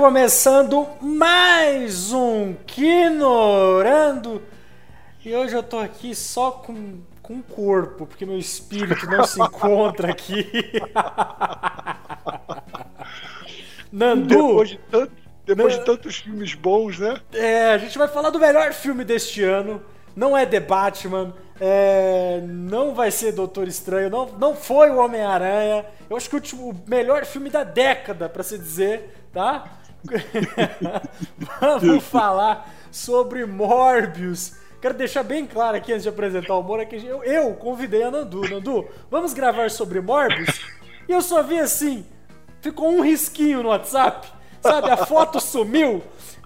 começando 0.00 0.88
mais 0.98 2.10
um 2.10 2.54
Quinorando. 2.66 4.42
E 5.22 5.34
hoje 5.34 5.54
eu 5.54 5.62
tô 5.62 5.78
aqui 5.78 6.14
só 6.14 6.52
com, 6.52 7.00
com 7.20 7.42
corpo, 7.42 8.06
porque 8.06 8.24
meu 8.24 8.38
espírito 8.38 9.04
não 9.04 9.24
se 9.24 9.38
encontra 9.44 10.10
aqui. 10.10 10.50
Nandu. 13.92 14.26
Depois, 14.26 14.68
de, 14.70 14.78
tanto, 14.90 15.12
depois 15.44 15.74
de 15.74 15.84
tantos 15.84 16.16
filmes 16.16 16.54
bons, 16.54 16.98
né? 16.98 17.20
É, 17.34 17.72
a 17.74 17.78
gente 17.78 17.98
vai 17.98 18.08
falar 18.08 18.30
do 18.30 18.38
melhor 18.38 18.72
filme 18.72 19.04
deste 19.04 19.44
ano. 19.44 19.82
Não 20.16 20.34
é 20.34 20.46
The 20.46 20.60
Batman, 20.60 21.34
é, 21.60 22.40
não 22.42 22.94
vai 22.94 23.10
ser 23.10 23.32
Doutor 23.32 23.68
Estranho, 23.68 24.08
não, 24.08 24.26
não 24.38 24.56
foi 24.56 24.88
o 24.88 24.96
Homem-Aranha. 24.96 25.84
Eu 26.08 26.16
acho 26.16 26.26
que 26.26 26.36
o, 26.36 26.38
último, 26.38 26.70
o 26.70 26.76
melhor 26.88 27.26
filme 27.26 27.50
da 27.50 27.64
década, 27.64 28.30
para 28.30 28.42
se 28.42 28.56
dizer, 28.56 29.14
tá? 29.30 29.76
Vamos 31.60 32.04
falar 32.04 32.72
sobre 32.90 33.44
Morbius. 33.44 34.54
Quero 34.80 34.94
deixar 34.94 35.22
bem 35.22 35.46
claro 35.46 35.76
aqui 35.76 35.92
antes 35.92 36.04
de 36.04 36.08
apresentar 36.08 36.54
o 36.54 36.62
Moura 36.62 36.86
que 36.86 36.96
eu, 36.96 37.22
eu 37.22 37.54
convidei 37.54 38.02
a 38.02 38.10
Nandu. 38.10 38.40
Nandu, 38.48 38.88
vamos 39.10 39.34
gravar 39.34 39.70
sobre 39.70 40.00
Morbius? 40.00 40.60
E 41.08 41.12
eu 41.12 41.20
só 41.20 41.42
vi 41.42 41.58
assim, 41.58 42.06
ficou 42.60 42.88
um 42.90 43.02
risquinho 43.02 43.62
no 43.62 43.68
WhatsApp, 43.68 44.28
sabe? 44.62 44.90
A 44.90 44.96
foto 44.96 45.38
sumiu. 45.40 46.02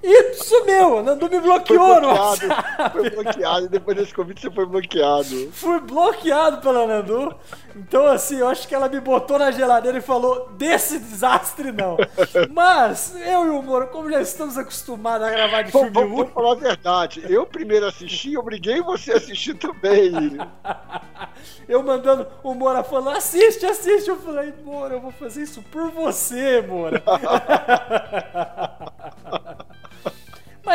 E 0.07 0.35
sumiu, 0.35 1.03
Nandu 1.03 1.31
me 1.31 1.41
bloqueou 1.41 1.99
no 1.99 2.09
WhatsApp. 2.09 2.93
Foi 2.93 3.09
bloqueado, 3.09 3.69
depois 3.71 3.97
desse 3.97 4.13
convite 4.13 4.43
você 4.43 4.51
foi 4.51 4.67
bloqueado. 4.67 5.51
Fui 5.51 5.81
bloqueado 5.81 6.59
pela 6.59 6.87
Nandu. 6.87 7.35
Então, 7.75 8.07
assim, 8.07 8.37
eu 8.37 8.49
acho 8.49 8.69
que 8.69 8.75
ela 8.75 8.87
me 8.87 9.01
botou 9.01 9.39
na 9.39 9.51
geladeira 9.51 9.97
e 9.97 10.03
falou: 10.03 10.51
desse 10.59 10.99
desastre 10.99 11.73
não. 11.73 11.97
Mas, 12.53 13.17
eu 13.17 13.47
e 13.47 13.49
o 13.49 13.63
Moro, 13.63 13.87
como 13.87 14.11
já 14.11 14.21
estamos 14.21 14.59
acostumados 14.59 15.27
a 15.27 15.31
gravar 15.31 15.63
de 15.63 15.73
filme 15.73 15.89
vamos, 15.89 16.11
vamos 16.19 16.33
falar 16.35 16.53
a 16.53 16.57
verdade. 16.57 17.25
Eu 17.27 17.47
primeiro 17.47 17.87
assisti 17.87 18.33
e 18.33 18.37
obriguei 18.37 18.83
você 18.83 19.13
a 19.13 19.17
assistir 19.17 19.55
também. 19.55 20.13
eu 21.67 21.83
mandando 21.83 22.27
o 22.43 22.55
Mora 22.55 22.85
falando: 22.85 23.17
assiste, 23.17 23.65
assiste. 23.65 24.09
Eu 24.09 24.19
falei: 24.19 24.53
Mora, 24.63 24.95
eu 24.95 25.01
vou 25.01 25.13
fazer 25.13 25.45
isso 25.45 25.63
por 25.63 25.91
você, 25.91 26.61
Mora. 26.61 27.03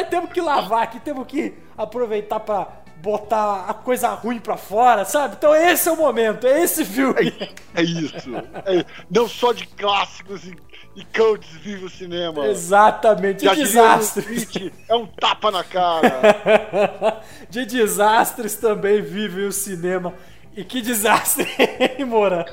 Temos 0.09 0.31
que 0.31 0.41
lavar 0.41 0.83
aqui, 0.83 0.99
temos 0.99 1.25
que 1.27 1.53
aproveitar 1.77 2.39
para 2.39 2.67
botar 3.02 3.65
a 3.67 3.73
coisa 3.73 4.09
ruim 4.09 4.39
pra 4.39 4.57
fora, 4.57 5.05
sabe? 5.05 5.35
Então 5.38 5.55
esse 5.55 5.88
é 5.88 5.91
o 5.91 5.97
momento, 5.97 6.45
é 6.45 6.61
esse 6.61 6.83
filme. 6.83 7.33
É, 7.73 7.81
é 7.81 7.83
isso. 7.83 8.35
É, 8.65 8.85
não 9.09 9.27
só 9.27 9.53
de 9.53 9.65
clássicos 9.65 10.43
e, 10.45 10.55
e 10.95 11.03
cults 11.05 11.49
vive 11.61 11.85
o 11.85 11.89
cinema. 11.89 12.45
Exatamente, 12.47 13.47
de 13.47 13.55
desastres. 13.55 14.47
É 14.87 14.95
um 14.95 15.05
tapa 15.05 15.49
na 15.52 15.63
cara. 15.63 17.21
de 17.49 17.65
desastres 17.65 18.55
também 18.55 19.02
vive 19.02 19.43
o 19.43 19.52
cinema. 19.52 20.13
E 20.55 20.63
que 20.63 20.81
desastre, 20.81 21.47
hein, 21.97 22.03
Moura? 22.03 22.43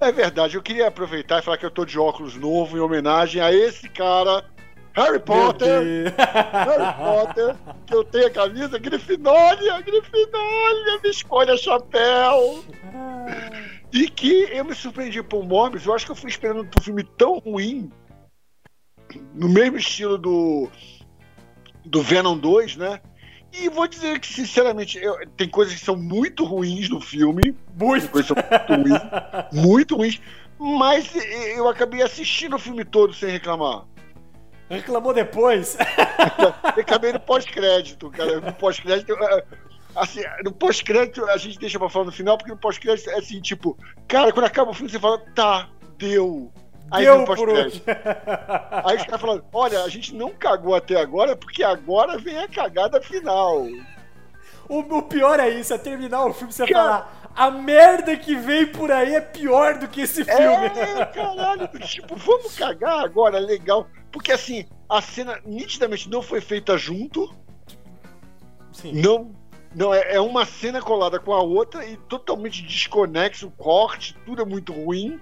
É 0.00 0.10
verdade, 0.12 0.56
eu 0.56 0.62
queria 0.62 0.88
aproveitar 0.88 1.40
e 1.40 1.44
falar 1.44 1.58
que 1.58 1.66
eu 1.66 1.70
tô 1.70 1.84
de 1.84 1.98
óculos 1.98 2.36
novo 2.36 2.76
em 2.76 2.80
homenagem 2.80 3.42
a 3.42 3.52
esse 3.52 3.88
cara 3.88 4.42
Harry 4.94 5.18
Potter! 5.20 6.12
Harry 6.16 6.94
Potter, 6.98 7.56
que 7.86 7.94
eu 7.94 8.04
tenho 8.04 8.26
a 8.26 8.30
camisa 8.30 8.78
Grifinória, 8.78 9.80
Grifinória, 9.80 11.00
me 11.02 11.10
escolha 11.10 11.56
chapéu! 11.56 12.62
E 13.92 14.08
que 14.08 14.48
eu 14.52 14.64
me 14.64 14.74
surpreendi 14.74 15.22
por 15.22 15.44
Morbius, 15.44 15.86
eu 15.86 15.94
acho 15.94 16.06
que 16.06 16.12
eu 16.12 16.16
fui 16.16 16.30
esperando 16.30 16.62
um 16.62 16.82
filme 16.82 17.04
tão 17.04 17.38
ruim, 17.38 17.90
no 19.34 19.48
mesmo 19.48 19.76
estilo 19.76 20.18
do, 20.18 20.70
do 21.84 22.02
Venom 22.02 22.36
2, 22.36 22.76
né? 22.76 23.00
E 23.52 23.68
vou 23.68 23.86
dizer 23.86 24.18
que, 24.18 24.26
sinceramente, 24.26 24.98
eu, 24.98 25.14
tem 25.36 25.46
coisas 25.46 25.74
que 25.74 25.84
são 25.84 25.94
muito 25.94 26.42
ruins 26.42 26.88
no 26.88 27.02
filme. 27.02 27.54
Muito! 27.78 28.08
Coisas 28.08 28.28
são 28.28 28.36
muito 28.36 28.88
ruins. 28.88 29.02
muito 29.52 29.96
ruins. 29.96 30.20
Mas 30.58 31.12
eu 31.54 31.68
acabei 31.68 32.02
assistindo 32.02 32.56
o 32.56 32.58
filme 32.58 32.82
todo 32.82 33.12
sem 33.12 33.30
reclamar. 33.30 33.84
Reclamou 34.68 35.12
depois. 35.12 35.76
Reclamei 36.74 37.12
no 37.12 37.20
pós-crédito, 37.20 38.10
cara. 38.10 38.40
No 38.40 38.52
pós-crédito. 38.52 39.14
Assim, 39.94 40.22
no 40.42 40.52
pós-crédito 40.52 41.24
a 41.26 41.36
gente 41.36 41.58
deixa 41.58 41.78
pra 41.78 41.88
falar 41.88 42.06
no 42.06 42.12
final, 42.12 42.38
porque 42.38 42.52
no 42.52 42.58
pós-crédito 42.58 43.10
é 43.10 43.18
assim, 43.18 43.40
tipo, 43.40 43.76
cara, 44.08 44.32
quando 44.32 44.46
acaba 44.46 44.70
o 44.70 44.74
filme 44.74 44.90
você 44.90 44.98
fala, 44.98 45.18
tá, 45.34 45.68
deu. 45.98 46.50
Aí 46.90 47.04
deu 47.04 47.24
pós-crédito. 47.24 47.84
Aí 48.84 48.96
os 48.96 49.04
caras 49.04 49.20
falam, 49.20 49.42
olha, 49.52 49.82
a 49.82 49.88
gente 49.88 50.14
não 50.14 50.30
cagou 50.30 50.74
até 50.74 50.98
agora, 50.98 51.36
porque 51.36 51.62
agora 51.62 52.18
vem 52.18 52.38
a 52.38 52.48
cagada 52.48 53.02
final. 53.02 53.66
O, 54.68 54.78
o 54.78 55.02
pior 55.02 55.38
é 55.38 55.50
isso, 55.50 55.74
é 55.74 55.78
terminar 55.78 56.24
o 56.24 56.32
filme 56.32 56.50
e 56.50 56.54
você 56.54 56.66
cara, 56.66 56.84
falar, 56.84 57.21
a 57.34 57.50
merda 57.50 58.16
que 58.16 58.34
vem 58.34 58.66
por 58.66 58.90
aí 58.90 59.14
é 59.14 59.20
pior 59.20 59.78
do 59.78 59.88
que 59.88 60.02
esse 60.02 60.24
filme. 60.24 60.66
É, 60.66 61.04
caralho, 61.06 61.68
tipo, 61.80 62.16
vamos 62.16 62.56
cagar 62.56 63.04
agora, 63.04 63.38
legal. 63.38 63.86
Porque 64.10 64.32
assim, 64.32 64.66
a 64.88 65.00
cena 65.00 65.40
nitidamente 65.44 66.08
não 66.08 66.22
foi 66.22 66.40
feita 66.40 66.76
junto. 66.76 67.34
Sim. 68.72 68.92
Não. 69.00 69.34
Não, 69.74 69.94
é, 69.94 70.16
é 70.16 70.20
uma 70.20 70.44
cena 70.44 70.82
colada 70.82 71.18
com 71.18 71.32
a 71.32 71.42
outra 71.42 71.86
e 71.86 71.96
totalmente 71.96 72.62
desconexo, 72.62 73.46
o 73.46 73.50
corte, 73.50 74.14
tudo 74.26 74.42
é 74.42 74.44
muito 74.44 74.70
ruim. 74.70 75.18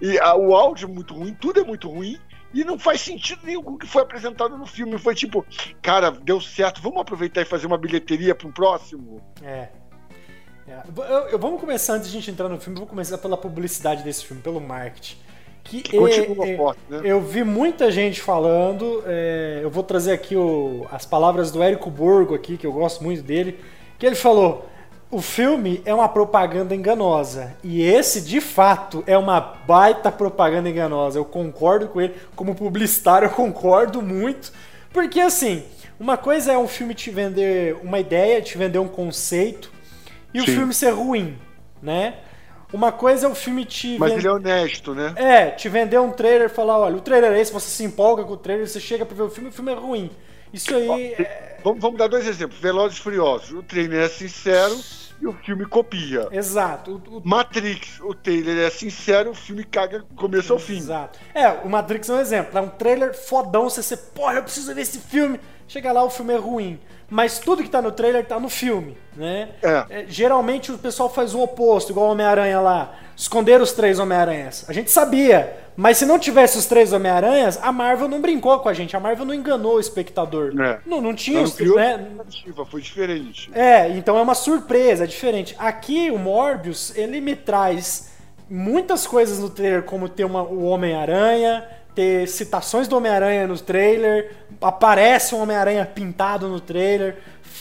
E 0.00 0.18
a, 0.18 0.34
o 0.34 0.54
áudio 0.54 0.88
é 0.88 0.90
muito 0.90 1.12
ruim, 1.12 1.34
tudo 1.34 1.60
é 1.60 1.64
muito 1.64 1.88
ruim. 1.90 2.18
E 2.52 2.64
não 2.64 2.78
faz 2.78 3.02
sentido 3.02 3.42
nenhum 3.44 3.60
o 3.60 3.78
que 3.78 3.86
foi 3.86 4.02
apresentado 4.02 4.56
no 4.56 4.66
filme. 4.66 4.98
Foi 4.98 5.14
tipo, 5.14 5.44
cara, 5.82 6.10
deu 6.10 6.40
certo, 6.40 6.80
vamos 6.80 7.00
aproveitar 7.00 7.42
e 7.42 7.44
fazer 7.44 7.66
uma 7.66 7.78
bilheteria 7.78 8.34
para 8.34 8.48
um 8.48 8.52
próximo? 8.52 9.20
É. 9.42 9.68
é. 10.70 10.82
Eu, 10.96 11.18
eu, 11.28 11.38
vamos 11.38 11.60
começar, 11.60 11.94
antes 11.94 12.10
de 12.10 12.16
a 12.16 12.20
gente 12.20 12.30
entrar 12.30 12.48
no 12.48 12.58
filme, 12.60 12.74
vamos 12.74 12.90
começar 12.90 13.18
pela 13.18 13.36
publicidade 13.36 14.02
desse 14.02 14.24
filme, 14.24 14.42
pelo 14.42 14.60
marketing 14.60 15.16
que, 15.62 15.82
que 15.82 15.96
continua 15.96 16.48
é, 16.48 16.56
forte, 16.56 16.80
né? 16.88 17.00
Eu 17.04 17.20
vi 17.20 17.44
muita 17.44 17.90
gente 17.90 18.20
falando, 18.20 19.02
é, 19.06 19.60
eu 19.62 19.70
vou 19.70 19.82
trazer 19.82 20.12
aqui 20.12 20.34
o, 20.36 20.86
as 20.90 21.04
palavras 21.06 21.50
do 21.50 21.62
Érico 21.62 21.90
Borgo 21.90 22.34
aqui, 22.34 22.56
que 22.56 22.66
eu 22.66 22.72
gosto 22.72 23.04
muito 23.04 23.22
dele, 23.22 23.58
que 23.98 24.04
ele 24.04 24.16
falou: 24.16 24.68
o 25.10 25.20
filme 25.20 25.82
é 25.84 25.94
uma 25.94 26.08
propaganda 26.08 26.74
enganosa. 26.74 27.54
E 27.62 27.82
esse, 27.82 28.20
de 28.20 28.40
fato, 28.40 29.04
é 29.06 29.16
uma 29.16 29.40
baita 29.40 30.10
propaganda 30.10 30.68
enganosa. 30.68 31.18
Eu 31.18 31.24
concordo 31.24 31.88
com 31.88 32.00
ele. 32.00 32.14
Como 32.34 32.54
publicitário, 32.54 33.26
eu 33.26 33.30
concordo 33.30 34.00
muito. 34.02 34.52
Porque, 34.92 35.20
assim, 35.20 35.62
uma 35.98 36.16
coisa 36.16 36.52
é 36.52 36.58
um 36.58 36.66
filme 36.66 36.94
te 36.94 37.10
vender 37.10 37.76
uma 37.82 38.00
ideia, 38.00 38.40
te 38.40 38.56
vender 38.58 38.78
um 38.78 38.88
conceito, 38.88 39.70
e 40.32 40.40
Sim. 40.40 40.44
o 40.44 40.54
filme 40.54 40.74
ser 40.74 40.90
ruim, 40.90 41.38
né? 41.82 42.14
Uma 42.72 42.92
coisa 42.92 43.26
é 43.26 43.28
o 43.28 43.34
filme 43.34 43.64
te. 43.64 43.98
Mas 43.98 44.12
ele 44.12 44.26
é 44.26 44.30
honesto, 44.30 44.94
né? 44.94 45.12
É, 45.16 45.50
te 45.50 45.68
vender 45.68 45.98
um 45.98 46.12
trailer 46.12 46.46
e 46.46 46.48
falar: 46.48 46.78
olha, 46.78 46.96
o 46.96 47.00
trailer 47.00 47.32
é 47.32 47.40
esse, 47.40 47.52
você 47.52 47.68
se 47.68 47.84
empolga 47.84 48.22
com 48.24 48.34
o 48.34 48.36
trailer, 48.36 48.66
você 48.66 48.78
chega 48.78 49.04
pra 49.04 49.16
ver 49.16 49.24
o 49.24 49.30
filme 49.30 49.48
e 49.48 49.52
o 49.52 49.54
filme 49.54 49.72
é 49.72 49.74
ruim. 49.74 50.10
Isso 50.52 50.74
aí. 50.74 50.88
Ó, 50.88 50.98
é... 50.98 51.58
vamos, 51.64 51.80
vamos, 51.80 51.98
dar 51.98 52.06
dois 52.06 52.26
exemplos: 52.26 52.60
Velozes 52.60 52.98
e 52.98 53.00
Furiosos. 53.00 53.50
O 53.50 53.62
trailer 53.62 54.04
é 54.04 54.08
sincero 54.08 54.78
e 55.20 55.26
o 55.26 55.32
filme 55.32 55.66
copia. 55.66 56.28
Exato. 56.30 57.02
O, 57.06 57.18
o... 57.18 57.22
Matrix, 57.24 58.00
o 58.00 58.14
trailer 58.14 58.66
é 58.66 58.70
sincero, 58.70 59.30
o 59.30 59.34
filme 59.34 59.64
caga 59.64 60.04
começo 60.16 60.52
ao 60.52 60.58
fim. 60.58 60.78
Exato. 60.78 61.18
É, 61.34 61.48
o 61.48 61.68
Matrix 61.68 62.08
é 62.08 62.14
um 62.14 62.20
exemplo. 62.20 62.58
É 62.58 62.62
um 62.62 62.68
trailer 62.68 63.14
fodão, 63.14 63.68
você, 63.68 63.82
você 63.82 63.96
porra, 63.96 64.34
eu 64.34 64.42
preciso 64.42 64.74
ver 64.74 64.82
esse 64.82 64.98
filme. 64.98 65.40
Chega 65.68 65.92
lá, 65.92 66.02
o 66.02 66.10
filme 66.10 66.32
é 66.32 66.36
ruim 66.36 66.80
mas 67.10 67.40
tudo 67.40 67.62
que 67.62 67.68
tá 67.68 67.82
no 67.82 67.90
trailer 67.90 68.24
tá 68.24 68.38
no 68.38 68.48
filme, 68.48 68.96
né? 69.16 69.48
É. 69.60 69.84
É, 69.90 70.04
geralmente 70.06 70.70
o 70.70 70.78
pessoal 70.78 71.10
faz 71.10 71.34
o 71.34 71.40
oposto, 71.40 71.90
igual 71.90 72.06
o 72.06 72.12
Homem-Aranha 72.12 72.60
lá. 72.60 72.94
Esconder 73.16 73.60
os 73.60 73.72
três 73.72 73.98
Homem-Aranhas. 73.98 74.64
A 74.68 74.72
gente 74.72 74.90
sabia, 74.90 75.69
mas 75.76 75.98
se 75.98 76.06
não 76.06 76.18
tivesse 76.18 76.58
os 76.58 76.66
três 76.66 76.92
Homem-Aranhas, 76.92 77.58
a 77.62 77.72
Marvel 77.72 78.08
não 78.08 78.20
brincou 78.20 78.58
com 78.60 78.68
a 78.68 78.74
gente. 78.74 78.96
A 78.96 79.00
Marvel 79.00 79.24
não 79.24 79.34
enganou 79.34 79.76
o 79.76 79.80
espectador. 79.80 80.52
É. 80.60 80.80
Não, 80.84 81.00
não 81.00 81.14
tinha 81.14 81.40
os 81.40 81.54
três. 81.54 81.74
Né? 81.74 82.06
Foi 82.70 82.80
diferente. 82.80 83.50
É, 83.54 83.88
então 83.90 84.18
é 84.18 84.22
uma 84.22 84.34
surpresa, 84.34 85.04
é 85.04 85.06
diferente. 85.06 85.54
Aqui 85.58 86.10
o 86.10 86.18
Morbius, 86.18 86.94
ele 86.96 87.20
me 87.20 87.34
traz 87.34 88.10
muitas 88.48 89.06
coisas 89.06 89.38
no 89.38 89.48
trailer, 89.48 89.84
como 89.84 90.08
ter 90.08 90.24
uma, 90.24 90.42
o 90.42 90.64
Homem-Aranha 90.64 91.64
ter 91.94 92.28
citações 92.28 92.88
do 92.88 92.96
Homem-Aranha 92.96 93.46
no 93.46 93.58
trailer, 93.58 94.32
aparece 94.60 95.34
um 95.34 95.42
Homem-Aranha 95.42 95.84
pintado 95.84 96.48
no 96.48 96.60
trailer, 96.60 97.18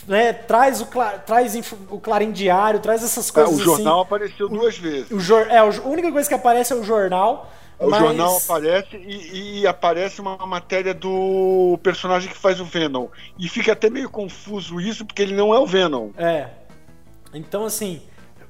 né, 0.08 0.34
traz, 0.34 0.82
o, 0.82 0.88
traz 1.26 1.56
o 1.90 2.00
Clarim 2.00 2.32
Diário, 2.32 2.80
traz 2.80 3.04
essas 3.04 3.30
coisas. 3.30 3.52
É, 3.52 3.56
o 3.56 3.60
jornal 3.60 4.00
assim. 4.00 4.08
apareceu 4.08 4.50
duas 4.50 4.78
vezes. 4.78 5.12
O, 5.12 5.38
é, 5.38 5.58
a 5.58 5.66
única 5.66 6.12
coisa 6.12 6.28
que 6.28 6.36
aparece 6.36 6.74
é 6.74 6.76
o 6.76 6.84
jornal. 6.84 7.52
O 7.80 7.90
mas... 7.90 8.02
jornal 8.02 8.38
aparece 8.38 8.98
e, 8.98 9.62
e, 9.62 9.68
aparece 9.68 10.20
uma 10.20 10.36
matéria 10.46 10.94
do 10.94 11.80
personagem 11.82 12.30
que 12.30 12.38
faz 12.38 12.60
o 12.60 12.66
Venom. 12.66 13.08
E 13.38 13.48
fica 13.48 13.72
até 13.72 13.90
meio 13.90 14.10
confuso 14.10 14.82
isso, 14.82 15.06
porque 15.06 15.22
ele 15.22 15.34
não 15.34 15.54
é 15.54 15.60
o 15.60 15.66
Venom. 15.66 16.10
É. 16.18 16.48
Então, 17.34 17.64
assim, 17.64 18.02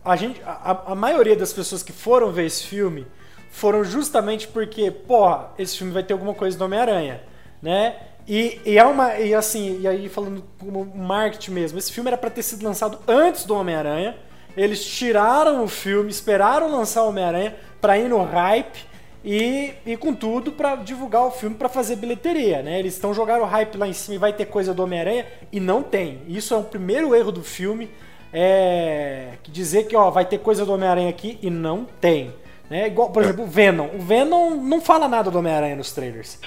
a, 0.04 0.16
gente, 0.16 0.42
a, 0.44 0.82
a 0.88 0.96
maioria 0.96 1.36
das 1.36 1.54
pessoas 1.54 1.84
que 1.84 1.92
foram 1.92 2.32
ver 2.32 2.48
esse 2.48 2.66
filme 2.66 3.06
foram 3.52 3.84
justamente 3.84 4.48
porque, 4.48 4.90
porra, 4.90 5.52
esse 5.60 5.78
filme 5.78 5.94
vai 5.94 6.02
ter 6.02 6.14
alguma 6.14 6.34
coisa 6.34 6.58
do 6.58 6.66
Homem-Aranha. 6.66 7.22
né? 7.62 7.98
E, 8.28 8.60
e 8.66 8.78
é 8.78 8.86
uma. 8.86 9.16
E 9.18 9.34
assim, 9.34 9.80
e 9.82 9.88
aí 9.88 10.10
falando 10.10 10.44
como 10.60 10.86
marketing 10.86 11.52
mesmo, 11.52 11.80
esse 11.80 11.92
filme 11.92 12.10
era 12.10 12.18
para 12.18 12.30
ter 12.30 12.44
sido 12.44 12.64
lançado 12.64 13.00
antes 13.08 13.44
do 13.44 13.56
Homem-Aranha. 13.56 14.16
Eles 14.58 14.84
tiraram 14.84 15.64
o 15.64 15.68
filme, 15.68 16.10
esperaram 16.10 16.72
lançar 16.72 17.04
o 17.04 17.10
Homem-Aranha 17.10 17.56
para 17.80 17.98
ir 17.98 18.10
no 18.10 18.24
hype 18.24 18.89
e, 19.24 19.74
e 19.86 19.98
com 19.98 20.14
tudo 20.14 20.52
para 20.52 20.76
divulgar 20.76 21.26
o 21.26 21.32
filme 21.32 21.56
para 21.56 21.70
fazer 21.70 21.96
bilheteria, 21.96 22.62
né? 22.62 22.80
Eles 22.80 22.94
estão 22.94 23.14
jogando 23.14 23.42
o 23.42 23.46
hype 23.46 23.78
lá 23.78 23.88
em 23.88 23.94
cima 23.94 24.16
e 24.16 24.18
vai 24.18 24.34
ter 24.34 24.46
coisa 24.46 24.74
do 24.74 24.84
Homem-Aranha 24.84 25.26
e 25.52 25.60
não 25.60 25.84
tem. 25.84 26.22
Isso 26.28 26.54
é 26.54 26.58
o 26.58 26.64
primeiro 26.64 27.14
erro 27.14 27.32
do 27.32 27.44
filme, 27.44 27.90
é 28.32 29.34
dizer 29.48 29.88
que 29.88 29.96
ó, 29.96 30.10
vai 30.10 30.26
ter 30.26 30.40
coisa 30.40 30.66
do 30.66 30.74
Homem-Aranha 30.74 31.10
aqui 31.10 31.38
e 31.42 31.50
não 31.50 31.86
tem. 32.00 32.34
Né? 32.70 32.88
Igual, 32.88 33.10
por 33.10 33.24
exemplo, 33.24 33.44
o 33.44 33.48
Venom. 33.48 33.88
O 33.96 34.00
Venom 34.00 34.52
não 34.52 34.80
fala 34.80 35.08
nada 35.08 35.32
do 35.32 35.40
Homem-Aranha 35.40 35.76
nos 35.76 35.92
trailers. 35.92 36.40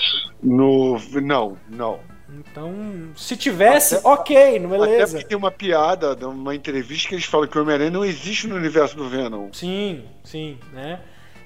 No, 0.43 0.99
não, 1.21 1.59
não. 1.69 1.99
Então, 2.35 2.73
se 3.15 3.37
tivesse, 3.37 3.97
até, 3.97 4.09
ok, 4.09 4.59
não 4.61 4.71
beleza. 4.71 5.03
Até 5.03 5.07
porque 5.13 5.25
tem 5.27 5.37
uma 5.37 5.51
piada, 5.51 6.17
uma 6.27 6.55
entrevista 6.55 7.09
que 7.09 7.15
eles 7.17 7.27
falam 7.27 7.47
que 7.47 7.59
o 7.59 7.63
Homem-Aranha 7.63 7.91
não 7.91 8.05
existe 8.05 8.47
no 8.47 8.57
universo 8.57 8.97
do 8.97 9.09
Venom. 9.09 9.49
Sim, 9.53 10.05
sim, 10.25 10.57
né? 10.73 11.01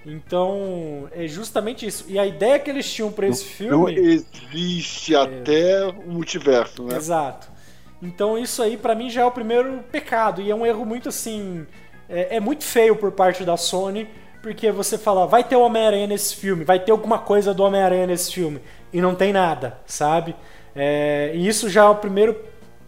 Então, 0.06 1.08
é 1.10 1.26
justamente 1.26 1.84
isso. 1.84 2.04
E 2.08 2.18
a 2.18 2.24
ideia 2.24 2.58
que 2.60 2.70
eles 2.70 2.90
tinham 2.90 3.10
para 3.10 3.26
esse 3.26 3.44
filme. 3.44 3.72
Não 3.72 3.88
existe 3.88 5.14
é... 5.14 5.18
até 5.18 5.86
o 5.86 6.12
multiverso, 6.12 6.84
né? 6.84 6.96
Exato. 6.96 7.48
Então, 8.00 8.38
isso 8.38 8.62
aí, 8.62 8.76
para 8.76 8.94
mim, 8.94 9.10
já 9.10 9.22
é 9.22 9.24
o 9.24 9.32
primeiro 9.32 9.82
pecado. 9.90 10.40
E 10.40 10.50
é 10.50 10.54
um 10.54 10.64
erro 10.64 10.84
muito 10.84 11.08
assim. 11.08 11.66
É, 12.08 12.36
é 12.36 12.40
muito 12.40 12.62
feio 12.62 12.94
por 12.94 13.10
parte 13.10 13.44
da 13.44 13.56
Sony 13.56 14.08
porque 14.46 14.70
você 14.70 14.96
fala, 14.96 15.26
vai 15.26 15.42
ter 15.42 15.56
o 15.56 15.60
Homem-Aranha 15.62 16.06
nesse 16.06 16.36
filme, 16.36 16.62
vai 16.62 16.78
ter 16.78 16.92
alguma 16.92 17.18
coisa 17.18 17.52
do 17.52 17.64
Homem-Aranha 17.64 18.06
nesse 18.06 18.32
filme, 18.32 18.60
e 18.92 19.00
não 19.00 19.12
tem 19.12 19.32
nada, 19.32 19.76
sabe? 19.84 20.36
É, 20.72 21.32
e 21.34 21.48
isso 21.48 21.68
já 21.68 21.82
é 21.82 21.88
o 21.88 21.96
primeiro 21.96 22.36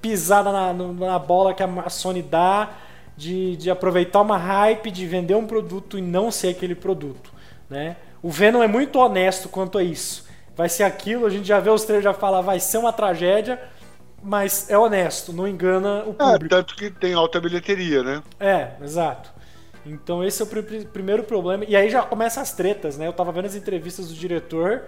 pisada 0.00 0.53
na, 0.53 0.73
na 0.73 1.19
bola 1.19 1.53
que 1.53 1.61
a 1.61 1.91
Sony 1.91 2.23
dá 2.23 2.71
de, 3.19 3.56
de 3.56 3.69
aproveitar 3.69 4.20
uma 4.20 4.38
hype, 4.38 4.93
de 4.93 5.05
vender 5.05 5.35
um 5.35 5.44
produto 5.44 5.99
e 5.99 6.00
não 6.00 6.31
ser 6.31 6.50
aquele 6.50 6.76
produto, 6.76 7.32
né? 7.69 7.97
O 8.23 8.31
Venom 8.31 8.62
é 8.62 8.69
muito 8.69 8.97
honesto 8.99 9.49
quanto 9.49 9.76
a 9.76 9.82
isso. 9.82 10.25
Vai 10.56 10.69
ser 10.69 10.85
aquilo, 10.85 11.26
a 11.26 11.31
gente 11.31 11.47
já 11.47 11.59
vê 11.59 11.69
os 11.69 11.82
trailers 11.82 12.05
já 12.05 12.15
fala, 12.15 12.41
vai 12.41 12.61
ser 12.61 12.79
uma 12.79 12.93
tragédia, 12.93 13.61
mas 14.23 14.70
é 14.70 14.79
honesto, 14.79 15.32
não 15.32 15.49
engana 15.49 16.05
o 16.05 16.11
é, 16.11 16.12
público. 16.12 16.44
É, 16.44 16.49
tanto 16.49 16.76
que 16.76 16.91
tem 16.91 17.12
alta 17.12 17.41
bilheteria, 17.41 18.05
né? 18.05 18.23
É, 18.38 18.70
exato. 18.82 19.32
Então 19.85 20.23
esse 20.23 20.41
é 20.41 20.44
o 20.44 20.49
pr 20.49 20.87
primeiro 20.93 21.25
problema. 21.25 21.64
E 21.67 21.75
aí 21.75 21.91
já 21.91 22.03
começam 22.03 22.41
as 22.41 22.53
tretas, 22.53 22.97
né? 22.97 23.09
Eu 23.09 23.12
tava 23.12 23.32
vendo 23.32 23.47
as 23.47 23.56
entrevistas 23.56 24.09
do 24.09 24.14
diretor, 24.14 24.85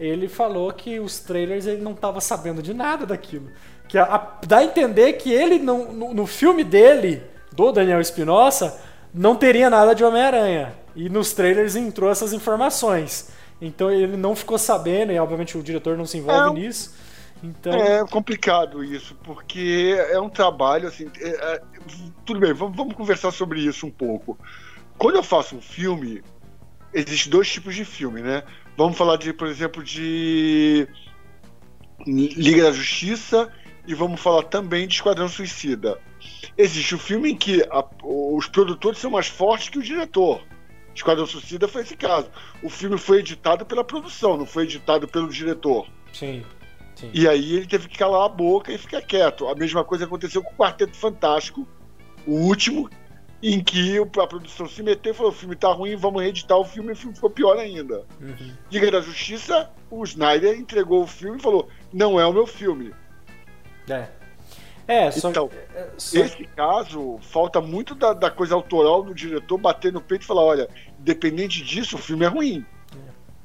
ele 0.00 0.26
falou 0.26 0.72
que 0.72 0.98
os 0.98 1.20
trailers 1.20 1.66
ele 1.66 1.82
não 1.82 1.92
tava 1.92 2.20
sabendo 2.20 2.62
de 2.62 2.72
nada 2.72 3.04
daquilo. 3.04 3.50
Que 3.88 3.98
a, 3.98 4.04
a, 4.04 4.46
dá 4.46 4.58
a 4.58 4.64
entender 4.64 5.14
que 5.14 5.30
ele 5.30 5.58
não, 5.58 5.92
no, 5.92 6.14
no 6.14 6.26
filme 6.26 6.64
dele, 6.64 7.22
do 7.54 7.72
Daniel 7.72 8.00
Espinosa, 8.00 8.78
não 9.12 9.36
teria 9.36 9.70
nada 9.70 9.94
de 9.94 10.04
Homem-Aranha. 10.04 10.74
E 10.96 11.08
nos 11.08 11.32
trailers 11.32 11.76
entrou 11.76 12.10
essas 12.10 12.32
informações. 12.32 13.30
Então 13.60 13.90
ele 13.90 14.16
não 14.16 14.34
ficou 14.34 14.58
sabendo, 14.58 15.12
e 15.12 15.18
obviamente 15.18 15.56
o 15.56 15.62
diretor 15.62 15.96
não 15.96 16.06
se 16.06 16.18
envolve 16.18 16.58
é, 16.58 16.62
nisso. 16.62 16.94
Então... 17.42 17.72
É 17.72 18.04
complicado 18.06 18.82
isso, 18.82 19.14
porque 19.22 19.96
é 20.10 20.20
um 20.20 20.28
trabalho 20.28 20.88
assim. 20.88 21.10
É, 21.20 21.28
é, 21.28 21.62
tudo 22.24 22.40
bem, 22.40 22.52
vamos, 22.52 22.76
vamos 22.76 22.94
conversar 22.94 23.30
sobre 23.30 23.60
isso 23.60 23.86
um 23.86 23.90
pouco. 23.90 24.38
Quando 24.98 25.16
eu 25.16 25.22
faço 25.22 25.56
um 25.56 25.60
filme, 25.60 26.22
existem 26.92 27.30
dois 27.30 27.50
tipos 27.50 27.74
de 27.74 27.84
filme, 27.84 28.22
né? 28.22 28.42
Vamos 28.76 28.96
falar 28.96 29.16
de, 29.16 29.32
por 29.32 29.46
exemplo, 29.46 29.82
de 29.82 30.88
Liga 32.06 32.64
da 32.64 32.72
Justiça 32.72 33.48
e 33.86 33.94
vamos 33.94 34.20
falar 34.20 34.44
também 34.44 34.86
de 34.86 34.94
Esquadrão 34.94 35.28
Suicida. 35.28 35.98
Existe 36.56 36.94
o 36.94 36.96
um 36.96 37.00
filme 37.00 37.32
em 37.32 37.36
que 37.36 37.62
a, 37.70 37.84
os 38.02 38.46
produtores 38.46 38.98
são 38.98 39.10
mais 39.10 39.26
fortes 39.26 39.68
que 39.68 39.78
o 39.78 39.82
diretor. 39.82 40.42
Esquadrão 40.94 41.26
Suicida 41.26 41.66
foi 41.66 41.82
esse 41.82 41.96
caso. 41.96 42.30
O 42.62 42.70
filme 42.70 42.96
foi 42.96 43.18
editado 43.18 43.66
pela 43.66 43.82
produção, 43.82 44.36
não 44.36 44.46
foi 44.46 44.64
editado 44.64 45.08
pelo 45.08 45.28
diretor. 45.28 45.86
Sim. 46.12 46.44
Sim. 46.94 47.10
E 47.12 47.26
aí 47.26 47.56
ele 47.56 47.66
teve 47.66 47.88
que 47.88 47.98
calar 47.98 48.24
a 48.24 48.28
boca 48.28 48.72
e 48.72 48.78
ficar 48.78 49.02
quieto. 49.02 49.48
A 49.48 49.54
mesma 49.54 49.82
coisa 49.82 50.04
aconteceu 50.04 50.42
com 50.42 50.52
o 50.52 50.56
Quarteto 50.56 50.96
Fantástico, 50.96 51.66
o 52.24 52.34
último, 52.34 52.88
em 53.42 53.62
que 53.62 53.98
a 53.98 54.26
produção 54.26 54.68
se 54.68 54.82
meteu 54.82 55.12
e 55.12 55.14
falou: 55.14 55.32
o 55.32 55.34
filme 55.34 55.56
tá 55.56 55.72
ruim, 55.72 55.96
vamos 55.96 56.22
reeditar 56.22 56.56
o 56.56 56.64
filme, 56.64 56.90
e 56.90 56.92
o 56.92 56.96
filme 56.96 57.14
ficou 57.14 57.30
pior 57.30 57.58
ainda. 57.58 58.06
Uhum. 58.20 58.52
Liga 58.70 58.90
da 58.90 59.00
Justiça, 59.00 59.70
o 59.90 60.04
Snyder 60.04 60.56
entregou 60.56 61.02
o 61.02 61.06
filme 61.06 61.38
e 61.38 61.42
falou: 61.42 61.68
não 61.92 62.20
é 62.20 62.24
o 62.24 62.32
meu 62.32 62.46
filme. 62.46 62.94
É. 63.88 64.08
É, 64.86 65.10
só, 65.10 65.30
então, 65.30 65.50
é, 65.74 65.86
só... 65.96 66.18
esse 66.18 66.44
caso, 66.44 67.18
falta 67.22 67.60
muito 67.60 67.94
da, 67.94 68.12
da, 68.12 68.30
coisa 68.30 68.54
autoral 68.54 69.02
do 69.02 69.14
diretor 69.14 69.56
bater 69.56 69.92
no 69.92 70.00
peito 70.00 70.22
e 70.22 70.26
falar: 70.26 70.42
olha, 70.42 70.68
independente 71.00 71.62
disso, 71.62 71.96
o 71.96 71.98
filme 71.98 72.24
é 72.24 72.28
ruim. 72.28 72.64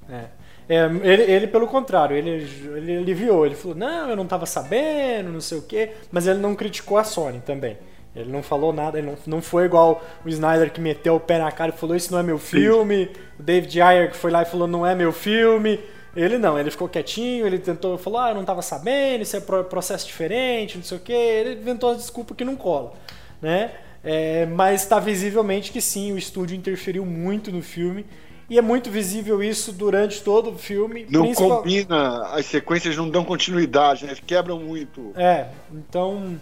É. 0.10 0.16
é. 0.16 0.40
É, 0.70 0.86
ele, 1.02 1.24
ele, 1.24 1.48
pelo 1.48 1.66
contrário, 1.66 2.16
ele, 2.16 2.30
ele 2.76 2.98
aliviou. 2.98 3.44
Ele 3.44 3.56
falou, 3.56 3.76
não, 3.76 4.12
eu 4.12 4.16
não 4.16 4.26
estava 4.26 4.46
sabendo, 4.46 5.32
não 5.32 5.42
sei 5.42 5.58
o 5.58 5.64
quê. 5.64 5.94
Mas 6.12 6.28
ele 6.28 6.38
não 6.38 6.54
criticou 6.54 7.00
a 7.00 7.04
Sony 7.04 7.40
também. 7.40 7.76
Ele 8.16 8.32
não 8.32 8.44
falou 8.44 8.72
nada, 8.72 9.00
ele 9.00 9.08
não, 9.08 9.18
não 9.26 9.42
foi 9.42 9.66
igual 9.66 10.04
o 10.24 10.30
Snyder 10.30 10.72
que 10.72 10.80
meteu 10.80 11.16
o 11.16 11.20
pé 11.20 11.40
na 11.40 11.52
cara 11.52 11.74
e 11.76 11.78
falou, 11.78 11.96
isso 11.96 12.12
não 12.12 12.20
é 12.20 12.24
meu 12.24 12.38
filme. 12.38 13.06
Sim. 13.06 13.22
O 13.40 13.44
David 13.44 13.82
Ayer 13.82 14.12
que 14.12 14.18
foi 14.18 14.30
lá 14.30 14.44
e 14.44 14.46
falou, 14.46 14.68
não 14.68 14.86
é 14.86 14.94
meu 14.94 15.12
filme. 15.12 15.80
Ele 16.20 16.38
não, 16.38 16.60
ele 16.60 16.70
ficou 16.70 16.90
quietinho, 16.90 17.48
ele 17.48 17.60
tentou, 17.60 17.98
falou, 17.98 18.20
ah, 18.20 18.30
eu 18.30 18.34
não 18.34 18.42
estava 18.42 18.62
sabendo, 18.62 19.22
isso 19.22 19.38
é 19.38 19.40
processo 19.40 20.06
diferente, 20.06 20.78
não 20.78 20.84
sei 20.84 20.98
o 20.98 21.02
quê. 21.02 21.14
Ele 21.14 21.62
inventou 21.62 21.92
a 21.92 21.96
desculpa 21.96 22.36
que 22.36 22.44
não 22.44 22.56
cola, 22.56 22.94
né? 23.42 23.72
É, 24.04 24.46
mas 24.46 24.84
está 24.84 25.00
visivelmente 25.00 25.72
que 25.72 25.82
sim, 25.82 26.12
o 26.14 26.18
estúdio 26.18 26.56
interferiu 26.56 27.06
muito 27.06 27.52
no 27.52 27.62
filme 27.62 28.06
e 28.50 28.58
é 28.58 28.62
muito 28.62 28.90
visível 28.90 29.44
isso 29.44 29.72
durante 29.72 30.24
todo 30.24 30.52
o 30.52 30.58
filme. 30.58 31.06
Não 31.10 31.24
principal... 31.24 31.62
combina, 31.62 32.24
as 32.28 32.46
sequências 32.46 32.98
não 32.98 33.10
dão 33.10 33.24
continuidade, 33.24 34.06
né? 34.06 34.16
quebram 34.26 34.60
muito. 34.60 35.12
É, 35.16 35.50
então 35.72 36.40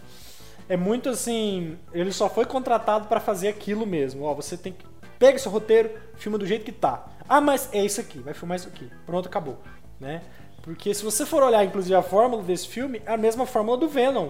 é 0.69 0.77
muito 0.77 1.09
assim. 1.09 1.77
Ele 1.93 2.11
só 2.11 2.29
foi 2.29 2.45
contratado 2.45 3.07
para 3.07 3.19
fazer 3.19 3.49
aquilo 3.49 3.85
mesmo. 3.85 4.23
Ó, 4.23 4.33
você 4.33 4.55
tem 4.55 4.73
que. 4.73 4.85
Pega 5.19 5.37
esse 5.37 5.47
roteiro, 5.47 5.89
filma 6.15 6.37
do 6.37 6.45
jeito 6.45 6.65
que 6.65 6.71
tá. 6.71 7.07
Ah, 7.27 7.41
mas 7.41 7.69
é 7.73 7.83
isso 7.83 7.99
aqui, 7.99 8.19
vai 8.19 8.33
filmar 8.33 8.57
isso 8.57 8.67
aqui. 8.67 8.89
Pronto, 9.05 9.27
acabou. 9.27 9.61
Né? 9.99 10.21
Porque 10.61 10.93
se 10.93 11.03
você 11.03 11.25
for 11.25 11.43
olhar, 11.43 11.63
inclusive, 11.65 11.95
a 11.95 12.01
fórmula 12.01 12.43
desse 12.43 12.67
filme, 12.67 13.01
é 13.05 13.13
a 13.13 13.17
mesma 13.17 13.45
fórmula 13.45 13.77
do 13.77 13.87
Venom. 13.87 14.29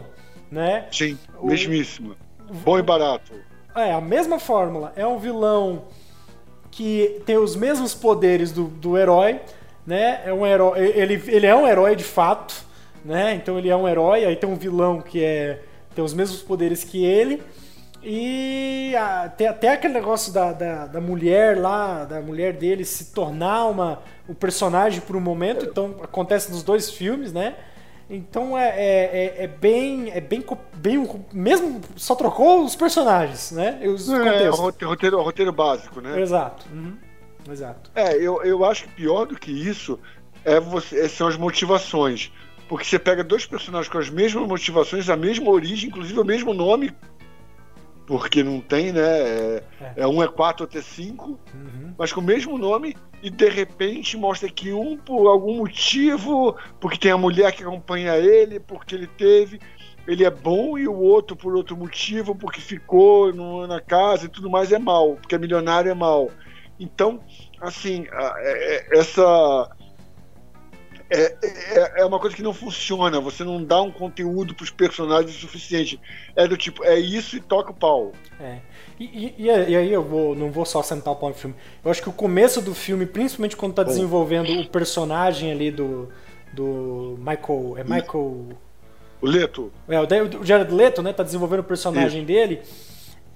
Né? 0.52 0.88
Sim, 0.92 1.18
o... 1.40 1.48
mesmíssima. 1.48 2.16
Bom 2.64 2.80
e 2.80 2.82
barato. 2.82 3.34
É, 3.76 3.94
a 3.94 4.02
mesma 4.02 4.40
fórmula. 4.40 4.94
É 4.96 5.06
um 5.06 5.20
vilão 5.20 5.86
que 6.72 7.22
tem 7.26 7.38
os 7.38 7.56
mesmos 7.56 7.94
poderes 7.94 8.52
do, 8.52 8.66
do 8.66 8.98
herói, 8.98 9.40
né? 9.86 10.22
É 10.26 10.34
um 10.34 10.46
herói, 10.46 10.80
ele, 10.80 11.22
ele 11.28 11.46
é 11.46 11.56
um 11.56 11.68
herói 11.68 11.96
de 11.96 12.04
fato, 12.04 12.64
né? 13.04 13.34
Então 13.36 13.58
ele 13.58 13.70
é 13.70 13.76
um 13.76 13.88
herói, 13.88 14.26
aí 14.26 14.36
tem 14.36 14.50
um 14.50 14.56
vilão 14.56 15.02
que 15.02 15.24
é 15.24 15.64
tem 15.96 16.04
os 16.04 16.14
mesmos 16.14 16.44
poderes 16.44 16.84
que 16.84 17.04
ele. 17.04 17.42
E 18.10 18.96
a, 18.96 19.28
tem 19.28 19.48
até 19.48 19.74
aquele 19.74 19.94
negócio 19.94 20.32
da, 20.32 20.54
da, 20.54 20.88
da, 20.88 21.02
mulher 21.02 21.60
lá, 21.60 22.06
da 22.06 22.22
mulher 22.22 22.54
dele 22.54 22.86
se 22.86 23.12
tornar 23.12 23.66
uma, 23.66 24.02
um 24.30 24.34
personagem 24.34 25.02
por 25.02 25.18
um 25.18 25.20
momento, 25.20 25.66
então 25.66 25.94
acontece 26.02 26.50
nos 26.50 26.64
dois 26.64 26.90
filmes, 26.90 27.34
né? 27.34 27.58
Então 28.10 28.58
é, 28.58 28.70
é, 28.70 29.36
é, 29.42 29.44
é, 29.44 29.48
bem. 29.48 30.10
É 30.12 30.22
bem, 30.22 30.42
bem. 30.76 31.06
Mesmo. 31.34 31.82
Só 31.98 32.16
trocou 32.16 32.64
os 32.64 32.78
personagens, 32.78 33.52
né? 33.52 33.78
Os 33.84 34.10
é, 34.10 34.48
roteiro, 34.48 35.22
roteiro 35.22 35.52
básico, 35.52 36.00
né? 36.00 36.22
Exato. 36.22 36.66
Uhum. 36.72 36.96
Exato. 37.52 37.92
É, 37.94 38.16
eu, 38.16 38.42
eu 38.42 38.64
acho 38.64 38.86
que 38.86 38.92
pior 38.92 39.26
do 39.26 39.36
que 39.36 39.52
isso 39.52 40.00
é 40.46 40.62
você, 40.62 41.02
é, 41.02 41.10
são 41.10 41.28
as 41.28 41.36
motivações. 41.36 42.32
Porque 42.70 42.86
você 42.86 42.98
pega 42.98 43.22
dois 43.22 43.46
personagens 43.46 43.92
com 43.92 43.98
as 43.98 44.10
mesmas 44.10 44.48
motivações, 44.48 45.10
a 45.10 45.18
mesma 45.18 45.50
origem, 45.50 45.90
inclusive 45.90 46.18
o 46.18 46.26
mesmo 46.26 46.54
nome, 46.54 46.96
porque 48.08 48.42
não 48.42 48.62
tem, 48.62 48.94
né? 48.94 49.02
É, 49.02 49.64
é. 49.82 49.94
é 49.98 50.08
um 50.08 50.24
é 50.24 50.28
4, 50.28 50.64
outro 50.64 50.80
é 50.80 50.82
5, 50.82 51.28
uhum. 51.54 51.94
mas 51.98 52.14
com 52.14 52.22
o 52.22 52.24
mesmo 52.24 52.58
nome, 52.58 52.96
e 53.22 53.30
de 53.30 53.50
repente 53.50 54.16
mostra 54.16 54.50
que 54.50 54.72
um, 54.72 54.98
por 54.98 55.28
algum 55.28 55.58
motivo, 55.58 56.56
porque 56.80 56.98
tem 56.98 57.12
a 57.12 57.18
mulher 57.18 57.52
que 57.52 57.64
acompanha 57.64 58.16
ele, 58.16 58.62
porque 58.62 58.96
ele 58.96 59.08
teve, 59.08 59.60
ele 60.08 60.24
é 60.24 60.32
bom, 60.32 60.78
e 60.78 60.88
o 60.88 60.96
outro 60.96 61.36
por 61.36 61.54
outro 61.54 61.76
motivo, 61.76 62.34
porque 62.34 62.62
ficou 62.62 63.34
no, 63.34 63.68
na 63.68 63.82
casa 63.82 64.26
e 64.26 64.30
tudo 64.30 64.50
mais, 64.50 64.72
é 64.72 64.80
mal, 64.80 65.18
porque 65.18 65.36
é 65.36 65.38
milionário 65.38 65.92
é 65.92 65.94
mal. 65.94 66.32
Então, 66.80 67.20
assim, 67.60 68.08
é, 68.10 69.00
essa 69.00 69.70
é, 71.10 71.38
é, 71.42 72.02
é, 72.02 72.06
uma 72.06 72.20
coisa 72.20 72.36
que 72.36 72.44
não 72.44 72.54
funciona. 72.54 73.20
Você 73.22 73.44
não 73.44 73.64
dá 73.64 73.82
um 73.82 73.92
conteúdo 73.92 74.54
para 74.54 74.64
os 74.64 74.70
personagens 74.70 75.36
o 75.36 75.40
suficiente. 75.40 76.00
É 76.36 76.48
do 76.48 76.58
tipo, 76.58 76.84
é 76.84 77.00
isso 77.00 77.38
e 77.38 77.40
toca 77.40 77.72
o 77.72 77.74
pau. 77.74 78.12
É. 78.40 78.60
E, 79.00 79.34
e, 79.38 79.46
e 79.46 79.76
aí 79.76 79.92
eu 79.92 80.04
vou, 80.04 80.36
não 80.36 80.52
vou 80.52 80.66
só 80.66 80.82
sentar 80.82 81.14
o 81.14 81.16
pau 81.16 81.30
no 81.30 81.36
filme. 81.36 81.56
Eu 81.84 81.92
acho 81.92 82.02
que 82.02 82.10
o 82.10 82.14
começo 82.14 82.62
do 82.62 82.74
filme, 82.74 83.06
principalmente 83.06 83.56
quando 83.56 83.72
está 83.72 83.84
desenvolvendo 83.84 84.52
o 84.60 84.68
personagem 84.68 85.52
ali 85.52 85.72
do, 85.72 86.10
do 86.52 87.18
Michael. 87.20 87.78
É 87.78 87.84
Michael. 87.84 88.58
O 89.22 89.28
Leto. 89.28 89.72
É, 89.88 90.00
o 90.02 90.44
Jared 90.44 90.74
Leto, 90.74 91.02
né? 91.02 91.14
Tá 91.14 91.24
desenvolvendo 91.24 91.62
o 91.62 91.64
personagem 91.64 92.20
Isso. 92.20 92.28
dele. 92.28 92.62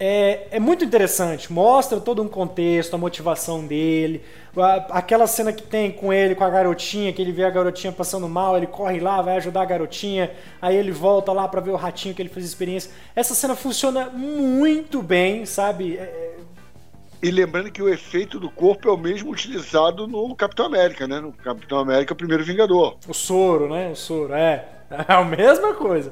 É, 0.04 0.48
é, 0.50 0.60
muito 0.60 0.84
interessante, 0.84 1.54
mostra 1.54 2.00
todo 2.00 2.24
um 2.24 2.28
contexto, 2.28 2.96
a 2.96 2.98
motivação 2.98 3.64
dele, 3.64 4.24
a, 4.58 4.98
aquela 4.98 5.28
cena 5.28 5.54
que 5.54 5.62
tem 5.62 5.92
com 5.92 6.12
ele, 6.12 6.34
com 6.34 6.44
a 6.44 6.50
garotinha, 6.50 7.14
que 7.14 7.22
ele 7.22 7.32
vê 7.32 7.44
a 7.44 7.52
garotinha 7.52 7.94
passando 7.94 8.28
mal, 8.28 8.58
ele 8.58 8.66
corre 8.66 9.00
lá, 9.00 9.22
vai 9.22 9.38
ajudar 9.38 9.62
a 9.62 9.66
garotinha, 9.66 10.32
aí 10.60 10.76
ele 10.76 10.92
volta 10.92 11.32
lá 11.32 11.48
para 11.48 11.62
ver 11.62 11.70
o 11.70 11.76
ratinho 11.76 12.16
que 12.16 12.22
ele 12.24 12.30
fez 12.30 12.44
experiência. 12.48 12.90
Essa 13.16 13.36
cena 13.36 13.56
funciona 13.56 14.10
muito 14.10 15.04
bem, 15.04 15.46
sabe? 15.46 15.98
É, 15.98 16.02
é... 16.02 16.38
E 17.22 17.30
lembrando 17.30 17.72
que 17.72 17.84
o 17.84 17.88
efeito 17.88 18.40
do 18.40 18.50
corpo 18.50 18.90
é 18.90 18.92
o 18.92 18.98
mesmo 18.98 19.30
utilizado 19.30 20.08
no 20.08 20.36
Capitão 20.36 20.66
América, 20.66 21.08
né? 21.08 21.20
No 21.20 21.32
Capitão 21.32 21.78
América, 21.78 22.14
o 22.14 22.18
primeiro 22.18 22.44
Vingador. 22.44 22.98
O 23.08 23.14
soro, 23.14 23.70
né? 23.70 23.92
O 23.92 23.96
soro, 23.96 24.34
é. 24.34 24.66
É 25.08 25.14
a 25.14 25.24
mesma 25.24 25.76
coisa. 25.76 26.12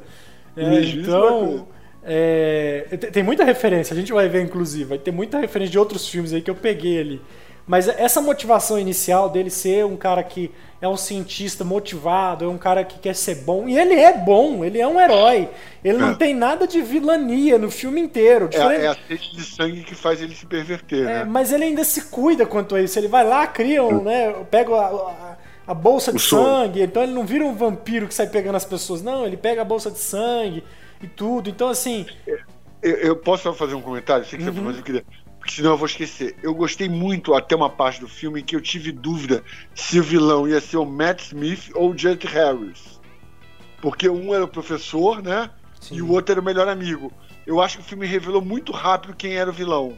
É, 0.56 0.80
então. 0.80 1.48
Coisa 1.48 1.79
é, 2.12 2.98
tem 2.98 3.22
muita 3.22 3.44
referência, 3.44 3.94
a 3.94 3.96
gente 3.96 4.12
vai 4.12 4.28
ver 4.28 4.42
inclusive, 4.42 4.86
vai 4.86 4.98
ter 4.98 5.12
muita 5.12 5.38
referência 5.38 5.72
de 5.72 5.78
outros 5.78 6.08
filmes 6.08 6.34
aí 6.34 6.42
que 6.42 6.50
eu 6.50 6.56
peguei 6.56 7.00
ali. 7.00 7.22
Mas 7.68 7.88
essa 7.88 8.20
motivação 8.20 8.80
inicial 8.80 9.30
dele 9.30 9.52
ser 9.52 9.86
um 9.86 9.96
cara 9.96 10.24
que 10.24 10.50
é 10.82 10.88
um 10.88 10.98
cientista 10.98 11.64
motivado, 11.64 12.46
é 12.46 12.48
um 12.48 12.58
cara 12.58 12.84
que 12.84 12.98
quer 12.98 13.14
ser 13.14 13.36
bom, 13.36 13.70
e 13.70 13.78
ele 13.78 13.94
é 13.94 14.12
bom, 14.18 14.66
ele 14.66 14.80
é 14.80 14.88
um 14.88 15.00
herói. 15.00 15.50
Ele 15.84 15.98
é. 15.98 16.02
não 16.02 16.16
tem 16.16 16.34
nada 16.34 16.66
de 16.66 16.82
vilania 16.82 17.60
no 17.60 17.70
filme 17.70 18.02
inteiro. 18.02 18.48
Diferente... 18.48 18.82
É, 18.82 18.86
é 18.86 18.88
a 18.88 18.96
sede 18.96 19.36
de 19.36 19.44
sangue 19.44 19.84
que 19.84 19.94
faz 19.94 20.20
ele 20.20 20.34
se 20.34 20.48
perverter, 20.48 21.02
é, 21.02 21.04
né? 21.04 21.26
Mas 21.26 21.52
ele 21.52 21.66
ainda 21.66 21.84
se 21.84 22.06
cuida 22.06 22.44
quanto 22.44 22.74
a 22.74 22.82
isso. 22.82 22.98
Ele 22.98 23.08
vai 23.08 23.24
lá, 23.24 23.46
cria 23.46 23.84
um, 23.84 24.04
né? 24.04 24.34
Pega 24.50 24.74
a, 24.74 24.88
a, 24.88 25.38
a 25.68 25.74
bolsa 25.76 26.12
de 26.12 26.20
sangue, 26.20 26.82
então 26.82 27.04
ele 27.04 27.14
não 27.14 27.24
vira 27.24 27.46
um 27.46 27.54
vampiro 27.54 28.08
que 28.08 28.16
sai 28.16 28.26
pegando 28.26 28.56
as 28.56 28.66
pessoas, 28.66 29.04
não, 29.04 29.28
ele 29.28 29.38
pega 29.38 29.62
a 29.62 29.66
bolsa 29.66 29.92
de 29.92 30.00
sangue 30.00 30.64
e 31.02 31.08
tudo. 31.08 31.50
Então, 31.50 31.70
assim. 31.70 32.06
Eu, 32.82 32.96
eu 32.98 33.16
posso 33.16 33.44
só 33.44 33.54
fazer 33.54 33.76
um 33.76 33.82
comentário? 33.82 34.26
Sei 34.26 34.40
que 34.40 34.46
uhum. 34.46 34.54
você 34.54 34.62
mas 34.62 34.78
eu 34.78 34.84
queria. 34.84 35.06
Porque 35.40 35.54
senão 35.54 35.72
eu 35.72 35.78
vou 35.78 35.86
esquecer. 35.86 36.36
Eu 36.44 36.54
gostei 36.54 36.90
muito 36.90 37.34
até 37.34 37.56
uma 37.56 37.70
parte 37.70 38.00
do 38.02 38.08
filme 38.08 38.42
em 38.42 38.44
que 38.44 38.56
eu 38.56 38.62
tive 38.62 38.92
dúvida 38.92 39.44
se 39.74 40.00
o 40.00 40.04
vilão 40.04 40.48
ia 40.48 40.60
ser 40.60 40.78
o 40.78 40.86
Matt 40.86 41.22
Smith 41.22 41.72
ou 41.74 41.92
o 41.92 41.96
Jack 41.96 42.28
Harris. 42.28 43.00
Porque 43.82 44.10
um 44.10 44.34
era 44.34 44.44
o 44.44 44.48
professor, 44.48 45.22
né? 45.22 45.50
Sim. 45.80 45.96
E 45.96 46.02
o 46.02 46.12
outro 46.12 46.34
era 46.34 46.42
o 46.42 46.44
melhor 46.44 46.68
amigo. 46.68 47.12
Eu 47.48 47.62
acho 47.62 47.78
que 47.78 47.84
o 47.84 47.86
filme 47.86 48.06
revelou 48.06 48.42
muito 48.42 48.72
rápido 48.72 49.16
quem 49.16 49.36
era 49.36 49.50
o 49.50 49.54
vilão. 49.54 49.98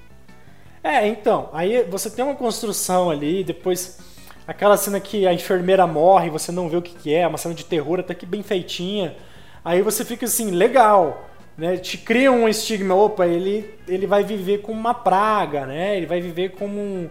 É, 0.84 1.08
então, 1.08 1.50
aí 1.54 1.84
você 1.84 2.10
tem 2.10 2.24
uma 2.24 2.36
construção 2.36 3.10
ali, 3.10 3.44
depois 3.44 4.00
aquela 4.48 4.78
cena 4.78 5.00
que 5.00 5.28
a 5.28 5.34
enfermeira 5.34 5.86
morre, 5.86 6.30
você 6.30 6.52
não 6.52 6.70
vê 6.70 6.78
o 6.78 6.82
que, 6.82 6.96
que 6.96 7.14
é, 7.14 7.28
uma 7.28 7.38
cena 7.38 7.54
de 7.54 7.66
terror 7.66 8.00
até 8.00 8.16
que 8.16 8.26
bem 8.26 8.42
feitinha. 8.42 9.16
Aí 9.64 9.82
você 9.82 10.04
fica 10.04 10.26
assim, 10.26 10.52
legal, 10.52 11.30
né? 11.58 11.78
Te 11.78 11.98
cria 11.98 12.32
um 12.32 12.48
estigma, 12.48 12.96
opa, 12.96 13.28
ele, 13.28 13.74
ele 13.88 14.08
vai 14.08 14.24
viver 14.24 14.62
como 14.62 14.80
uma 14.80 14.94
praga, 14.94 15.66
né? 15.66 15.98
Ele 15.98 16.06
vai 16.06 16.20
viver 16.20 16.52
como 16.52 16.80
um, 16.80 17.10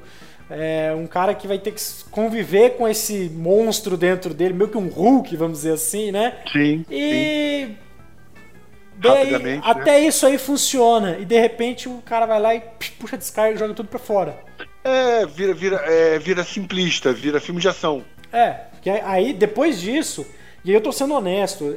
é, 0.50 0.92
um 0.92 1.07
cara 1.07 1.35
que 1.35 1.47
vai 1.47 1.59
ter 1.59 1.73
que 1.73 1.80
conviver 2.11 2.76
com 2.76 2.88
esse 2.88 3.30
monstro 3.33 3.97
dentro 3.97 4.35
dele, 4.35 4.54
meio 4.54 4.69
que 4.69 4.78
um 4.78 4.88
Hulk, 4.88 5.37
vamos 5.37 5.59
dizer 5.59 5.73
assim, 5.73 6.11
né? 6.11 6.38
Sim. 6.52 6.85
E 6.90 7.66
sim. 7.69 7.76
Daí, 9.00 9.38
né? 9.38 9.61
até 9.64 9.92
né? 9.92 10.00
isso 10.00 10.26
aí 10.26 10.37
funciona. 10.37 11.16
E 11.19 11.25
de 11.25 11.40
repente 11.40 11.88
o 11.88 12.02
cara 12.04 12.26
vai 12.26 12.40
lá 12.40 12.54
e 12.54 12.62
puxa 12.99 13.16
a 13.16 13.19
descarga 13.19 13.54
e 13.54 13.59
joga 13.59 13.73
tudo 13.73 13.88
pra 13.88 13.99
fora. 13.99 14.38
É, 14.85 15.25
vira, 15.25 15.54
vira, 15.54 15.76
é, 15.87 16.19
vira 16.19 16.45
simplista, 16.45 17.12
vira 17.12 17.40
filme 17.40 17.61
de 17.61 17.69
ação. 17.69 18.04
É, 18.33 18.57
que 18.83 18.90
aí 18.90 19.33
depois 19.33 19.80
disso 19.80 20.26
e 20.64 20.71
aí 20.71 20.76
eu 20.76 20.81
tô 20.81 20.93
sendo 20.93 21.14
honesto. 21.14 21.75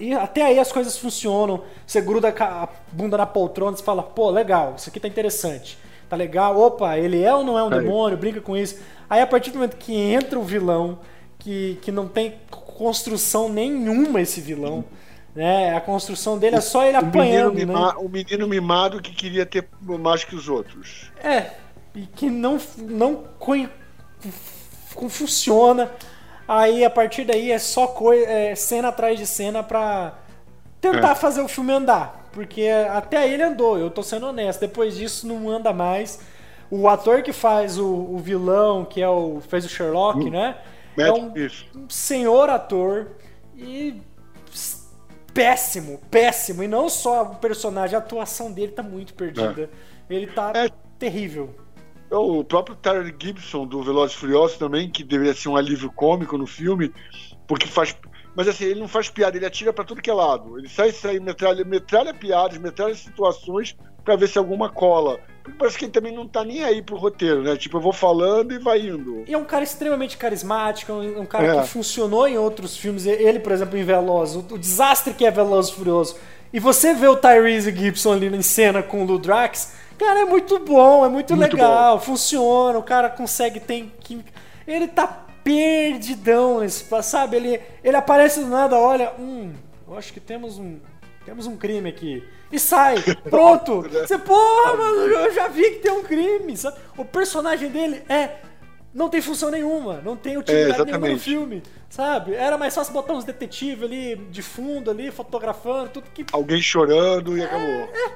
E 0.00 0.14
até 0.14 0.42
aí 0.42 0.58
as 0.58 0.72
coisas 0.72 0.96
funcionam. 0.96 1.62
Você 1.86 2.00
gruda 2.00 2.28
a 2.28 2.68
bunda 2.90 3.16
na 3.16 3.26
poltrona 3.26 3.76
e 3.78 3.82
fala, 3.82 4.02
pô, 4.02 4.30
legal, 4.30 4.74
isso 4.76 4.88
aqui 4.88 4.98
tá 4.98 5.08
interessante. 5.08 5.78
Tá 6.08 6.16
legal, 6.16 6.58
opa, 6.58 6.98
ele 6.98 7.22
é 7.22 7.34
ou 7.34 7.44
não 7.44 7.58
é 7.58 7.64
um 7.64 7.72
aí. 7.72 7.80
demônio, 7.80 8.18
brinca 8.18 8.40
com 8.40 8.56
isso. 8.56 8.80
Aí 9.08 9.20
a 9.20 9.26
partir 9.26 9.50
do 9.50 9.54
momento 9.56 9.76
que 9.76 9.94
entra 9.94 10.38
o 10.38 10.42
vilão, 10.42 10.98
que, 11.38 11.78
que 11.82 11.92
não 11.92 12.08
tem 12.08 12.34
construção 12.50 13.48
nenhuma 13.48 14.20
esse 14.20 14.40
vilão. 14.40 14.84
Né? 15.34 15.74
A 15.74 15.80
construção 15.80 16.38
dele 16.38 16.56
é 16.56 16.60
só 16.60 16.84
ele 16.84 16.96
o 16.96 17.00
apanhando. 17.00 17.54
Menino 17.54 17.72
mima, 17.72 17.92
né? 17.92 17.98
O 17.98 18.08
menino 18.08 18.48
mimado 18.48 19.00
que 19.00 19.12
queria 19.12 19.46
ter 19.46 19.66
mais 19.80 20.24
que 20.24 20.34
os 20.34 20.48
outros. 20.48 21.10
É, 21.22 21.52
e 21.94 22.02
que 22.06 22.28
não, 22.28 22.58
não 22.78 23.24
funciona. 25.08 25.90
Aí 26.46 26.84
a 26.84 26.90
partir 26.90 27.24
daí 27.24 27.50
é 27.50 27.58
só 27.58 27.94
é, 28.12 28.54
cena 28.54 28.88
atrás 28.88 29.18
de 29.18 29.26
cena 29.26 29.62
pra 29.62 30.18
tentar 30.80 31.12
é. 31.12 31.14
fazer 31.14 31.40
o 31.40 31.48
filme 31.48 31.72
andar. 31.72 32.28
Porque 32.32 32.66
até 32.90 33.28
ele 33.28 33.42
andou, 33.42 33.78
eu 33.78 33.90
tô 33.90 34.02
sendo 34.02 34.26
honesto. 34.26 34.60
Depois 34.60 34.96
disso 34.96 35.26
não 35.26 35.48
anda 35.48 35.72
mais. 35.72 36.20
O 36.70 36.88
ator 36.88 37.22
que 37.22 37.32
faz 37.32 37.78
o, 37.78 37.86
o 37.86 38.18
vilão, 38.18 38.84
que 38.84 39.02
é 39.02 39.08
o 39.08 39.40
fez 39.40 39.64
o 39.64 39.68
Sherlock, 39.68 40.18
hum. 40.18 40.30
né? 40.30 40.56
é 40.96 41.12
um, 41.12 41.32
um 41.76 41.88
senhor 41.88 42.50
ator 42.50 43.12
e 43.56 44.00
péssimo, 45.32 46.00
péssimo. 46.10 46.62
E 46.62 46.68
não 46.68 46.88
só 46.88 47.22
o 47.22 47.36
personagem, 47.36 47.96
a 47.96 47.98
atuação 47.98 48.50
dele 48.50 48.72
tá 48.72 48.82
muito 48.82 49.14
perdida. 49.14 49.70
É. 50.08 50.14
Ele 50.14 50.26
tá 50.26 50.52
é. 50.54 50.68
terrível. 50.98 51.54
É 52.12 52.16
o 52.16 52.44
próprio 52.44 52.76
Tyler 52.76 53.14
Gibson 53.18 53.66
do 53.66 53.82
Velozes 53.82 54.14
Furiosos 54.14 54.58
também, 54.58 54.90
que 54.90 55.02
deveria 55.02 55.32
ser 55.32 55.48
um 55.48 55.56
alívio 55.56 55.90
cômico 55.90 56.36
no 56.36 56.46
filme, 56.46 56.92
porque 57.48 57.66
faz. 57.66 57.96
Mas 58.36 58.46
assim, 58.46 58.66
ele 58.66 58.80
não 58.80 58.88
faz 58.88 59.08
piada, 59.08 59.34
ele 59.34 59.46
atira 59.46 59.72
para 59.72 59.82
tudo 59.82 60.02
que 60.02 60.10
é 60.10 60.12
lado. 60.12 60.58
Ele 60.58 60.68
sai, 60.68 60.92
sai, 60.92 61.18
metralha, 61.18 61.64
metralha 61.64 62.12
piadas, 62.12 62.58
metralha 62.58 62.94
situações 62.94 63.74
para 64.04 64.14
ver 64.14 64.28
se 64.28 64.36
alguma 64.36 64.68
cola. 64.68 65.20
Porque 65.42 65.56
parece 65.58 65.78
que 65.78 65.86
ele 65.86 65.92
também 65.92 66.14
não 66.14 66.28
tá 66.28 66.44
nem 66.44 66.62
aí 66.62 66.82
pro 66.82 66.96
roteiro, 66.96 67.42
né? 67.42 67.56
Tipo, 67.56 67.78
eu 67.78 67.80
vou 67.80 67.94
falando 67.94 68.52
e 68.52 68.58
vai 68.58 68.80
indo. 68.80 69.24
E 69.26 69.32
é 69.32 69.38
um 69.38 69.44
cara 69.44 69.64
extremamente 69.64 70.18
carismático, 70.18 70.92
é 70.92 71.18
um 71.18 71.24
cara 71.24 71.46
é. 71.46 71.62
que 71.62 71.68
funcionou 71.68 72.28
em 72.28 72.36
outros 72.36 72.76
filmes. 72.76 73.06
Ele, 73.06 73.40
por 73.40 73.52
exemplo, 73.52 73.78
em 73.78 73.84
Veloz, 73.84 74.36
o, 74.36 74.40
o 74.40 74.58
desastre 74.58 75.14
que 75.14 75.24
é 75.24 75.30
Veloz 75.30 75.70
Furioso. 75.70 76.16
E 76.52 76.60
você 76.60 76.92
vê 76.92 77.08
o 77.08 77.16
Tyrese 77.16 77.74
Gibson 77.74 78.12
ali 78.12 78.26
em 78.26 78.42
cena 78.42 78.82
com 78.82 79.02
o 79.02 79.06
Ludrax, 79.06 79.72
Cara, 80.02 80.20
é 80.20 80.24
muito 80.24 80.58
bom, 80.58 81.06
é 81.06 81.08
muito, 81.08 81.36
muito 81.36 81.54
legal, 81.54 81.96
bom. 81.96 82.04
funciona, 82.04 82.76
o 82.76 82.82
cara 82.82 83.08
consegue, 83.08 83.60
tem 83.60 83.92
química. 84.00 84.32
Ele 84.66 84.88
tá 84.88 85.06
perdidão 85.44 86.58
nesse, 86.58 86.84
sabe? 87.04 87.36
Ele, 87.36 87.60
ele 87.84 87.96
aparece 87.96 88.40
do 88.40 88.48
nada, 88.48 88.76
olha, 88.76 89.12
hum, 89.16 89.52
eu 89.86 89.96
acho 89.96 90.12
que 90.12 90.18
temos 90.18 90.58
um, 90.58 90.80
temos 91.24 91.46
um 91.46 91.56
crime 91.56 91.88
aqui. 91.88 92.22
E 92.50 92.58
sai, 92.58 92.96
pronto. 93.30 93.82
Você, 93.82 94.18
porra, 94.18 94.76
mano, 94.76 95.02
eu 95.02 95.32
já 95.32 95.46
vi 95.46 95.70
que 95.70 95.78
tem 95.78 95.92
um 95.92 96.02
crime. 96.02 96.56
Sabe? 96.56 96.78
O 96.98 97.04
personagem 97.04 97.70
dele 97.70 98.02
é 98.08 98.40
não 98.92 99.08
tem 99.08 99.22
função 99.22 99.50
nenhuma, 99.50 100.02
não 100.04 100.16
tem 100.16 100.36
utilidade 100.36 100.82
é, 100.82 100.84
nenhuma 100.84 101.08
no 101.08 101.18
filme, 101.18 101.62
sabe? 101.88 102.34
Era 102.34 102.58
mais 102.58 102.74
fácil 102.74 102.92
botar 102.92 103.14
uns 103.14 103.24
detetives 103.24 103.84
ali 103.84 104.16
de 104.16 104.42
fundo 104.42 104.90
ali, 104.90 105.10
fotografando, 105.12 105.90
tudo 105.90 106.10
que. 106.12 106.26
Alguém 106.32 106.60
chorando 106.60 107.38
e 107.38 107.40
é, 107.40 107.44
acabou. 107.44 107.68
É, 107.70 108.12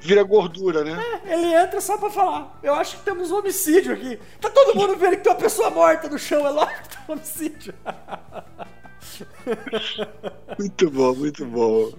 Vira 0.00 0.22
gordura, 0.22 0.84
né? 0.84 0.96
É, 1.24 1.34
ele 1.34 1.54
entra 1.54 1.80
só 1.80 1.98
pra 1.98 2.10
falar. 2.10 2.58
Eu 2.62 2.74
acho 2.74 2.98
que 2.98 3.04
temos 3.04 3.30
um 3.30 3.38
homicídio 3.38 3.92
aqui. 3.92 4.18
Tá 4.40 4.50
todo 4.50 4.76
mundo 4.76 4.96
vendo 4.96 5.16
que 5.16 5.22
tem 5.22 5.32
uma 5.32 5.38
pessoa 5.38 5.70
morta 5.70 6.08
no 6.08 6.18
chão, 6.18 6.46
é 6.46 6.50
lógico 6.50 6.82
que 6.82 6.88
tem 6.88 6.98
um 7.08 7.12
homicídio. 7.12 7.74
muito 10.58 10.90
bom, 10.90 11.14
muito 11.14 11.46
bom. 11.46 11.92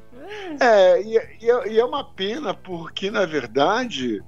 É, 0.60 1.02
e, 1.02 1.18
e, 1.18 1.74
e, 1.74 1.80
é 1.80 1.86
uma 1.86 2.04
pena 2.04 2.54
porque, 2.54 3.10
na 3.10 3.26
verdade, 3.26 4.22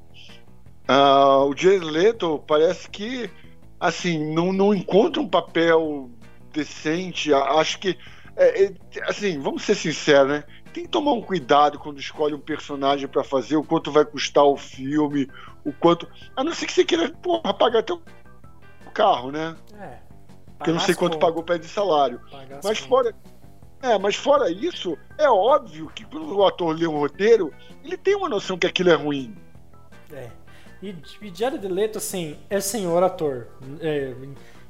uh, 0.90 1.46
o 1.46 1.56
Jared 1.56 1.86
Leto 1.86 2.44
parece 2.48 2.90
que, 2.90 3.30
assim, 3.80 4.34
não, 4.34 4.52
não 4.52 4.74
encontra 4.74 5.22
um 5.22 5.28
papel 5.28 6.10
decente. 6.52 7.34
Acho 7.34 7.80
que, 7.80 7.98
é, 8.36 8.66
é, 8.66 8.74
assim, 9.04 9.40
vamos 9.40 9.64
ser 9.64 9.76
sinceros, 9.76 10.32
né? 10.32 10.44
Tem 10.72 10.84
que 10.84 10.90
tomar 10.90 11.14
um 11.14 11.22
cuidado 11.22 11.78
quando 11.78 12.00
escolhe 12.00 12.34
um 12.34 12.40
personagem 12.40 13.08
para 13.08 13.24
fazer, 13.24 13.56
o 13.56 13.64
quanto 13.64 13.92
vai 13.92 14.06
custar 14.06 14.44
o 14.44 14.58
filme, 14.58 15.30
o 15.64 15.72
quanto. 15.72 16.08
A 16.36 16.44
não 16.44 16.54
ser 16.54 16.66
que 16.66 16.74
você 16.74 16.84
queira, 16.84 17.10
porra, 17.10 17.54
pagar 17.54 17.84
teu 17.84 18.02
carro, 18.94 19.32
né? 19.32 19.56
É. 19.80 19.98
Porque 20.58 20.70
eu 20.70 20.76
não 20.76 20.82
sei 20.82 20.94
quanto 20.94 21.18
pagou 21.18 21.44
para 21.44 21.58
de 21.58 21.68
salário. 21.68 22.22
mas 22.64 22.80
fora. 22.80 23.16
É, 23.82 23.98
mas 23.98 24.16
fora 24.16 24.52
isso, 24.52 24.96
é 25.18 25.28
óbvio 25.28 25.92
que 25.96 26.06
quando 26.06 26.38
o 26.38 26.46
ator 26.46 26.78
lê 26.78 26.86
um 26.86 27.00
roteiro, 27.00 27.52
ele 27.84 27.98
tem 27.98 28.16
uma 28.16 28.30
noção 28.30 28.56
que 28.56 28.68
aquilo 28.68 28.92
é 28.92 28.94
ruim. 28.94 29.36
É. 30.12 30.30
E, 30.84 30.96
e 31.22 31.34
Jared 31.34 31.68
Leto, 31.68 31.98
assim, 31.98 32.38
é 32.48 32.60
senhor 32.60 33.02
ator. 33.02 33.48
É, 33.80 34.14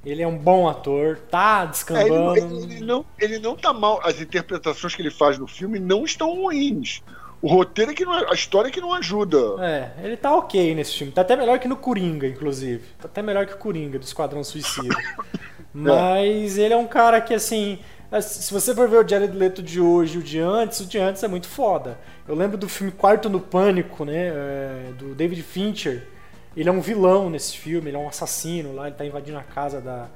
ele 0.06 0.22
é 0.22 0.28
um 0.28 0.38
bom 0.38 0.68
ator, 0.68 1.20
tá 1.30 1.66
descambando. 1.66 2.36
É, 2.36 2.40
ele, 2.40 2.74
ele, 2.76 2.86
não, 2.86 3.06
ele 3.20 3.40
não 3.40 3.56
tá 3.56 3.72
mal. 3.72 4.00
As 4.04 4.20
interpretações 4.20 4.96
que 4.96 5.02
ele 5.02 5.12
faz 5.12 5.38
no 5.38 5.48
filme 5.48 5.80
não 5.80 6.04
estão 6.04 6.34
ruins. 6.34 7.02
O 7.42 7.48
roteiro 7.48 7.92
é 7.92 7.94
que 7.94 8.06
não, 8.06 8.14
a 8.14 8.34
história 8.34 8.70
é 8.70 8.72
que 8.72 8.82
não 8.82 8.94
ajuda. 8.94 9.38
É, 9.60 9.92
ele 10.04 10.18
tá 10.18 10.36
ok 10.36 10.76
nesse 10.76 10.96
filme. 10.98 11.12
Tá 11.12 11.22
até 11.22 11.36
melhor 11.36 11.58
que 11.60 11.68
no 11.68 11.76
Coringa, 11.76 12.28
inclusive. 12.28 12.84
Tá 13.00 13.08
até 13.08 13.22
melhor 13.22 13.46
que 13.46 13.54
o 13.54 13.58
Coringa 13.58 13.98
do 13.98 14.04
Esquadrão 14.04 14.44
Suicida. 14.44 14.96
Mas 15.74 16.58
é. 16.58 16.64
ele 16.64 16.74
é 16.74 16.78
um 16.78 16.88
cara 16.88 17.20
que, 17.22 17.34
assim, 17.34 17.80
se 18.22 18.54
você 18.54 18.76
for 18.76 18.88
ver 18.88 19.04
o 19.04 19.08
Jared 19.08 19.36
Leto 19.36 19.64
de 19.64 19.80
hoje 19.80 20.16
e 20.16 20.20
o 20.20 20.24
de 20.24 20.40
antes, 20.40 20.82
o 20.82 20.86
de 20.86 21.00
antes 21.00 21.24
é 21.24 21.28
muito 21.28 21.48
foda. 21.48 21.98
Eu 22.28 22.36
lembro 22.36 22.58
do 22.58 22.68
filme 22.68 22.92
Quarto 22.92 23.30
no 23.30 23.40
Pânico, 23.40 24.06
né? 24.06 24.28
É, 24.28 24.92
do 24.98 25.16
David 25.16 25.42
Fincher. 25.42 26.08
Ele 26.56 26.68
é 26.68 26.72
um 26.72 26.82
vilão 26.82 27.30
nesse 27.30 27.58
filme, 27.58 27.90
ele 27.90 27.98
é 27.98 28.00
um 28.00 28.08
assassino 28.08 28.74
lá, 28.74 28.88
ele 28.88 28.96
tá 28.96 29.06
invadindo 29.06 29.38
a 29.38 29.44
casa 29.44 29.80
da. 29.80 30.08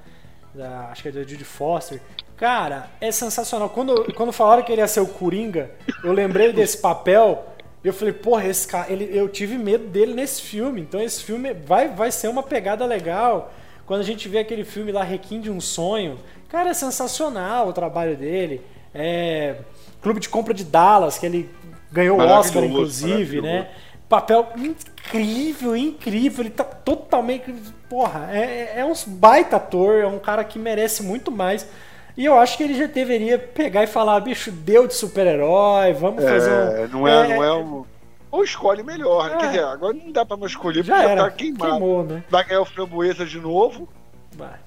da 0.53 0.89
acho 0.91 1.01
que 1.01 1.09
é 1.09 1.11
da 1.11 1.23
Judy 1.23 1.45
Foster. 1.45 2.01
Cara, 2.35 2.89
é 2.99 3.11
sensacional. 3.11 3.69
Quando, 3.69 4.13
quando 4.13 4.31
falaram 4.31 4.63
que 4.63 4.71
ele 4.71 4.81
ia 4.81 4.87
ser 4.87 4.99
o 4.99 5.07
Coringa, 5.07 5.71
eu 6.03 6.11
lembrei 6.11 6.51
desse 6.51 6.77
papel. 6.77 7.45
Eu 7.83 7.93
falei, 7.93 8.13
porra, 8.13 8.45
esse 8.45 8.67
cara, 8.67 8.91
ele, 8.91 9.09
eu 9.15 9.29
tive 9.29 9.57
medo 9.57 9.87
dele 9.87 10.13
nesse 10.13 10.41
filme. 10.41 10.81
Então 10.81 10.99
esse 10.99 11.23
filme 11.23 11.53
vai, 11.53 11.87
vai 11.87 12.11
ser 12.11 12.27
uma 12.27 12.43
pegada 12.43 12.85
legal. 12.85 13.53
Quando 13.85 14.01
a 14.01 14.03
gente 14.03 14.27
vê 14.27 14.39
aquele 14.39 14.65
filme 14.65 14.91
lá, 14.91 15.03
Requiem 15.03 15.39
de 15.39 15.51
um 15.51 15.61
Sonho, 15.61 16.19
cara, 16.49 16.71
é 16.71 16.73
sensacional 16.73 17.69
o 17.69 17.73
trabalho 17.73 18.17
dele. 18.17 18.61
É, 18.93 19.57
Clube 20.01 20.19
de 20.19 20.27
Compra 20.27 20.53
de 20.53 20.63
Dallas, 20.63 21.17
que 21.17 21.25
ele 21.25 21.49
ganhou 21.91 22.19
o 22.19 22.21
Oscar, 22.21 22.63
inclusive, 22.63 23.41
né? 23.41 23.69
Papel 24.15 24.47
incrível, 24.55 25.75
incrível. 25.75 26.43
Ele 26.43 26.49
tá 26.49 26.63
totalmente. 26.63 27.53
Porra, 27.89 28.29
é, 28.31 28.79
é 28.79 28.85
um 28.85 28.93
baita 29.07 29.57
ator, 29.57 29.95
é 29.95 30.07
um 30.07 30.19
cara 30.19 30.43
que 30.45 30.57
merece 30.57 31.03
muito 31.03 31.29
mais. 31.29 31.67
E 32.15 32.23
eu 32.23 32.39
acho 32.39 32.55
que 32.55 32.63
ele 32.63 32.75
já 32.75 32.85
deveria 32.85 33.37
pegar 33.37 33.83
e 33.83 33.87
falar, 33.87 34.21
bicho, 34.21 34.49
deu 34.49 34.87
de 34.87 34.93
super-herói, 34.93 35.91
vamos 35.91 36.23
é, 36.23 36.29
fazer 36.29 36.51
um. 36.51 36.87
Não 36.87 37.07
é, 37.07 37.11
é, 37.11 37.35
não 37.35 37.43
é 37.43 37.53
um. 37.57 37.85
Ou 38.31 38.43
escolhe 38.43 38.83
melhor, 38.83 39.29
né? 39.29 39.37
Quer 39.37 39.45
é. 39.45 39.47
dizer, 39.47 39.63
agora 39.65 39.93
não 39.93 40.11
dá 40.13 40.25
pra 40.25 40.37
mais 40.37 40.53
escolher 40.53 40.83
já 40.83 40.95
porque 40.95 41.11
era. 41.11 41.21
já 41.21 41.29
tá 41.29 41.35
queimado. 41.35 41.71
Queimou, 41.71 42.03
né? 42.03 42.23
Vai 42.29 42.45
ganhar 42.45 42.61
o 42.61 42.65
framboesa 42.65 43.25
de 43.25 43.39
novo. 43.39 43.89
Vai. 44.31 44.59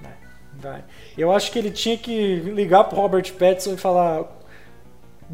Vai. 0.00 0.14
Vai. 0.54 0.84
Eu 1.18 1.32
acho 1.32 1.50
que 1.50 1.58
ele 1.58 1.72
tinha 1.72 1.98
que 1.98 2.36
ligar 2.36 2.84
pro 2.84 2.96
Robert 2.96 3.32
Pattinson 3.32 3.72
e 3.72 3.76
falar. 3.76 4.24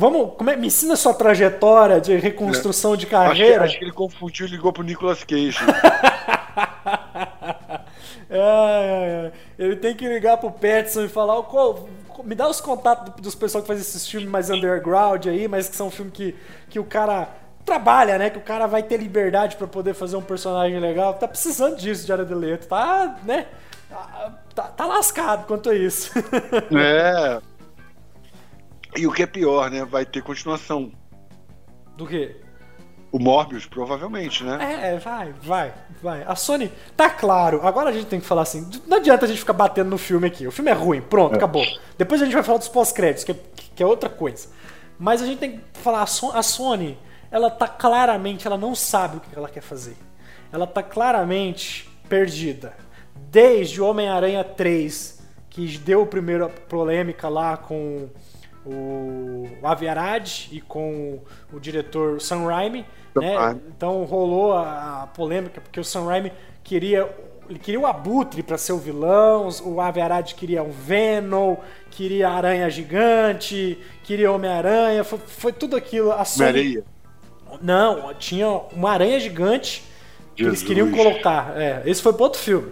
Vamos, 0.00 0.32
como 0.38 0.48
é, 0.48 0.56
me 0.56 0.68
ensina 0.68 0.94
a 0.94 0.96
sua 0.96 1.12
trajetória 1.12 2.00
de 2.00 2.16
reconstrução 2.16 2.96
de 2.96 3.06
carreira. 3.06 3.64
Acho 3.64 3.64
que, 3.64 3.64
acho 3.64 3.78
que 3.80 3.84
ele 3.84 3.92
confundiu 3.92 4.46
e 4.46 4.50
ligou 4.50 4.72
pro 4.72 4.82
Nicolas 4.82 5.22
Cage. 5.24 5.58
É, 8.32 8.38
é, 8.38 8.38
é. 8.38 9.32
Ele 9.58 9.74
tem 9.74 9.92
que 9.92 10.06
ligar 10.06 10.36
pro 10.36 10.52
Petson 10.52 11.02
e 11.02 11.08
falar 11.08 11.42
qual, 11.42 11.88
me 12.22 12.36
dá 12.36 12.48
os 12.48 12.60
contatos 12.60 13.20
dos 13.20 13.34
pessoal 13.34 13.60
que 13.60 13.66
faz 13.66 13.80
esses 13.80 14.06
filmes 14.06 14.30
mais 14.30 14.48
underground 14.48 15.26
aí, 15.26 15.48
mas 15.48 15.68
que 15.68 15.74
são 15.74 15.90
filmes 15.90 16.14
que, 16.14 16.36
que 16.68 16.78
o 16.78 16.84
cara 16.84 17.28
trabalha, 17.64 18.18
né? 18.18 18.30
Que 18.30 18.38
o 18.38 18.42
cara 18.42 18.68
vai 18.68 18.84
ter 18.84 18.98
liberdade 18.98 19.56
para 19.56 19.66
poder 19.66 19.94
fazer 19.94 20.16
um 20.16 20.22
personagem 20.22 20.78
legal. 20.78 21.14
Tá 21.14 21.26
precisando 21.26 21.76
disso, 21.76 22.06
Jared 22.06 22.32
Leto. 22.32 22.68
Tá, 22.68 23.16
né? 23.24 23.46
Tá, 23.90 24.32
tá, 24.54 24.62
tá 24.62 24.86
lascado 24.86 25.46
quanto 25.46 25.68
a 25.68 25.74
isso. 25.74 26.12
É. 26.72 27.49
E 28.96 29.06
o 29.06 29.12
que 29.12 29.22
é 29.22 29.26
pior, 29.26 29.70
né? 29.70 29.84
Vai 29.84 30.04
ter 30.04 30.22
continuação. 30.22 30.92
Do 31.96 32.06
quê? 32.06 32.36
O 33.12 33.18
Morbius, 33.18 33.66
provavelmente, 33.66 34.44
né? 34.44 34.92
É, 34.92 34.98
vai, 34.98 35.32
vai, 35.42 35.74
vai. 36.00 36.22
A 36.22 36.36
Sony, 36.36 36.70
tá 36.96 37.10
claro. 37.10 37.66
Agora 37.66 37.90
a 37.90 37.92
gente 37.92 38.06
tem 38.06 38.20
que 38.20 38.26
falar 38.26 38.42
assim: 38.42 38.70
não 38.86 38.98
adianta 38.98 39.24
a 39.24 39.28
gente 39.28 39.40
ficar 39.40 39.52
batendo 39.52 39.90
no 39.90 39.98
filme 39.98 40.28
aqui. 40.28 40.46
O 40.46 40.52
filme 40.52 40.70
é 40.70 40.74
ruim, 40.74 41.00
pronto, 41.00 41.34
é. 41.34 41.36
acabou. 41.36 41.64
Depois 41.98 42.22
a 42.22 42.24
gente 42.24 42.34
vai 42.34 42.42
falar 42.42 42.58
dos 42.58 42.68
pós-créditos, 42.68 43.24
que, 43.24 43.32
é, 43.32 43.36
que, 43.74 43.82
é 43.82 43.86
outra 43.86 44.08
coisa. 44.08 44.48
Mas 44.98 45.20
a 45.20 45.26
gente 45.26 45.38
tem 45.38 45.58
que 45.58 45.60
falar: 45.74 46.02
a 46.02 46.42
Sony, 46.42 46.96
ela 47.32 47.50
tá 47.50 47.66
claramente, 47.66 48.46
ela 48.46 48.58
não 48.58 48.76
sabe 48.76 49.16
o 49.16 49.20
que 49.20 49.36
ela 49.36 49.48
quer 49.48 49.62
fazer. 49.62 49.96
Ela 50.52 50.66
tá 50.66 50.82
claramente 50.82 51.88
perdida. 52.08 52.74
Desde 53.28 53.80
o 53.80 53.86
Homem-Aranha 53.86 54.42
3, 54.44 55.20
que 55.48 55.78
deu 55.78 56.02
a 56.02 56.06
primeira 56.06 56.48
polêmica 56.48 57.28
lá 57.28 57.56
com 57.56 58.08
o 58.64 59.46
Avi 59.62 59.88
Arad 59.88 60.48
e 60.52 60.60
com 60.60 61.18
o 61.52 61.58
diretor 61.58 62.20
Sam 62.20 62.46
Raimi 62.46 62.84
né? 63.14 63.58
Então 63.76 64.04
rolou 64.04 64.52
a, 64.52 65.02
a, 65.02 65.06
polêmica 65.08 65.60
porque 65.60 65.80
o 65.80 65.84
Sam 65.84 66.04
Raimi 66.04 66.32
queria 66.62 67.08
ele 67.48 67.58
queria 67.58 67.80
o 67.80 67.86
Abutre 67.86 68.44
para 68.44 68.56
ser 68.56 68.72
o 68.72 68.78
vilão, 68.78 69.48
o 69.64 69.80
Ave 69.80 70.00
Arad 70.00 70.34
queria 70.34 70.62
um 70.62 70.70
Venom, 70.70 71.56
queria 71.90 72.28
a 72.28 72.34
Aranha 72.34 72.70
Gigante, 72.70 73.76
queria 74.04 74.30
Homem-Aranha, 74.30 75.02
foi, 75.02 75.18
foi, 75.18 75.52
tudo 75.52 75.74
aquilo. 75.74 76.12
A 76.12 76.24
Sony... 76.24 76.80
Não, 77.60 78.14
tinha 78.14 78.48
uma 78.48 78.92
aranha 78.92 79.18
gigante 79.18 79.82
que 80.36 80.44
eles 80.44 80.62
queriam 80.62 80.92
colocar. 80.92 81.60
É, 81.60 81.82
esse 81.86 82.00
foi 82.00 82.12
para 82.12 82.22
outro 82.22 82.40
filme. 82.40 82.70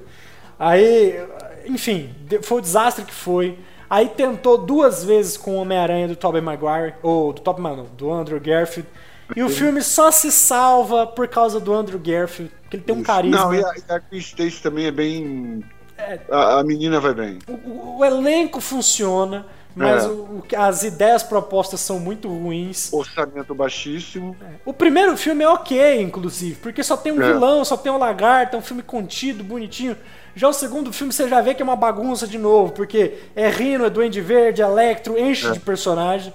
Aí, 0.56 1.26
enfim, 1.66 2.14
foi 2.42 2.58
o 2.58 2.60
desastre 2.60 3.04
que 3.04 3.12
foi. 3.12 3.58
Aí 3.90 4.08
tentou 4.08 4.58
duas 4.58 5.02
vezes 5.02 5.36
com 5.36 5.52
o 5.52 5.60
Homem-Aranha 5.62 6.08
do 6.08 6.16
Tobey 6.16 6.42
Maguire, 6.42 6.94
ou 7.02 7.32
do 7.32 7.40
Tobey, 7.40 7.62
não, 7.62 7.84
do 7.84 8.12
Andrew 8.12 8.40
Garfield. 8.40 8.88
E 9.36 9.42
o 9.42 9.48
filme 9.48 9.82
só 9.82 10.10
se 10.10 10.32
salva 10.32 11.06
por 11.06 11.28
causa 11.28 11.60
do 11.60 11.72
Andrew 11.72 11.98
Garfield, 11.98 12.52
que 12.70 12.76
ele 12.76 12.82
tem 12.82 12.94
um 12.94 13.02
carisma. 13.02 13.44
Não, 13.44 13.54
e 13.54 13.62
a, 13.62 13.96
a 13.96 14.00
Chris 14.00 14.26
Stacy 14.26 14.62
também 14.62 14.86
é 14.86 14.90
bem. 14.90 15.64
É, 15.96 16.20
a, 16.30 16.60
a, 16.60 16.64
menina 16.64 17.00
vai 17.00 17.12
bem. 17.12 17.38
O, 17.46 17.52
o, 17.52 17.98
o 17.98 18.04
elenco 18.04 18.60
funciona, 18.60 19.46
mas 19.74 20.04
é. 20.04 20.08
o, 20.08 20.42
as 20.56 20.82
ideias 20.82 21.22
propostas 21.22 21.80
são 21.80 21.98
muito 21.98 22.28
ruins. 22.28 22.92
Orçamento 22.92 23.54
baixíssimo. 23.54 24.36
É. 24.40 24.46
O 24.64 24.72
primeiro 24.72 25.16
filme 25.16 25.44
é 25.44 25.48
ok, 25.48 26.00
inclusive, 26.00 26.56
porque 26.56 26.82
só 26.82 26.96
tem 26.96 27.12
um 27.12 27.22
é. 27.22 27.32
vilão, 27.32 27.64
só 27.64 27.76
tem 27.76 27.92
um 27.92 27.98
lagarto, 27.98 28.56
é 28.56 28.58
um 28.58 28.62
filme 28.62 28.82
contido, 28.82 29.44
bonitinho. 29.44 29.96
Já 30.34 30.48
o 30.48 30.52
segundo 30.52 30.92
filme 30.92 31.12
você 31.12 31.28
já 31.28 31.40
vê 31.40 31.54
que 31.54 31.62
é 31.62 31.64
uma 31.64 31.76
bagunça 31.76 32.26
de 32.26 32.38
novo, 32.38 32.72
porque 32.72 33.18
é 33.34 33.48
Rino, 33.48 33.84
é 33.84 33.90
Duende 33.90 34.20
Verde, 34.20 34.62
é 34.62 34.64
Electro, 34.64 35.18
enche 35.18 35.48
é. 35.48 35.52
de 35.52 35.60
personagem. 35.60 36.32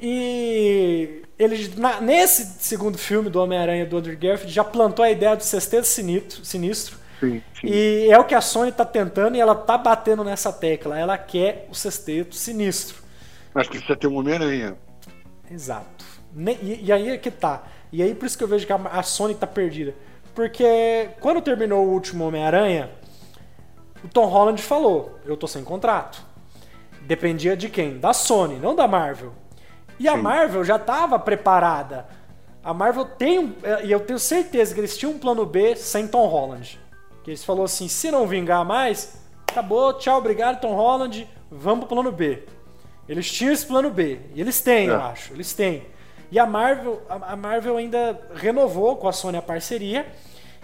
E 0.00 1.22
ele, 1.38 1.72
na, 1.76 2.00
nesse 2.00 2.62
segundo 2.62 2.98
filme 2.98 3.30
do 3.30 3.40
Homem-Aranha 3.40 3.86
do 3.86 3.96
Andrew 3.96 4.16
Garfield, 4.16 4.52
já 4.52 4.64
plantou 4.64 5.04
a 5.04 5.10
ideia 5.10 5.36
do 5.36 5.42
sexteto 5.42 5.86
sinistro. 5.86 6.44
sinistro 6.44 6.98
sim, 7.18 7.42
sim. 7.60 7.66
E 7.66 8.08
é 8.10 8.18
o 8.18 8.24
que 8.24 8.34
a 8.34 8.40
Sony 8.40 8.70
está 8.70 8.84
tentando 8.84 9.36
e 9.36 9.40
ela 9.40 9.52
está 9.52 9.78
batendo 9.78 10.24
nessa 10.24 10.52
tecla. 10.52 10.98
Ela 10.98 11.16
quer 11.18 11.66
o 11.70 11.74
sexteto 11.74 12.34
sinistro. 12.34 12.96
Mas 13.54 13.68
precisa 13.68 13.96
ter 13.96 14.06
um 14.06 14.16
Homem-Aranha. 14.16 14.76
Exato. 15.50 16.04
E, 16.62 16.86
e, 16.86 16.92
aí 16.92 17.08
é 17.08 17.18
que 17.18 17.30
tá. 17.30 17.64
E 17.92 18.02
aí 18.02 18.14
por 18.14 18.26
isso 18.26 18.38
que 18.38 18.44
eu 18.44 18.48
vejo 18.48 18.66
que 18.66 18.72
a, 18.72 18.76
a 18.76 19.02
Sony 19.02 19.34
está 19.34 19.46
perdida. 19.46 19.94
Porque 20.34 21.08
quando 21.20 21.40
terminou 21.40 21.86
o 21.86 21.90
último 21.90 22.24
Homem-Aranha, 22.24 22.90
o 24.04 24.08
Tom 24.08 24.26
Holland 24.26 24.60
falou: 24.62 25.18
Eu 25.24 25.36
tô 25.36 25.46
sem 25.46 25.64
contrato. 25.64 26.22
Dependia 27.02 27.56
de 27.56 27.68
quem? 27.68 27.98
Da 27.98 28.12
Sony, 28.12 28.56
não 28.56 28.74
da 28.74 28.86
Marvel. 28.86 29.32
E 29.98 30.08
a 30.08 30.16
Marvel 30.16 30.64
já 30.64 30.76
estava 30.76 31.18
preparada. 31.18 32.06
A 32.62 32.72
Marvel 32.72 33.04
tem 33.04 33.38
um. 33.38 33.54
É, 33.62 33.84
e 33.86 33.92
eu 33.92 34.00
tenho 34.00 34.18
certeza 34.18 34.74
que 34.74 34.80
eles 34.80 34.96
tinham 34.96 35.12
um 35.12 35.18
plano 35.18 35.44
B 35.44 35.76
sem 35.76 36.06
Tom 36.06 36.26
Holland. 36.26 36.78
Que 37.22 37.30
eles 37.30 37.44
falou 37.44 37.64
assim: 37.64 37.88
se 37.88 38.10
não 38.10 38.26
vingar 38.26 38.64
mais, 38.64 39.20
acabou, 39.46 39.92
tchau, 39.94 40.18
obrigado, 40.18 40.60
Tom 40.60 40.74
Holland, 40.74 41.28
vamos 41.50 41.86
pro 41.86 41.96
plano 41.96 42.12
B. 42.12 42.44
Eles 43.08 43.30
tinham 43.30 43.52
esse 43.52 43.66
plano 43.66 43.90
B. 43.90 44.20
E 44.34 44.40
eles 44.40 44.60
têm, 44.60 44.88
é. 44.88 44.92
eu 44.92 45.00
acho. 45.00 45.32
Eles 45.32 45.52
têm. 45.52 45.86
E 46.30 46.38
a 46.38 46.46
Marvel, 46.46 47.02
a 47.08 47.34
Marvel 47.34 47.76
ainda 47.76 48.18
renovou 48.34 48.96
com 48.96 49.08
a 49.08 49.12
Sony 49.12 49.36
a 49.36 49.42
parceria. 49.42 50.06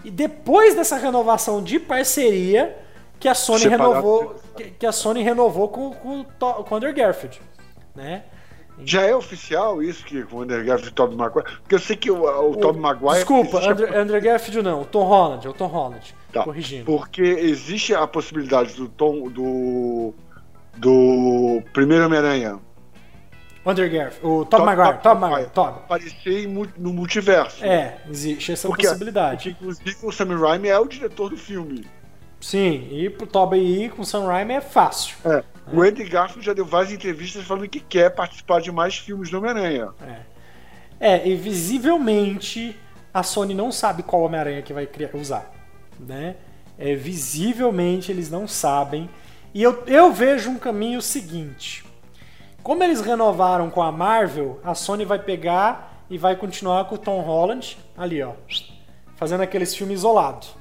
E 0.03 0.09
depois 0.09 0.73
dessa 0.73 0.95
renovação 0.95 1.61
de 1.61 1.77
parceria, 1.77 2.77
que 3.19 3.27
a 3.27 3.33
Sony 3.35 3.59
Separado. 3.61 3.89
renovou. 3.89 4.35
Que, 4.55 4.63
que, 4.71 4.85
a 4.85 4.91
Sony 4.91 5.21
renovou 5.21 5.69
com, 5.69 5.91
com, 5.91 6.23
com 6.23 6.73
o 6.73 6.77
Andrew 6.77 6.93
Garfield. 6.93 7.41
Né? 7.95 8.23
Já 8.83 9.01
é 9.01 9.15
oficial 9.15 9.81
isso 9.81 10.05
que 10.05 10.23
o 10.31 10.41
Andrew 10.41 10.63
Garfield 10.63 10.89
e 10.89 10.91
o 10.91 10.93
Tobey 10.93 11.17
Maguire? 11.17 11.47
Porque 11.61 11.75
eu 11.75 11.79
sei 11.79 11.95
que 11.95 12.11
o, 12.11 12.23
o, 12.23 12.51
o 12.51 12.57
Tobey 12.57 12.79
Maguire... 12.79 13.15
Desculpa, 13.15 13.57
Andrew, 13.67 13.93
a... 13.93 13.99
Andrew 13.99 14.21
Garfield 14.21 14.61
não, 14.61 14.81
o 14.81 14.85
Tom 14.85 15.03
Holland, 15.03 15.47
é 15.47 15.49
o 15.49 15.53
Tom 15.53 15.67
Holland, 15.67 16.15
tá. 16.31 16.43
corrigindo. 16.43 16.85
Porque 16.85 17.23
existe 17.23 17.95
a 17.95 18.05
possibilidade 18.05 18.75
do 18.75 18.87
Tom, 18.87 19.29
do, 19.29 20.13
do 20.75 21.63
primeiro 21.73 22.05
Homem-Aranha... 22.05 22.59
O 23.65 23.69
Andrew 23.69 23.91
Garfield, 23.91 24.25
o 24.25 24.45
Tobey 24.45 24.65
Maguire, 24.65 24.97
Tobey 25.01 25.19
Maguire, 25.19 25.49
Tobey. 25.49 25.73
Aparecer 25.73 26.47
no 26.47 26.93
multiverso. 26.93 27.65
É, 27.65 27.97
existe 28.09 28.53
essa 28.53 28.67
porque, 28.67 28.87
possibilidade. 28.87 29.49
Porque, 29.49 29.49
inclusive, 29.49 29.97
o 30.03 30.11
Sam 30.11 30.37
Raimi 30.37 30.69
é 30.69 30.79
o 30.79 30.87
diretor 30.87 31.29
do 31.29 31.35
filme. 31.35 31.85
Sim, 32.39 32.87
e 32.91 33.09
pro 33.09 33.25
Tobey 33.25 33.83
ir 33.83 33.91
com 33.91 34.03
o 34.03 34.05
Sam 34.05 34.25
Raimi 34.25 34.53
é 34.53 34.61
fácil. 34.61 35.17
É. 35.25 35.43
O 35.73 35.81
Andy 35.81 36.03
Garfield 36.05 36.45
já 36.45 36.53
deu 36.53 36.65
várias 36.65 36.93
entrevistas 36.93 37.43
falando 37.43 37.67
que 37.67 37.79
quer 37.79 38.11
participar 38.11 38.61
de 38.61 38.71
mais 38.71 38.97
filmes 38.97 39.29
do 39.29 39.37
Homem-Aranha. 39.37 39.89
É. 40.99 41.15
é, 41.15 41.27
e 41.27 41.35
visivelmente 41.35 42.75
a 43.13 43.23
Sony 43.23 43.53
não 43.53 43.71
sabe 43.71 44.03
qual 44.03 44.21
Homem-Aranha 44.21 44.61
que 44.61 44.71
vai 44.71 44.85
criar, 44.85 45.09
usar. 45.13 45.51
Né? 45.99 46.35
É, 46.77 46.95
visivelmente 46.95 48.11
eles 48.11 48.29
não 48.29 48.47
sabem. 48.47 49.09
E 49.53 49.61
eu, 49.61 49.83
eu 49.87 50.13
vejo 50.13 50.49
um 50.49 50.57
caminho 50.57 51.01
seguinte. 51.01 51.83
Como 52.61 52.83
eles 52.83 53.01
renovaram 53.01 53.69
com 53.69 53.81
a 53.81 53.91
Marvel, 53.91 54.59
a 54.63 54.75
Sony 54.75 55.03
vai 55.03 55.19
pegar 55.19 56.03
e 56.09 56.17
vai 56.17 56.35
continuar 56.35 56.85
com 56.85 56.95
o 56.95 56.97
Tom 56.97 57.21
Holland 57.21 57.77
ali, 57.97 58.21
ó. 58.21 58.33
Fazendo 59.15 59.41
aqueles 59.41 59.75
filmes 59.75 59.99
isolados. 59.99 60.55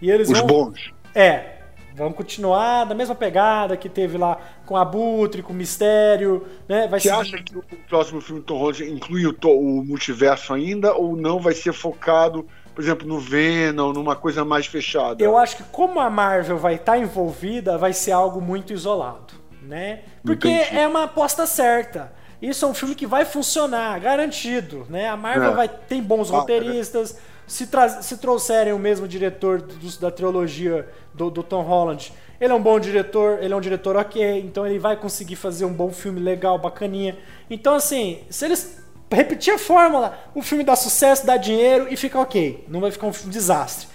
E 0.00 0.10
eles 0.10 0.30
Os 0.30 0.38
vão... 0.38 0.46
bons. 0.46 0.92
É, 1.14 1.60
Vamos 1.92 2.16
continuar 2.16 2.84
da 2.84 2.94
mesma 2.94 3.14
pegada 3.14 3.76
que 3.76 3.88
teve 3.88 4.16
lá 4.16 4.38
com 4.64 4.76
Abutre, 4.76 5.42
com 5.42 5.52
Mistério, 5.52 6.46
né? 6.68 6.86
Vai 6.86 7.00
Você 7.00 7.08
ser... 7.08 7.14
acha 7.14 7.42
que 7.42 7.58
o 7.58 7.62
próximo 7.88 8.20
filme 8.20 8.40
do 8.40 8.46
Tom 8.46 8.58
Holland 8.58 8.90
inclui 8.90 9.26
o, 9.26 9.36
o 9.44 9.84
multiverso 9.84 10.54
ainda 10.54 10.94
ou 10.94 11.16
não 11.16 11.40
vai 11.40 11.52
ser 11.52 11.72
focado 11.72 12.46
por 12.74 12.82
exemplo, 12.82 13.06
no 13.06 13.18
Venom, 13.18 13.92
numa 13.92 14.16
coisa 14.16 14.44
mais 14.44 14.64
fechada? 14.64 15.22
Eu 15.22 15.36
acho 15.36 15.56
que 15.56 15.62
como 15.64 16.00
a 16.00 16.08
Marvel 16.08 16.56
vai 16.56 16.76
estar 16.76 16.92
tá 16.92 16.98
envolvida, 16.98 17.76
vai 17.76 17.92
ser 17.92 18.12
algo 18.12 18.40
muito 18.40 18.72
isolado, 18.72 19.34
né? 19.62 20.00
Porque 20.24 20.48
Entendi. 20.48 20.78
é 20.78 20.88
uma 20.88 21.04
aposta 21.04 21.46
certa. 21.46 22.12
Isso 22.40 22.64
é 22.64 22.68
um 22.68 22.72
filme 22.72 22.94
que 22.94 23.06
vai 23.06 23.26
funcionar, 23.26 24.00
garantido, 24.00 24.86
né? 24.88 25.10
A 25.10 25.16
Marvel 25.16 25.50
é. 25.50 25.54
vai 25.54 25.68
tem 25.68 26.02
bons 26.02 26.32
ah, 26.32 26.38
roteiristas. 26.38 27.16
É. 27.16 27.29
Se, 27.50 27.68
se 28.02 28.16
trouxerem 28.18 28.72
o 28.72 28.78
mesmo 28.78 29.08
diretor 29.08 29.60
do, 29.60 29.98
da 29.98 30.08
trilogia 30.08 30.88
do, 31.12 31.28
do 31.28 31.42
Tom 31.42 31.62
Holland, 31.62 32.12
ele 32.40 32.52
é 32.52 32.54
um 32.54 32.62
bom 32.62 32.78
diretor, 32.78 33.42
ele 33.42 33.52
é 33.52 33.56
um 33.56 33.60
diretor 33.60 33.96
ok, 33.96 34.38
então 34.38 34.64
ele 34.64 34.78
vai 34.78 34.94
conseguir 34.96 35.34
fazer 35.34 35.64
um 35.64 35.72
bom 35.72 35.90
filme 35.90 36.20
legal, 36.20 36.56
bacaninha. 36.60 37.18
Então, 37.50 37.74
assim, 37.74 38.20
se 38.30 38.44
eles 38.44 38.78
repetir 39.10 39.52
a 39.52 39.58
fórmula, 39.58 40.16
o 40.32 40.42
filme 40.42 40.62
dá 40.62 40.76
sucesso, 40.76 41.26
dá 41.26 41.36
dinheiro 41.36 41.88
e 41.90 41.96
fica 41.96 42.20
ok. 42.20 42.64
Não 42.68 42.80
vai 42.80 42.92
ficar 42.92 43.08
um 43.08 43.10
desastre. 43.10 43.88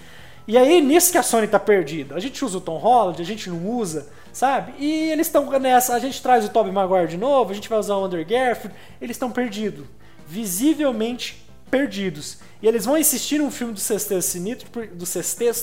E 0.46 0.58
aí, 0.58 0.82
nisso 0.82 1.10
que 1.10 1.18
a 1.18 1.24
Sony 1.24 1.48
tá 1.48 1.58
perdida. 1.58 2.14
A 2.14 2.20
gente 2.20 2.44
usa 2.44 2.58
o 2.58 2.62
Tom 2.62 2.76
Holland, 2.76 3.22
a 3.22 3.26
gente 3.26 3.50
não 3.50 3.66
usa, 3.70 4.10
sabe? 4.34 4.74
E 4.78 5.12
eles 5.12 5.28
estão 5.28 5.50
nessa. 5.62 5.96
A 5.96 6.00
gente 6.00 6.22
traz 6.22 6.44
o 6.44 6.50
Tobey 6.50 6.74
Maguire 6.74 7.08
de 7.08 7.18
novo, 7.18 7.52
a 7.52 7.56
gente 7.56 7.70
vai 7.70 7.80
usar 7.80 7.96
o 7.96 8.04
Andrew 8.04 8.26
Garfield. 8.26 8.76
Eles 9.00 9.16
estão 9.16 9.32
perdidos. 9.32 9.86
Visivelmente 10.28 11.45
perdidos. 11.76 12.38
E 12.62 12.68
eles 12.68 12.86
vão 12.86 12.98
insistir 12.98 13.38
num 13.40 13.52
filme 13.52 13.74
do 13.74 13.80
Sexteto 13.80 14.22
Sinistro. 14.22 14.70
Do 14.94 15.06
Sexteto. 15.06 15.60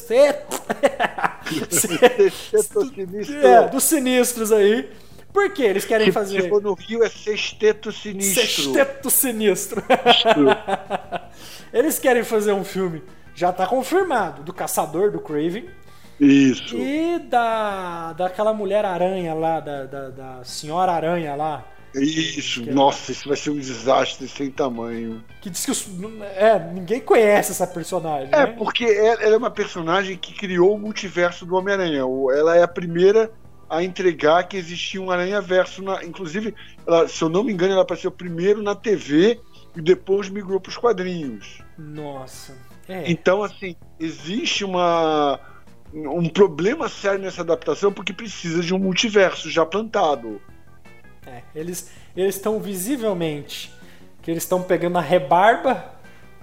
Sexteto 1.70 2.86
Sinistro. 2.94 3.46
É, 3.46 3.68
dos 3.68 3.84
sinistros 3.84 4.52
aí. 4.52 4.90
Por 5.32 5.50
que 5.50 5.62
eles 5.62 5.86
querem 5.86 6.08
tipo, 6.08 6.18
fazer? 6.18 6.42
Tipo, 6.42 6.60
no 6.60 6.74
Rio 6.74 7.02
é 7.02 7.08
sexteto 7.08 7.90
sinistro. 7.90 8.42
Sexteto 8.42 9.10
sinistro. 9.10 9.82
eles 11.72 11.98
querem 11.98 12.22
fazer 12.22 12.52
um 12.52 12.62
filme, 12.62 13.02
já 13.34 13.50
tá 13.50 13.66
confirmado, 13.66 14.42
do 14.42 14.52
Caçador, 14.52 15.10
do 15.10 15.18
Craven. 15.18 15.70
Isso. 16.20 16.76
E 16.76 17.18
da 17.18 18.12
daquela 18.12 18.52
mulher 18.52 18.84
aranha 18.84 19.32
lá, 19.32 19.58
da, 19.58 19.86
da, 19.86 20.08
da 20.10 20.44
senhora 20.44 20.92
aranha 20.92 21.34
lá. 21.34 21.64
Isso, 21.94 22.64
nossa, 22.72 23.12
isso 23.12 23.28
vai 23.28 23.36
ser 23.36 23.50
um 23.50 23.58
desastre 23.58 24.26
sem 24.26 24.50
tamanho. 24.50 25.22
Que 25.40 25.50
diz 25.50 25.64
que 25.64 25.70
os, 25.70 25.86
é, 26.36 26.58
ninguém 26.72 27.00
conhece 27.00 27.52
essa 27.52 27.66
personagem. 27.66 28.28
É, 28.32 28.46
né? 28.46 28.54
porque 28.58 28.84
ela 28.84 29.34
é 29.34 29.36
uma 29.36 29.50
personagem 29.50 30.16
que 30.16 30.32
criou 30.32 30.74
o 30.74 30.78
multiverso 30.78 31.44
do 31.44 31.54
Homem-Aranha. 31.54 32.02
Ela 32.36 32.56
é 32.56 32.62
a 32.62 32.68
primeira 32.68 33.30
a 33.68 33.82
entregar 33.82 34.44
que 34.44 34.56
existia 34.56 35.00
um 35.00 35.10
Aranha-Verso. 35.10 35.82
Inclusive, 36.04 36.54
ela, 36.86 37.08
se 37.08 37.22
eu 37.22 37.28
não 37.28 37.42
me 37.42 37.52
engano, 37.52 37.72
ela 37.72 37.82
apareceu 37.82 38.10
primeiro 38.10 38.62
na 38.62 38.74
TV 38.74 39.40
e 39.74 39.80
depois 39.80 40.28
migrou 40.28 40.60
para 40.60 40.70
os 40.70 40.76
quadrinhos. 40.76 41.62
Nossa. 41.78 42.54
É. 42.88 43.10
Então, 43.10 43.42
assim, 43.42 43.74
existe 43.98 44.64
uma, 44.64 45.40
um 45.94 46.28
problema 46.28 46.88
sério 46.88 47.20
nessa 47.20 47.42
adaptação 47.42 47.92
porque 47.92 48.12
precisa 48.12 48.60
de 48.60 48.74
um 48.74 48.78
multiverso 48.78 49.50
já 49.50 49.64
plantado. 49.64 50.40
É, 51.32 51.42
eles 51.54 51.90
estão 52.16 52.58
visivelmente 52.58 53.72
que 54.22 54.30
eles 54.30 54.44
estão 54.44 54.62
pegando 54.62 54.98
a 54.98 55.00
rebarba 55.00 55.84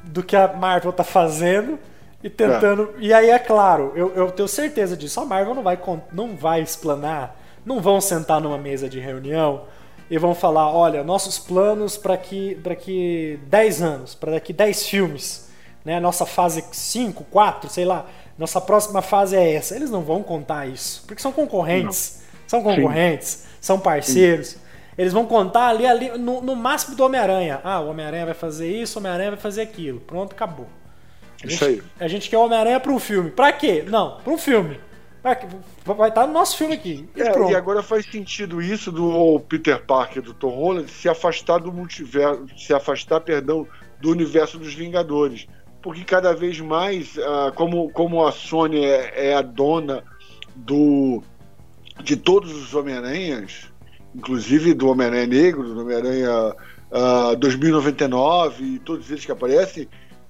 do 0.04 0.22
que 0.22 0.36
a 0.36 0.48
Marvel 0.54 0.92
está 0.92 1.04
fazendo 1.04 1.80
e 2.24 2.30
tentando. 2.30 2.94
É. 2.98 3.02
E 3.02 3.14
aí, 3.14 3.30
é 3.30 3.40
claro, 3.40 3.94
eu, 3.96 4.14
eu 4.16 4.32
tenho 4.32 4.48
certeza 4.48 4.96
disso. 4.96 5.20
A 5.20 5.26
Marvel 5.26 5.56
não 5.56 5.64
vai, 5.64 5.80
não 6.12 6.36
vai 6.36 6.62
explanar, 6.62 7.36
não 7.66 7.82
vão 7.82 8.02
sentar 8.02 8.42
numa 8.42 8.58
mesa 8.58 8.90
de 8.90 9.00
reunião 9.00 9.64
e 10.10 10.18
vão 10.18 10.36
falar: 10.36 10.72
olha, 10.74 11.04
nossos 11.04 11.40
planos 11.40 11.98
para 11.98 12.18
que 12.18 12.56
daqui 12.56 13.40
10 13.44 13.82
anos, 13.82 14.16
para 14.16 14.32
daqui 14.32 14.52
10 14.52 14.88
filmes, 14.88 15.50
né? 15.86 16.00
Nossa 16.00 16.26
fase 16.26 16.64
5, 16.72 17.24
4, 17.26 17.70
sei 17.70 17.86
lá, 17.86 18.06
nossa 18.38 18.60
próxima 18.60 19.02
fase 19.02 19.36
é 19.36 19.54
essa. 19.54 19.76
Eles 19.76 19.90
não 19.90 20.02
vão 20.02 20.22
contar 20.22 20.68
isso, 20.68 21.04
porque 21.08 21.22
são 21.22 21.32
concorrentes. 21.32 22.16
Não. 22.16 22.30
São 22.48 22.64
concorrentes, 22.64 23.28
Sim. 23.28 23.48
são 23.62 23.80
parceiros. 23.80 24.48
Sim. 24.50 24.69
Eles 25.00 25.14
vão 25.14 25.26
contar 25.26 25.70
ali, 25.70 25.86
ali 25.86 26.18
no, 26.18 26.42
no 26.42 26.58
máximo 26.58 26.94
do 26.94 27.06
Homem-Aranha. 27.06 27.62
Ah, 27.64 27.80
o 27.80 27.88
Homem-Aranha 27.88 28.26
vai 28.26 28.34
fazer 28.34 28.70
isso, 28.70 28.98
o 28.98 29.00
Homem-Aranha 29.00 29.32
vai 29.32 29.40
fazer 29.40 29.62
aquilo. 29.62 30.02
Pronto, 30.02 30.34
acabou. 30.34 30.68
A 31.42 31.48
gente, 31.48 31.56
Isso 31.56 31.64
aí. 31.64 31.82
A 31.98 32.08
gente 32.10 32.30
quer 32.30 32.38
Homem-Aranha 32.38 32.82
para 32.82 32.92
um 32.92 33.00
filme. 33.00 33.32
Pra 33.32 33.50
quê? 33.54 33.86
Não, 33.88 34.18
para 34.18 34.34
um 34.34 34.38
filme. 34.38 34.78
Vai 35.86 36.10
estar 36.10 36.28
no 36.28 36.34
nosso 36.34 36.58
filme 36.58 36.74
aqui. 36.74 37.08
E, 37.16 37.22
é, 37.22 37.52
e, 37.52 37.56
agora 37.56 37.82
faz 37.82 38.12
sentido 38.12 38.62
isso 38.62 38.92
do 38.92 39.40
Peter 39.48 39.82
Parker, 39.86 40.22
do 40.22 40.34
Tom 40.34 40.50
Holland, 40.50 40.92
se 40.92 41.08
afastar 41.08 41.60
do 41.60 41.72
multiverso, 41.72 42.46
se 42.58 42.74
afastar, 42.74 43.22
perdão, 43.22 43.66
do 44.02 44.12
universo 44.12 44.60
dos 44.60 44.74
Vingadores. 44.74 45.48
Porque 45.82 46.04
cada 46.04 46.34
vez 46.34 46.60
mais, 46.60 47.16
uh, 47.16 47.54
como, 47.56 47.90
como 47.92 48.28
a 48.28 48.34
Sony 48.34 48.84
é, 48.84 49.30
é, 49.30 49.34
a 49.34 49.42
dona 49.42 50.04
do 50.54 51.24
de 52.04 52.18
todos 52.18 52.54
os 52.54 52.74
Homem-Aranhas, 52.74 53.70
inclusive 54.16 54.74
do 54.74 54.90
Homem-Aranha 54.90 55.28
Negro, 55.28 55.64
do 55.64 55.82
Homem-Aranha 55.82 56.56
uh, 56.92 57.36
2099 57.38 58.64
e 58.64 58.80
todos 58.80 59.10
eles 59.10 59.26
que 59.26 59.32
aparecem, 59.32 59.88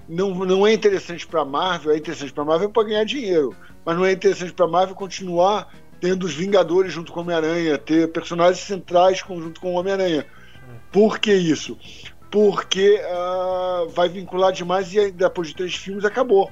não, 0.07 0.33
não 0.33 0.65
é 0.65 0.73
interessante 0.73 1.25
para 1.27 1.41
a 1.41 1.45
Marvel, 1.45 1.91
é 1.91 1.97
interessante 1.97 2.33
para 2.33 2.43
a 2.43 2.45
Marvel 2.45 2.69
para 2.69 2.87
ganhar 2.87 3.03
dinheiro, 3.03 3.55
mas 3.85 3.95
não 3.95 4.05
é 4.05 4.11
interessante 4.11 4.53
para 4.53 4.65
a 4.65 4.69
Marvel 4.69 4.95
continuar 4.95 5.71
tendo 5.99 6.25
os 6.25 6.33
Vingadores 6.33 6.93
junto 6.93 7.11
com 7.11 7.19
o 7.19 7.23
Homem-Aranha, 7.23 7.77
ter 7.77 8.07
personagens 8.11 8.65
centrais 8.65 9.19
junto 9.19 9.59
com 9.59 9.73
o 9.73 9.77
Homem-Aranha. 9.77 10.25
Por 10.91 11.19
que 11.19 11.33
isso? 11.33 11.77
Porque 12.31 13.01
uh, 13.01 13.89
vai 13.89 14.07
vincular 14.07 14.51
demais 14.51 14.93
e 14.93 15.11
depois 15.11 15.49
de 15.49 15.55
três 15.55 15.75
filmes 15.75 16.05
acabou. 16.05 16.49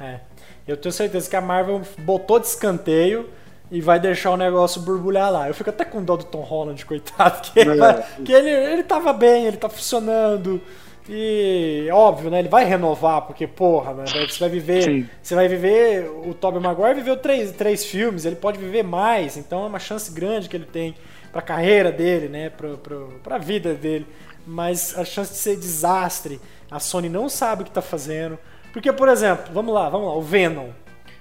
É. 0.00 0.20
Eu 0.66 0.76
tenho 0.76 0.92
certeza 0.92 1.28
que 1.28 1.36
a 1.36 1.40
Marvel 1.40 1.82
botou 1.98 2.38
de 2.38 2.46
escanteio 2.46 3.28
e 3.70 3.80
vai 3.80 4.00
deixar 4.00 4.30
o 4.30 4.36
negócio 4.36 4.80
borbulhar 4.80 5.30
lá. 5.30 5.48
Eu 5.48 5.54
fico 5.54 5.70
até 5.70 5.84
com 5.84 6.02
dó 6.02 6.16
do 6.16 6.24
Tom 6.24 6.40
Holland, 6.40 6.84
coitado, 6.84 7.40
que, 7.42 7.60
é. 7.60 7.62
ele, 7.62 7.80
que 8.24 8.32
ele, 8.32 8.50
ele 8.50 8.82
tava 8.82 9.12
bem, 9.12 9.46
ele 9.46 9.56
tá 9.56 9.68
funcionando. 9.68 10.60
E 11.08 11.88
óbvio, 11.92 12.30
né? 12.30 12.38
Ele 12.38 12.48
vai 12.48 12.64
renovar, 12.64 13.22
porque, 13.22 13.46
porra, 13.46 13.94
né, 13.94 14.04
você 14.06 14.38
vai 14.38 14.48
viver. 14.48 14.82
Sim. 14.82 15.08
Você 15.22 15.34
vai 15.34 15.48
viver. 15.48 16.08
O 16.24 16.34
Tobey 16.34 16.60
Maguire 16.60 16.94
viveu 16.94 17.16
três, 17.16 17.50
três 17.52 17.84
filmes, 17.84 18.24
ele 18.24 18.36
pode 18.36 18.58
viver 18.58 18.84
mais, 18.84 19.36
então 19.36 19.64
é 19.64 19.66
uma 19.66 19.78
chance 19.78 20.12
grande 20.12 20.48
que 20.48 20.56
ele 20.56 20.66
tem 20.66 20.94
pra 21.32 21.42
carreira 21.42 21.90
dele, 21.90 22.28
né? 22.28 22.50
Pra, 22.50 22.76
pra, 22.76 22.96
pra 23.22 23.38
vida 23.38 23.74
dele. 23.74 24.06
Mas 24.46 24.96
a 24.98 25.04
chance 25.04 25.32
de 25.32 25.38
ser 25.38 25.56
desastre, 25.56 26.40
a 26.70 26.78
Sony 26.78 27.08
não 27.08 27.28
sabe 27.28 27.62
o 27.62 27.64
que 27.64 27.70
tá 27.70 27.82
fazendo. 27.82 28.38
Porque, 28.72 28.92
por 28.92 29.08
exemplo, 29.08 29.52
vamos 29.52 29.74
lá, 29.74 29.88
vamos 29.88 30.06
lá, 30.06 30.14
o 30.14 30.22
Venom. 30.22 30.68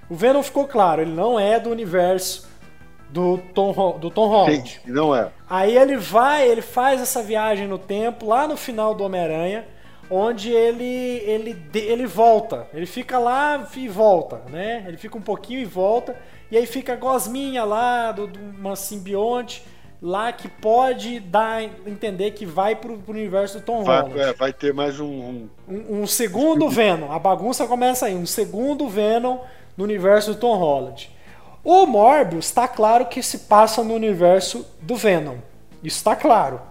O 0.10 0.16
Venom 0.16 0.42
ficou 0.42 0.68
claro, 0.68 1.02
ele 1.02 1.12
não 1.12 1.40
é 1.40 1.60
do 1.60 1.70
universo 1.70 2.48
do 3.10 3.38
Tom, 3.54 3.98
do 4.00 4.10
Tom 4.10 4.28
Holland. 4.28 4.82
Sim, 4.84 4.92
não 4.92 5.16
é. 5.16 5.30
Aí 5.50 5.78
ele 5.78 5.98
vai, 5.98 6.48
ele 6.48 6.62
faz 6.62 7.02
essa 7.02 7.22
viagem 7.22 7.68
no 7.68 7.78
tempo, 7.78 8.28
lá 8.28 8.48
no 8.48 8.58
final 8.58 8.94
do 8.94 9.04
Homem-Aranha 9.04 9.66
onde 10.10 10.52
ele, 10.52 10.84
ele, 10.84 11.64
ele 11.74 12.06
volta. 12.08 12.68
Ele 12.74 12.86
fica 12.86 13.20
lá 13.20 13.68
e 13.76 13.88
volta, 13.88 14.42
né? 14.50 14.84
Ele 14.88 14.98
fica 14.98 15.18
um 15.18 15.22
pouquinho 15.22 15.60
e 15.60 15.66
volta. 15.66 16.16
E 16.50 16.58
aí 16.58 16.66
fica 16.66 16.94
a 16.94 16.96
gosminha 16.96 17.64
lá, 17.64 18.12
do, 18.12 18.26
do 18.26 18.40
uma 18.40 18.76
simbionte 18.76 19.64
lá 20.02 20.32
que 20.32 20.48
pode 20.48 21.20
dar 21.20 21.62
entender 21.86 22.32
que 22.32 22.46
vai 22.46 22.74
pro, 22.74 22.98
pro 22.98 23.14
universo 23.14 23.60
do 23.60 23.66
Tom 23.66 23.84
vai, 23.84 24.02
Holland. 24.02 24.20
É, 24.20 24.34
vai 24.34 24.54
ter 24.54 24.74
mais 24.74 25.00
um 25.00 25.06
um... 25.06 25.50
um... 25.68 26.02
um, 26.02 26.08
segundo 26.08 26.68
Venom. 26.70 27.12
A 27.12 27.20
bagunça 27.20 27.68
começa 27.68 28.08
aí. 28.08 28.16
Um 28.16 28.26
segundo 28.26 28.88
Venom 28.88 29.40
no 29.80 29.86
universo 29.86 30.34
do 30.34 30.40
Tom 30.40 30.58
Holland. 30.58 31.10
O 31.64 31.86
Morbius 31.86 32.46
está 32.46 32.68
claro 32.68 33.06
que 33.06 33.24
se 33.24 33.40
passa 33.40 33.84
no 33.84 33.94
universo 33.94 34.68
do 34.82 34.96
Venom. 34.96 35.38
Isso 35.82 35.98
está 35.98 36.16
claro, 36.16 36.62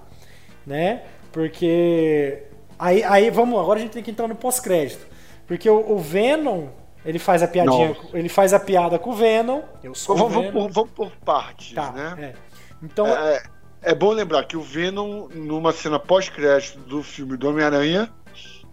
né? 0.66 1.02
Porque 1.32 2.48
Aí, 2.78 3.02
aí 3.02 3.30
vamos, 3.30 3.58
agora 3.58 3.80
a 3.80 3.82
gente 3.82 3.92
tem 3.92 4.02
que 4.02 4.10
entrar 4.10 4.28
no 4.28 4.36
pós-crédito. 4.36 5.04
Porque 5.46 5.68
o, 5.68 5.94
o, 5.94 5.98
Venom, 5.98 6.68
ele 7.04 7.18
faz 7.18 7.42
a 7.42 7.48
piadinha, 7.48 7.88
Nossa. 7.88 8.16
ele 8.16 8.28
faz 8.28 8.54
a 8.54 8.60
piada 8.60 8.98
com 8.98 9.10
o 9.10 9.14
Venom. 9.14 9.62
Eu 9.82 9.94
sou 9.94 10.16
vamos, 10.16 10.32
Venom. 10.32 10.52
Vamos, 10.52 10.72
por, 10.72 10.72
vamos 10.72 10.90
por 10.92 11.10
partes, 11.24 11.72
tá, 11.72 11.90
né? 11.90 12.14
É. 12.20 12.34
Então, 12.82 13.06
é, 13.06 13.42
é 13.82 13.94
bom 13.94 14.12
lembrar 14.12 14.44
que 14.44 14.56
o 14.56 14.62
Venom, 14.62 15.26
numa 15.34 15.72
cena 15.72 15.98
pós-crédito 15.98 16.78
do 16.80 17.02
filme 17.02 17.36
do 17.36 17.48
Homem-Aranha, 17.48 18.08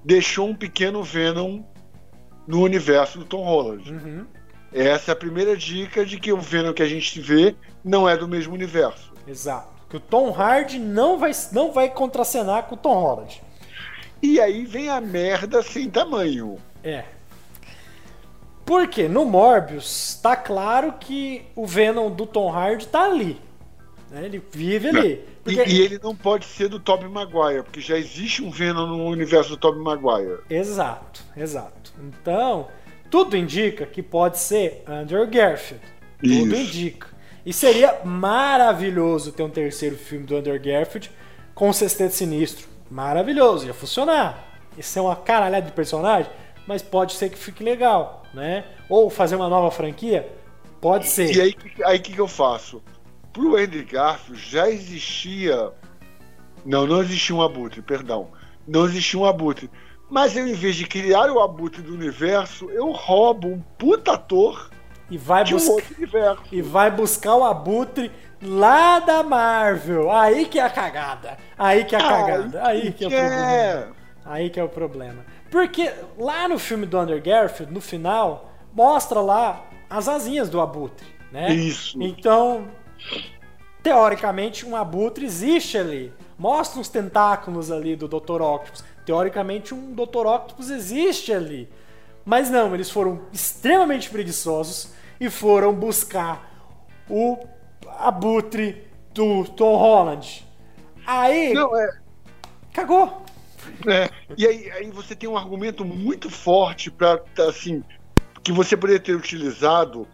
deixou 0.04 0.48
um 0.48 0.56
pequeno 0.56 1.02
Venom 1.02 1.64
no 2.48 2.62
universo 2.62 3.20
do 3.20 3.26
Tom 3.26 3.44
Holland. 3.44 3.92
Uhum. 3.92 4.26
Essa 4.74 5.12
é 5.12 5.14
a 5.14 5.16
primeira 5.16 5.56
dica 5.56 6.06
de 6.06 6.20
que 6.20 6.34
o 6.34 6.38
Venom 6.38 6.74
que 6.74 6.84
a 6.84 6.88
gente 6.88 7.20
vê 7.20 7.56
não 7.84 8.08
é 8.08 8.18
do 8.18 8.28
mesmo 8.28 8.54
universo. 8.54 9.14
Exato. 9.28 9.74
Que 9.90 9.98
o 9.98 10.00
Tom 10.00 10.34
Hardy 10.34 10.80
não 10.80 11.18
vai, 11.18 11.32
não 11.52 11.72
vai 11.72 11.90
contracenar 11.90 12.64
com 12.64 12.76
o 12.76 12.78
Tom 12.78 12.96
Holland. 12.96 13.42
E 14.22 14.40
aí 14.40 14.66
vem 14.66 14.90
a 14.90 15.00
merda 15.00 15.62
sem 15.62 15.90
tamanho. 15.90 16.58
É. 16.84 17.06
Por 18.66 18.88
quê? 18.88 19.08
No 19.08 19.26
Morbius, 19.26 20.20
tá 20.22 20.36
claro 20.36 20.94
que 21.00 21.46
o 21.56 21.68
Venom 21.68 22.10
do 22.10 22.26
Tom 22.26 22.52
Hardy 22.52 22.88
tá 22.88 23.06
ali. 23.06 23.40
Né? 24.10 24.26
Ele 24.26 24.44
vive 24.52 24.90
ali. 24.90 25.24
Porque... 25.44 25.62
E, 25.62 25.76
e, 25.76 25.82
ele 25.82 26.00
não 26.02 26.16
pode 26.16 26.46
ser 26.46 26.68
do 26.68 26.80
Tobey 26.80 27.08
Maguire, 27.08 27.62
porque 27.64 27.80
já 27.80 27.96
existe 27.96 28.44
um 28.44 28.50
Venom 28.50 28.88
no 28.88 29.06
universo 29.06 29.52
do 29.52 29.58
Tobey 29.58 29.82
Maguire. 29.82 30.40
Exato, 30.50 31.22
exato. 31.38 31.75
Então, 32.00 32.68
tudo 33.10 33.38
indica 33.38 33.86
que 33.86 34.02
pode 34.02 34.40
ser 34.40 34.84
Andrew 34.88 35.26
Garfield. 35.28 35.84
Isso. 36.22 36.44
Tudo 36.44 36.56
indica. 36.56 37.08
E 37.46 37.54
seria 37.54 38.02
maravilhoso 38.04 39.32
ter 39.32 39.44
um 39.44 39.50
terceiro 39.50 39.96
filme 39.96 40.26
do 40.26 40.36
Andrew 40.36 40.60
Garfield 40.60 41.12
com 41.54 41.70
o 41.70 41.74
Sexteto 41.74 42.14
Sinistro. 42.14 42.68
Maravilhoso, 42.90 43.68
ia 43.68 43.74
funcionar. 43.74 44.60
Isso 44.78 44.98
é 44.98 45.02
uma 45.02 45.16
caralhada 45.16 45.66
de 45.66 45.72
personagem, 45.72 46.32
mas 46.68 46.82
pode 46.82 47.14
ser 47.14 47.30
que 47.30 47.38
fique 47.38 47.64
legal, 47.64 48.24
né? 48.34 48.66
Ou 48.90 49.10
fazer 49.10 49.36
uma 49.36 49.48
nova 49.48 49.72
franquia, 49.72 50.28
pode 50.82 51.08
ser. 51.08 51.34
E 51.36 51.42
aí 51.42 51.56
o 51.80 51.88
aí, 51.88 52.00
que, 52.00 52.14
que 52.14 52.20
eu 52.20 52.28
faço? 52.28 52.82
Pro 53.32 53.56
Andrew 53.56 53.86
Garfield 53.86 54.42
já 54.42 54.70
existia. 54.70 55.72
Não, 56.66 56.88
não 56.88 57.02
existia 57.02 57.36
um 57.36 57.42
abutre, 57.42 57.82
perdão. 57.82 58.30
Não 58.68 58.86
existia 58.86 59.20
um 59.20 59.26
abutre. 59.26 59.70
Mas 60.10 60.36
eu, 60.36 60.48
em 60.48 60.54
vez 60.54 60.76
de 60.76 60.86
criar 60.86 61.32
o 61.32 61.40
abutre 61.40 61.82
do 61.82 61.94
universo, 61.94 62.70
eu 62.70 62.92
roubo 62.92 63.48
um 63.48 63.62
puta 63.78 64.14
ator 64.14 64.70
e 65.10 65.18
vai 65.18 65.44
de 65.44 65.56
um 65.56 65.72
outro 65.72 65.96
universo. 65.96 66.44
E 66.52 66.62
vai 66.62 66.92
buscar 66.92 67.36
o 67.36 67.44
abutre 67.44 68.12
lá 68.42 69.00
da 69.00 69.24
Marvel. 69.24 70.12
Aí 70.12 70.46
que 70.46 70.60
é 70.60 70.64
a 70.64 70.70
cagada. 70.70 71.38
Aí 71.58 71.86
que 71.86 71.96
é 71.96 72.00
a 72.00 72.02
cagada. 72.02 72.66
Aí 72.66 72.92
que 72.92 73.04
é 73.04 73.08
o 73.08 73.12
problema. 73.12 73.96
Aí 74.26 74.50
que 74.50 74.60
é 74.60 74.64
o 74.64 74.70
problema. 74.70 75.26
Porque 75.52 75.92
lá 76.18 76.48
no 76.48 76.60
filme 76.60 76.86
do 76.86 77.00
Under 77.00 77.22
Garfield, 77.22 77.72
no 77.74 77.82
final, 77.82 78.52
mostra 78.74 79.22
lá 79.22 79.64
as 79.90 80.08
asinhas 80.08 80.50
do 80.50 80.60
abutre, 80.60 81.08
né? 81.32 81.54
Isso. 81.54 82.02
Então, 82.02 82.68
teoricamente, 83.82 84.66
um 84.66 84.76
abutre 84.76 85.26
existe 85.26 85.78
ali. 85.78 86.14
Mostra 86.38 86.82
os 86.82 86.90
tentáculos 86.90 87.72
ali 87.72 87.96
do 87.96 88.08
Dr. 88.08 88.42
Octopus. 88.42 88.84
Teoricamente, 89.06 89.74
um 89.74 89.94
Dr. 89.94 90.26
Octopus 90.26 90.70
existe 90.70 91.32
ali. 91.32 91.70
Mas 92.26 92.50
não, 92.50 92.74
eles 92.74 92.90
foram 92.90 93.22
extremamente 93.32 94.10
preguiçosos 94.10 94.94
e 95.20 95.30
foram 95.30 95.74
buscar 95.74 96.52
o 97.10 97.38
abutre 98.00 98.84
do 99.14 99.46
Tom 99.46 99.76
Holland. 99.78 100.46
Aí. 101.06 101.54
Não, 101.54 101.78
é. 101.78 102.00
Cagou. 102.74 103.24
É, 103.88 104.10
e 104.38 104.46
aí, 104.46 104.72
aí 104.72 104.92
você 104.92 105.16
tem 105.16 105.30
um 105.30 105.38
argumento 105.38 105.86
muito 105.86 106.30
forte 106.30 106.92
para 106.92 107.22
assim 107.48 107.84
que 108.44 108.52
você 108.52 108.78
poderia 108.78 109.00
ter 109.00 109.16
utilizado 109.16 110.08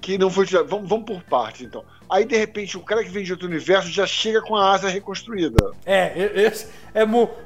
que 0.00 0.16
não 0.16 0.30
foi 0.30 0.44
utilizado. 0.44 0.68
Vamos, 0.68 0.88
vamos 0.88 1.04
por 1.06 1.22
partes 1.24 1.62
então. 1.62 1.84
Aí 2.08 2.24
de 2.24 2.36
repente 2.36 2.76
o 2.76 2.80
cara 2.80 3.02
que 3.02 3.10
vem 3.10 3.24
de 3.24 3.32
outro 3.32 3.48
universo 3.48 3.88
já 3.88 4.06
chega 4.06 4.40
com 4.42 4.54
a 4.54 4.72
asa 4.72 4.88
reconstruída. 4.88 5.72
É, 5.84 6.12
esse 6.42 6.68
é, 6.94 7.04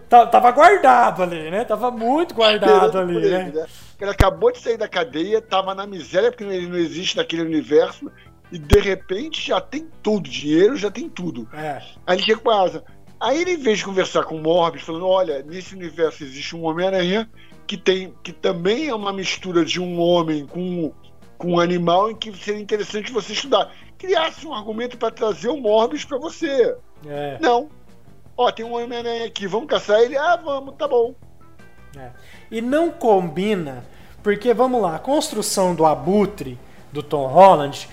tava 0.09 0.51
guardado 0.51 1.23
ali, 1.23 1.51
né? 1.51 1.64
Tava 1.64 1.90
muito 1.90 2.35
guardado 2.35 2.99
ali, 2.99 3.16
ele, 3.16 3.31
né? 3.31 3.53
né? 3.55 3.66
Ele 4.01 4.11
acabou 4.11 4.53
de 4.53 4.59
sair 4.59 4.77
da 4.77 4.88
cadeia, 4.88 5.40
tava 5.40 5.75
na 5.75 5.87
miséria 5.87 6.31
porque 6.31 6.44
ele 6.44 6.66
não 6.66 6.77
existe 6.77 7.16
naquele 7.16 7.42
universo 7.42 8.11
e 8.51 8.59
de 8.59 8.81
repente 8.81 9.47
já 9.47 9.61
tem 9.61 9.87
tudo, 10.03 10.29
dinheiro 10.29 10.77
já 10.77 10.90
tem 10.90 11.09
tudo. 11.09 11.49
É. 11.53 11.83
Aí 12.07 12.16
ele 12.16 12.25
chega 12.25 12.40
com 12.40 12.51
a 12.51 12.62
asa. 12.62 12.85
Aí 13.21 13.40
ele, 13.40 13.53
em 13.53 13.59
vez 13.59 13.79
de 13.79 13.85
conversar 13.85 14.25
com 14.25 14.37
o 14.37 14.42
Morbius, 14.42 14.85
falando: 14.85 15.07
olha, 15.07 15.42
nesse 15.42 15.75
universo 15.75 16.23
existe 16.23 16.55
um 16.55 16.64
Homem-Aranha 16.64 17.29
que 17.66 17.77
tem 17.77 18.14
que 18.23 18.33
também 18.33 18.88
é 18.88 18.94
uma 18.94 19.12
mistura 19.12 19.64
de 19.64 19.81
um 19.81 20.01
homem 20.01 20.47
com, 20.47 20.92
com 21.37 21.53
um 21.53 21.61
animal 21.61 22.11
em 22.11 22.14
que 22.14 22.33
seria 22.37 22.61
interessante 22.61 23.12
você 23.12 23.33
estudar. 23.33 23.73
Criasse 23.99 24.47
um 24.47 24.55
argumento 24.55 24.97
para 24.97 25.11
trazer 25.11 25.49
o 25.49 25.57
Morbius 25.57 26.05
para 26.05 26.19
você. 26.19 26.77
É. 27.07 27.39
Não. 27.41 27.69
Ó, 28.37 28.51
tem 28.53 28.65
um 28.65 28.75
Homem-Aranha 28.75 29.27
aqui, 29.27 29.47
vamos 29.47 29.69
caçar 29.69 30.01
ele? 30.01 30.17
Ah, 30.17 30.37
vamos, 30.37 30.77
tá 30.77 30.87
bom. 30.87 31.15
É. 31.97 32.11
E 32.51 32.61
não 32.61 32.91
combina, 32.91 33.85
porque 34.23 34.55
vamos 34.55 34.81
lá, 34.81 34.97
a 34.97 34.99
construção 35.01 35.75
do 35.75 35.85
abutre 35.85 36.59
do 36.93 37.03
Tom 37.03 37.27
Holland 37.27 37.89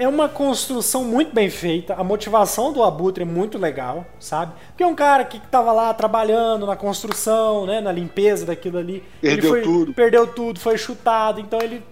é 0.00 0.08
uma 0.08 0.30
construção 0.30 1.04
muito 1.04 1.34
bem 1.34 1.50
feita. 1.50 1.92
A 1.92 2.02
motivação 2.02 2.72
do 2.72 2.82
Abutre 2.82 3.22
é 3.22 3.26
muito 3.26 3.58
legal, 3.58 4.06
sabe? 4.18 4.54
Porque 4.68 4.82
é 4.82 4.86
um 4.86 4.94
cara 4.94 5.26
que 5.26 5.36
estava 5.36 5.72
lá 5.72 5.92
trabalhando 5.92 6.64
na 6.64 6.74
construção, 6.74 7.66
né, 7.66 7.82
na 7.82 7.92
limpeza 7.92 8.46
daquilo 8.46 8.78
ali. 8.78 9.04
Perdeu 9.20 9.50
foi, 9.50 9.60
tudo. 9.60 9.92
Perdeu 9.92 10.26
tudo, 10.26 10.58
foi 10.58 10.78
chutado. 10.78 11.38
Então 11.38 11.60
ele 11.60 11.82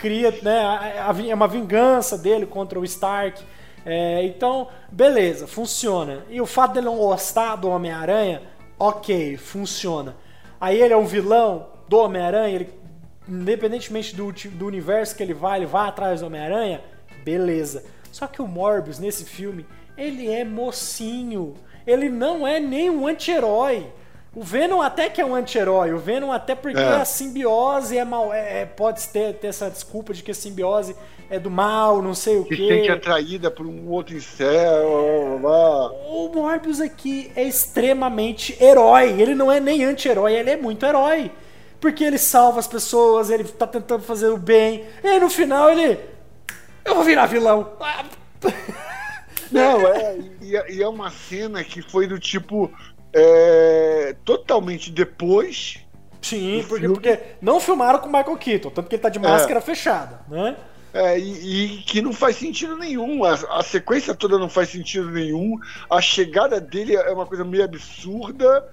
cria, 0.00 0.30
né, 0.42 0.94
é 1.28 1.34
uma 1.34 1.48
vingança 1.48 2.16
dele 2.16 2.46
contra 2.46 2.78
o 2.78 2.84
Stark. 2.84 3.42
É, 3.84 4.24
então, 4.24 4.68
beleza, 4.90 5.46
funciona. 5.46 6.24
E 6.28 6.40
o 6.40 6.46
fato 6.46 6.74
dele 6.74 6.86
não 6.86 6.96
gostar 6.96 7.56
do 7.56 7.68
Homem-Aranha, 7.68 8.42
ok, 8.78 9.36
funciona. 9.36 10.16
Aí 10.60 10.80
ele 10.80 10.92
é 10.92 10.96
um 10.96 11.06
vilão 11.06 11.68
do 11.88 11.98
Homem-Aranha, 11.98 12.54
ele, 12.54 12.70
independentemente 13.28 14.14
do, 14.14 14.32
do 14.32 14.66
universo 14.66 15.16
que 15.16 15.22
ele 15.22 15.34
vai, 15.34 15.58
ele 15.58 15.66
vai 15.66 15.88
atrás 15.88 16.20
do 16.20 16.26
Homem-Aranha 16.26 16.82
beleza. 17.24 17.84
Só 18.10 18.26
que 18.26 18.42
o 18.42 18.48
Morbius 18.48 18.98
nesse 18.98 19.24
filme, 19.24 19.66
ele 19.96 20.28
é 20.28 20.44
mocinho. 20.44 21.54
Ele 21.86 22.08
não 22.08 22.46
é 22.46 22.58
nem 22.60 22.90
um 22.90 23.06
anti-herói. 23.06 23.86
O 24.34 24.42
Venom 24.42 24.80
até 24.80 25.08
que 25.08 25.20
é 25.20 25.24
um 25.24 25.34
anti-herói. 25.34 25.92
O 25.92 25.98
Venom 25.98 26.30
até 26.30 26.54
porque 26.54 26.78
é. 26.78 26.96
a 26.96 27.04
simbiose 27.04 27.98
é 27.98 28.04
mal. 28.04 28.32
É, 28.32 28.62
é, 28.62 28.64
pode 28.66 29.08
ter, 29.08 29.34
ter 29.34 29.48
essa 29.48 29.68
desculpa 29.68 30.14
de 30.14 30.22
que 30.22 30.30
a 30.30 30.34
simbiose 30.34 30.94
é 31.28 31.38
do 31.38 31.50
mal, 31.50 32.00
não 32.00 32.14
sei 32.14 32.38
o 32.38 32.44
que 32.44 32.56
quê. 32.56 32.82
que 32.82 32.90
atraída 32.90 33.50
por 33.50 33.66
um 33.66 33.88
outro 33.88 34.16
incel. 34.16 35.40
O 36.06 36.30
Morbius 36.32 36.80
aqui 36.80 37.30
é 37.34 37.42
extremamente 37.42 38.56
herói. 38.62 39.20
Ele 39.20 39.34
não 39.34 39.50
é 39.50 39.58
nem 39.58 39.84
anti-herói, 39.84 40.34
ele 40.34 40.50
é 40.50 40.56
muito 40.56 40.86
herói. 40.86 41.30
Porque 41.80 42.04
ele 42.04 42.18
salva 42.18 42.60
as 42.60 42.66
pessoas, 42.66 43.30
ele 43.30 43.44
tá 43.44 43.66
tentando 43.66 44.02
fazer 44.02 44.28
o 44.28 44.36
bem. 44.36 44.84
E 45.02 45.08
aí, 45.08 45.18
no 45.18 45.30
final 45.30 45.70
ele 45.70 45.98
eu 46.84 46.94
vou 46.94 47.04
virar 47.04 47.26
vilão. 47.26 47.72
Não, 49.50 49.86
é, 49.86 50.16
e, 50.40 50.76
e, 50.76 50.82
é 50.82 50.88
uma 50.88 51.10
cena 51.10 51.62
que 51.64 51.82
foi 51.82 52.06
do 52.06 52.18
tipo. 52.18 52.72
É, 53.12 54.14
totalmente 54.24 54.90
depois. 54.90 55.78
Sim, 56.22 56.64
porque, 56.68 56.86
porque, 56.86 57.18
não 57.40 57.58
filmaram 57.58 57.98
com 57.98 58.08
o 58.08 58.12
Michael 58.12 58.36
Keaton, 58.36 58.70
tanto 58.70 58.88
que 58.88 58.96
ele 58.96 59.02
tá 59.02 59.08
de 59.08 59.18
máscara 59.18 59.58
é. 59.58 59.62
fechada, 59.62 60.20
né? 60.28 60.56
É, 60.92 61.18
e, 61.18 61.78
e, 61.78 61.82
que 61.82 62.02
não 62.02 62.12
faz 62.12 62.36
sentido 62.36 62.76
nenhum. 62.76 63.24
A, 63.24 63.34
a, 63.58 63.62
sequência 63.62 64.14
toda 64.14 64.38
não 64.38 64.48
faz 64.48 64.68
sentido 64.70 65.10
nenhum. 65.10 65.56
A 65.88 66.00
chegada 66.00 66.60
dele 66.60 66.96
é 66.96 67.10
uma 67.10 67.26
coisa 67.26 67.44
meio 67.44 67.64
absurda 67.64 68.68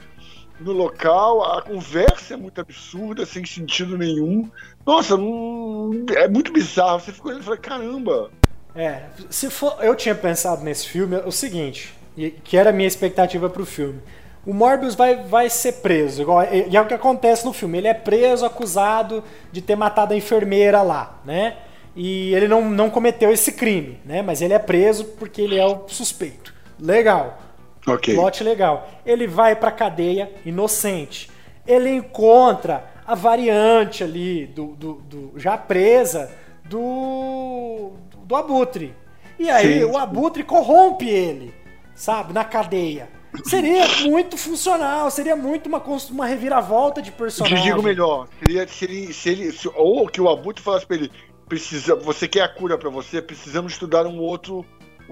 no 0.60 0.72
local, 0.72 1.44
a 1.44 1.62
conversa 1.62 2.34
é 2.34 2.38
muito 2.38 2.60
absurda, 2.60 3.26
sem 3.26 3.46
sentido 3.46 3.98
nenhum. 3.98 4.50
Nossa, 4.86 5.16
não, 5.16 5.92
é 6.16 6.28
muito 6.28 6.52
bizarro. 6.52 7.00
Você 7.00 7.12
ficou 7.12 7.30
olhando 7.30 7.42
e 7.42 7.46
falou, 7.46 7.60
caramba. 7.60 8.32
É, 8.76 9.04
se 9.30 9.50
for, 9.50 9.78
eu 9.82 9.96
tinha 9.96 10.16
pensado 10.16 10.64
nesse 10.64 10.88
filme 10.88 11.16
o 11.18 11.32
seguinte, 11.32 11.94
que 12.44 12.58
era 12.58 12.70
a 12.70 12.74
minha 12.74 12.88
expectativa 12.88 13.50
para 13.50 13.62
o 13.62 13.66
filme. 13.66 14.02
O 14.48 14.54
Morbius 14.54 14.96
vai, 14.96 15.18
vai 15.26 15.50
ser 15.50 15.74
preso, 15.74 16.22
igual, 16.22 16.42
e 16.46 16.74
é 16.74 16.82
o 16.82 16.86
que 16.86 16.94
acontece 16.94 17.46
no 17.46 17.52
filme. 17.52 17.80
Ele 17.80 17.90
é 17.90 17.94
preso, 17.94 18.46
acusado 18.46 19.22
de 19.52 19.62
ter 19.62 19.76
matado 19.76 20.14
a 20.14 20.18
enfermeira 20.18 20.82
lá, 20.82 21.20
né? 21.26 21.58
E 21.94 22.34
ele 22.34 22.48
não, 22.48 22.70
não 22.70 22.90
cometeu 22.90 23.30
esse 23.30 23.52
crime, 23.52 24.00
né? 24.06 24.22
Mas 24.22 24.42
ele 24.42 24.54
é 24.54 24.60
preso 24.60 25.04
porque 25.04 25.42
ele 25.42 25.60
é 25.60 25.66
o 25.66 25.84
suspeito. 25.88 26.54
Legal. 26.80 27.38
Ok. 27.86 28.16
Plot 28.16 28.42
legal. 28.42 28.88
Ele 29.06 29.28
vai 29.28 29.54
pra 29.54 29.70
cadeia 29.70 30.32
inocente. 30.46 31.30
Ele 31.68 31.90
encontra 31.90 32.86
a 33.06 33.16
variante 33.16 34.02
ali, 34.02 34.46
do, 34.46 34.68
do, 34.68 34.94
do 34.94 35.34
já 35.36 35.58
presa, 35.58 36.32
do, 36.64 37.92
do 38.24 38.34
Abutre. 38.34 38.96
E 39.38 39.50
aí 39.50 39.80
Sim. 39.80 39.84
o 39.84 39.98
Abutre 39.98 40.42
corrompe 40.42 41.10
ele, 41.10 41.54
sabe, 41.94 42.32
na 42.32 42.46
cadeia. 42.46 43.17
Seria 43.44 43.88
muito 44.04 44.38
funcional, 44.38 45.10
seria 45.12 45.36
muito 45.36 45.68
uma, 45.68 45.82
uma 46.12 46.26
reviravolta 46.26 47.02
de 47.02 47.12
personagem. 47.12 47.58
Eu 47.58 47.64
digo 47.64 47.84
melhor, 47.84 48.28
seria 48.40 48.68
se 48.68 48.86
ele, 48.86 49.14
se 49.14 49.30
ele 49.30 49.52
se, 49.52 49.70
ou 49.76 50.08
que 50.08 50.20
o 50.22 50.30
Abutre 50.30 50.64
falasse 50.64 50.86
pra 50.86 50.98
ele, 50.98 51.12
precisa, 51.48 51.96
você 51.96 52.28
quer 52.28 52.42
a 52.42 52.50
cura 52.50 52.78
para 52.78 52.90
você, 52.90 53.22
precisamos 53.22 53.74
estudar 53.74 54.06
um 54.06 54.20
outro, 54.20 54.66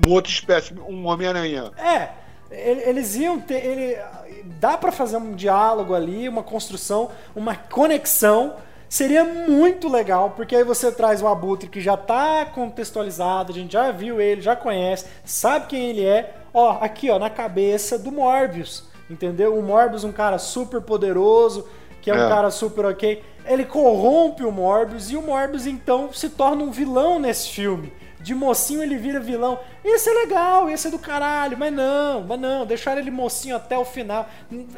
um 0.05 0.11
outro 0.11 0.31
espécie, 0.31 0.73
um 0.73 1.05
Homem-Aranha. 1.07 1.71
É, 1.77 2.09
eles 2.51 3.15
iam 3.15 3.39
ter. 3.39 3.65
Ele, 3.65 3.97
dá 4.59 4.77
para 4.77 4.91
fazer 4.91 5.17
um 5.17 5.33
diálogo 5.33 5.93
ali, 5.93 6.29
uma 6.29 6.43
construção, 6.43 7.09
uma 7.35 7.55
conexão. 7.55 8.55
Seria 8.87 9.23
muito 9.23 9.89
legal, 9.89 10.31
porque 10.31 10.55
aí 10.55 10.63
você 10.63 10.91
traz 10.91 11.21
o 11.21 11.27
Abutre 11.27 11.67
que 11.67 11.81
já 11.81 11.97
tá 11.97 12.45
contextualizado, 12.45 13.51
a 13.51 13.55
gente 13.55 13.73
já 13.73 13.91
viu 13.91 14.21
ele, 14.21 14.41
já 14.41 14.55
conhece, 14.55 15.05
sabe 15.25 15.67
quem 15.67 15.89
ele 15.89 16.05
é. 16.05 16.33
Ó, 16.57 16.77
aqui 16.79 17.09
ó, 17.09 17.19
na 17.19 17.29
cabeça 17.29 17.99
do 17.99 18.09
Morbius, 18.13 18.85
entendeu? 19.09 19.59
O 19.59 19.61
Morbius, 19.61 20.05
um 20.05 20.11
cara 20.13 20.37
super 20.37 20.79
poderoso, 20.79 21.67
que 22.01 22.09
é 22.09 22.13
um 22.13 22.25
é. 22.25 22.29
cara 22.29 22.49
super 22.49 22.85
ok. 22.85 23.21
Ele 23.45 23.65
corrompe 23.65 24.41
o 24.45 24.51
Morbius 24.53 25.11
e 25.11 25.17
o 25.17 25.21
Morbius 25.21 25.67
então 25.67 26.13
se 26.13 26.29
torna 26.29 26.63
um 26.63 26.71
vilão 26.71 27.19
nesse 27.19 27.49
filme. 27.49 27.91
De 28.21 28.33
mocinho 28.33 28.81
ele 28.81 28.95
vira 28.95 29.19
vilão. 29.19 29.59
Esse 29.83 30.09
é 30.09 30.13
legal, 30.13 30.69
esse 30.69 30.87
é 30.87 30.91
do 30.91 30.97
caralho, 30.97 31.57
mas 31.57 31.73
não, 31.73 32.21
mas 32.21 32.39
não, 32.39 32.65
deixaram 32.65 33.01
ele 33.01 33.11
mocinho 33.11 33.57
até 33.57 33.77
o 33.77 33.83
final. 33.83 34.25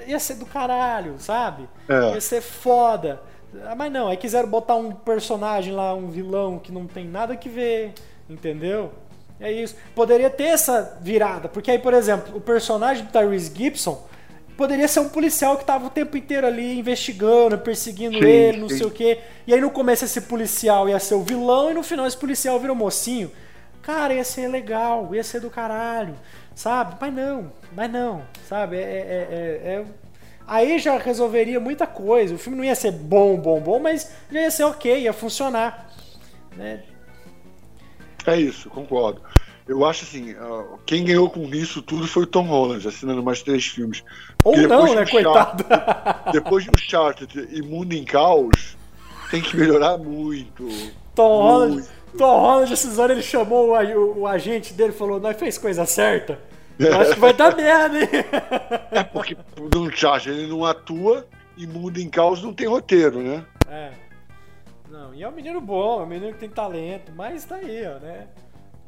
Esse 0.08 0.34
é 0.34 0.36
do 0.36 0.48
caralho, 0.48 1.20
sabe? 1.20 1.70
É. 1.88 2.18
Esse 2.18 2.38
é 2.38 2.42
foda. 2.42 3.22
Ah, 3.66 3.76
mas 3.76 3.92
não, 3.92 4.08
aí 4.08 4.18
quiseram 4.18 4.50
botar 4.50 4.76
um 4.76 4.92
personagem 4.92 5.76
lá, 5.76 5.94
um 5.94 6.08
vilão 6.08 6.58
que 6.58 6.72
não 6.72 6.88
tem 6.88 7.08
nada 7.08 7.38
que 7.38 7.48
ver, 7.48 7.94
entendeu? 8.28 8.92
É 9.40 9.52
isso. 9.52 9.76
Poderia 9.94 10.30
ter 10.30 10.46
essa 10.46 10.98
virada, 11.02 11.48
porque 11.48 11.70
aí, 11.72 11.80
por 11.80 11.94
exemplo, 11.94 12.36
o 12.36 12.42
personagem 12.42 13.06
do 13.06 13.12
Tyrese 13.12 13.52
Gibson 13.56 14.08
poderia 14.58 14.88
ser 14.88 15.00
um 15.02 15.10
policial 15.10 15.56
que 15.58 15.64
tava 15.64 15.86
o 15.86 15.90
tempo 15.90 16.18
inteiro 16.18 16.48
ali 16.48 16.80
investigando, 16.80 17.60
perseguindo 17.60 18.18
sim, 18.18 18.26
ele, 18.26 18.58
não 18.58 18.68
sim. 18.68 18.78
sei 18.78 18.88
o 18.88 18.92
quê. 18.92 19.20
E 19.46 19.54
aí 19.54 19.62
no 19.62 19.70
começo 19.70 20.04
esse 20.04 20.22
policial 20.22 20.90
ia 20.90 21.00
ser 21.00 21.14
o 21.14 21.22
vilão 21.22 21.70
e 21.70 21.74
no 21.76 21.84
final 21.84 22.08
esse 22.08 22.18
policial 22.18 22.60
vira 22.60 22.74
o 22.74 22.76
mocinho. 22.76 23.32
Cara, 23.84 24.16
ia 24.16 24.24
ser 24.24 24.48
legal, 24.48 25.14
ia 25.14 25.24
ser 25.24 25.40
do 25.40 25.50
caralho, 25.50 26.16
sabe? 26.56 26.96
Mas 27.00 27.14
não, 27.14 27.54
mas 27.72 27.90
não, 27.90 28.24
sabe? 28.50 28.78
É, 28.78 28.82
é, 28.82 28.84
é, 28.84 29.74
é... 29.74 29.86
Aí 30.46 30.80
já 30.80 30.98
resolveria 30.98 31.60
muita 31.60 31.86
coisa. 31.86 32.34
O 32.34 32.38
filme 32.38 32.58
não 32.58 32.66
ia 32.66 32.76
ser 32.76 32.92
bom, 32.92 33.38
bom, 33.38 33.62
bom, 33.62 33.80
mas 33.80 34.12
já 34.32 34.42
ia 34.42 34.52
ser 34.52 34.64
ok, 34.64 35.02
ia 35.02 35.14
funcionar. 35.14 35.90
Né? 36.56 36.82
É 38.28 38.40
isso, 38.40 38.70
concordo. 38.70 39.22
Eu 39.68 39.86
acho 39.86 40.06
assim, 40.06 40.36
quem 40.86 41.04
ganhou 41.04 41.30
com 41.30 41.44
isso 41.54 41.82
tudo 41.82 42.08
foi 42.08 42.24
o 42.24 42.28
Tom 42.28 42.44
Holland, 42.44 42.88
assinando 42.88 43.22
mais 43.22 43.42
três 43.42 43.66
filmes. 43.66 44.04
Ou 44.44 44.56
não, 44.56 44.96
né, 44.96 45.06
coitado? 45.06 45.66
depois 46.32 46.66
do 46.66 46.80
Charted 46.80 47.50
e 47.52 47.62
Mundo 47.62 47.94
em 47.94 48.04
Caos, 48.04 48.78
tem 49.30 49.42
que 49.42 49.56
melhorar 49.58 49.98
muito. 49.98 50.68
Tom 51.14 51.42
Holland, 51.42 51.74
muito. 51.74 51.90
Tom 52.18 52.40
Holland, 52.40 52.74
esses 52.74 52.98
anos 52.98 53.12
ele 53.12 53.22
chamou 53.22 53.70
o, 53.70 53.76
o, 53.76 54.20
o 54.20 54.28
agente 54.28 54.74
dele 54.74 54.92
e 54.92 54.98
falou, 54.98 55.20
nós 55.20 55.38
fez 55.38 55.58
coisa 55.58 55.86
certa. 55.86 56.40
Eu 56.80 57.00
acho 57.00 57.14
que 57.14 57.20
vai 57.20 57.34
dar 57.34 57.56
merda, 57.56 58.00
hein? 58.00 58.10
É 58.92 59.04
porque 59.04 59.36
no 59.74 59.92
Charted 59.92 60.38
ele 60.38 60.48
não 60.48 60.64
atua 60.64 61.26
e 61.58 61.66
Mundo 61.66 62.00
em 62.00 62.08
Caos 62.08 62.42
não 62.42 62.54
tem 62.54 62.68
roteiro, 62.68 63.20
né? 63.20 63.44
É. 63.70 64.07
Não, 64.90 65.14
e 65.14 65.24
é 65.24 65.28
um 65.28 65.32
menino 65.32 65.60
bom, 65.60 66.02
é 66.02 66.04
um 66.04 66.08
menino 66.08 66.34
que 66.34 66.40
tem 66.40 66.50
talento, 66.50 67.12
mas 67.16 67.46
tá 67.46 67.56
aí, 67.56 67.86
ó, 67.86 68.00
né? 68.00 68.28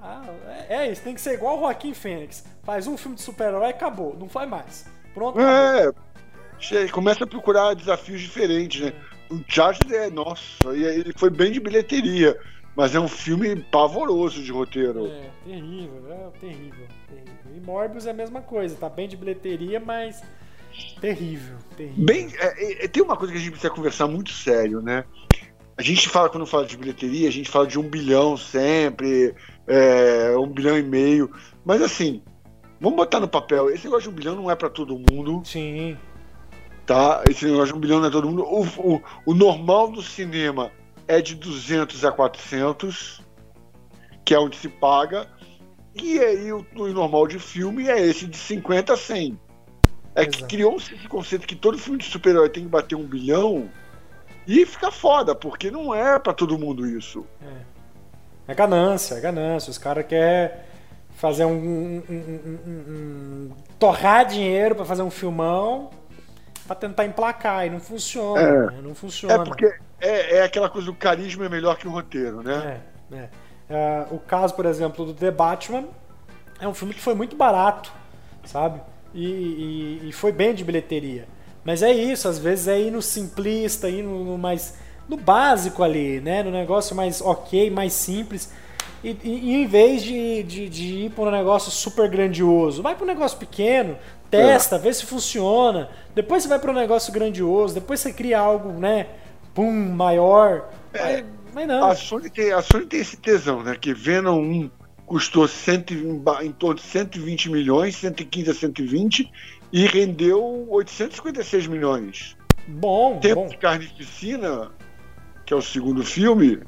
Ah, 0.01 0.23
é, 0.69 0.75
é, 0.77 0.91
isso, 0.91 1.03
tem 1.03 1.13
que 1.13 1.19
ser 1.19 1.33
igual 1.33 1.57
o 1.57 1.59
Joaquim 1.61 1.93
Fênix. 1.93 2.45
Faz 2.63 2.87
um 2.87 2.97
filme 2.97 3.15
de 3.15 3.21
super-herói 3.21 3.67
e 3.67 3.69
acabou, 3.71 4.15
não 4.17 4.29
faz 4.29 4.49
mais. 4.49 4.85
Pronto. 5.13 5.37
É, 5.39 5.91
começa 6.91 7.23
a 7.23 7.27
procurar 7.27 7.73
desafios 7.73 8.21
diferentes, 8.21 8.81
né? 8.81 8.93
O 9.29 9.39
Charged 9.47 9.93
é, 9.93 10.09
nossa, 10.09 10.43
ele 10.73 11.13
foi 11.15 11.29
bem 11.29 11.51
de 11.51 11.59
bilheteria, 11.59 12.39
mas 12.75 12.95
é 12.95 12.99
um 12.99 13.07
filme 13.07 13.57
pavoroso 13.71 14.41
de 14.41 14.51
roteiro. 14.51 15.05
É, 15.05 15.29
terrível, 15.45 16.03
é 16.09 16.39
terrível, 16.39 16.87
terrível. 17.07 17.33
E 17.55 17.59
Morbius 17.59 18.07
é 18.07 18.11
a 18.11 18.13
mesma 18.13 18.41
coisa, 18.41 18.75
tá 18.75 18.89
bem 18.89 19.07
de 19.07 19.17
bilheteria, 19.17 19.79
mas 19.79 20.23
terrível, 20.99 21.57
terrível. 21.75 22.05
Bem, 22.05 22.29
é, 22.39 22.85
é, 22.85 22.87
tem 22.87 23.03
uma 23.03 23.17
coisa 23.17 23.33
que 23.33 23.37
a 23.37 23.41
gente 23.41 23.51
precisa 23.51 23.73
conversar 23.73 24.07
muito 24.07 24.31
sério, 24.31 24.81
né? 24.81 25.03
A 25.79 25.81
gente 25.81 26.09
fala, 26.09 26.27
quando 26.27 26.45
fala 26.45 26.65
de 26.65 26.75
bilheteria, 26.75 27.29
a 27.29 27.31
gente 27.31 27.49
fala 27.49 27.65
de 27.65 27.79
um 27.79 27.83
bilhão 27.83 28.35
sempre, 28.35 29.33
é, 29.65 30.35
um 30.37 30.45
bilhão 30.45 30.77
e 30.77 30.83
meio. 30.83 31.31
Mas 31.63 31.81
assim, 31.81 32.21
vamos 32.81 32.97
botar 32.97 33.21
no 33.21 33.29
papel. 33.29 33.69
Esse 33.69 33.85
negócio 33.85 34.03
de 34.03 34.09
um 34.09 34.11
bilhão 34.11 34.35
não 34.35 34.51
é 34.51 34.55
para 34.55 34.69
todo 34.69 35.01
mundo. 35.09 35.41
Sim. 35.45 35.97
Tá? 36.85 37.23
Esse 37.29 37.45
negócio 37.45 37.67
de 37.67 37.73
um 37.75 37.79
bilhão 37.79 38.01
não 38.01 38.07
é 38.07 38.11
todo 38.11 38.27
mundo. 38.27 38.43
O, 38.43 38.65
o, 38.77 39.01
o 39.27 39.33
normal 39.33 39.89
do 39.89 40.01
cinema 40.01 40.69
é 41.07 41.21
de 41.21 41.33
200 41.33 42.03
a 42.03 42.11
400, 42.11 43.21
que 44.25 44.33
é 44.33 44.39
onde 44.39 44.57
se 44.57 44.67
paga. 44.67 45.29
E 45.95 46.19
aí 46.19 46.51
o, 46.51 46.65
o 46.75 46.87
normal 46.89 47.25
de 47.25 47.39
filme 47.39 47.87
é 47.87 48.05
esse 48.05 48.27
de 48.27 48.35
50 48.35 48.91
a 48.91 48.97
100. 48.97 49.39
É 50.13 50.23
Exato. 50.23 50.37
que 50.39 50.43
criou-se 50.43 50.93
esse 50.93 51.07
conceito 51.07 51.47
que 51.47 51.55
todo 51.55 51.77
filme 51.77 51.99
de 51.99 52.05
super-herói 52.05 52.49
tem 52.49 52.63
que 52.63 52.69
bater 52.69 52.95
um 52.95 53.07
bilhão 53.07 53.69
e 54.49 54.65
fica 54.65 54.89
foda, 54.89 55.35
porque 55.35 55.69
não 55.69 55.93
é 55.93 56.17
para 56.17 56.33
todo 56.33 56.57
mundo 56.57 56.87
isso. 56.87 57.23
É. 57.39 58.51
é 58.51 58.55
ganância, 58.55 59.13
é 59.13 59.21
ganância. 59.21 59.69
Os 59.69 59.77
caras 59.77 60.07
querem 60.07 60.57
fazer 61.11 61.45
um, 61.45 61.51
um, 61.51 62.03
um, 62.09 62.59
um, 62.67 63.51
torrar 63.77 64.25
dinheiro 64.25 64.73
para 64.73 64.85
fazer 64.85 65.03
um 65.03 65.11
filmão 65.11 65.91
para 66.65 66.75
tentar 66.75 67.05
emplacar 67.05 67.67
e 67.67 67.69
não 67.69 67.79
funciona, 67.79 68.41
é. 68.41 68.65
Né? 68.71 68.79
não 68.81 68.95
funciona. 68.95 69.35
É 69.35 69.45
porque 69.45 69.71
é, 70.01 70.37
é 70.37 70.43
aquela 70.43 70.67
coisa, 70.67 70.89
o 70.89 70.95
carisma 70.95 71.45
é 71.45 71.49
melhor 71.49 71.77
que 71.77 71.87
o 71.87 71.91
roteiro, 71.91 72.41
né? 72.41 72.81
É, 73.11 73.15
é. 73.15 73.29
é 73.69 74.07
o 74.09 74.17
caso, 74.17 74.55
por 74.55 74.65
exemplo, 74.65 75.05
do 75.05 75.13
The 75.13 75.29
Batman 75.29 75.85
é 76.59 76.67
um 76.67 76.73
filme 76.73 76.95
que 76.95 77.01
foi 77.01 77.13
muito 77.13 77.35
barato, 77.35 77.91
sabe? 78.45 78.81
E, 79.13 79.25
e, 79.25 80.09
e 80.09 80.11
foi 80.11 80.31
bem 80.31 80.55
de 80.55 80.63
bilheteria. 80.63 81.27
Mas 81.69 81.83
é 81.83 81.93
isso, 81.93 82.27
às 82.27 82.39
vezes 82.39 82.67
é 82.67 82.81
ir 82.81 82.89
no 82.89 82.99
simplista, 82.99 83.87
ir 83.87 84.01
no, 84.01 84.23
no 84.23 84.37
mais. 84.39 84.73
no 85.07 85.15
básico 85.15 85.83
ali, 85.83 86.19
né? 86.19 86.41
No 86.41 86.49
negócio 86.49 86.95
mais 86.95 87.21
ok, 87.21 87.69
mais 87.69 87.93
simples. 87.93 88.51
E, 89.03 89.15
e, 89.23 89.53
em 89.53 89.67
vez 89.67 90.01
de, 90.01 90.41
de, 90.41 90.67
de 90.67 90.87
ir 91.05 91.11
para 91.11 91.25
um 91.25 91.31
negócio 91.31 91.69
super 91.69 92.09
grandioso, 92.09 92.81
vai 92.81 92.95
para 92.95 93.03
um 93.03 93.07
negócio 93.07 93.37
pequeno, 93.37 93.95
testa, 94.31 94.77
é. 94.77 94.79
vê 94.79 94.91
se 94.91 95.05
funciona. 95.05 95.91
Depois 96.15 96.41
você 96.41 96.49
vai 96.49 96.57
para 96.57 96.71
um 96.71 96.73
negócio 96.73 97.13
grandioso, 97.13 97.75
depois 97.75 97.99
você 97.99 98.11
cria 98.11 98.39
algo, 98.39 98.71
né? 98.71 99.05
Pum, 99.53 99.71
maior. 99.71 100.71
É, 100.91 101.17
mas, 101.17 101.25
mas, 101.53 101.67
não. 101.67 101.85
A 101.85 101.95
Sony, 101.95 102.31
tem, 102.31 102.51
a 102.51 102.63
Sony 102.63 102.87
tem 102.87 102.99
esse 102.99 103.17
tesão, 103.17 103.61
né? 103.61 103.77
Que 103.79 103.93
Venom 103.93 104.41
1 104.41 104.71
custou 105.05 105.47
cento, 105.47 105.93
em 105.93 106.51
torno 106.51 106.77
de 106.77 106.81
120 106.81 107.51
milhões, 107.51 107.95
115 107.97 108.49
a 108.49 108.53
120, 108.55 109.31
e 109.71 109.85
rendeu 109.85 110.65
856 110.69 111.67
milhões. 111.67 112.37
Bom, 112.67 113.19
Tempo 113.19 113.41
bom. 113.41 113.47
de 113.47 113.57
Carnificina, 113.57 114.71
que 115.45 115.53
é 115.53 115.57
o 115.57 115.61
segundo 115.61 116.03
filme, 116.03 116.59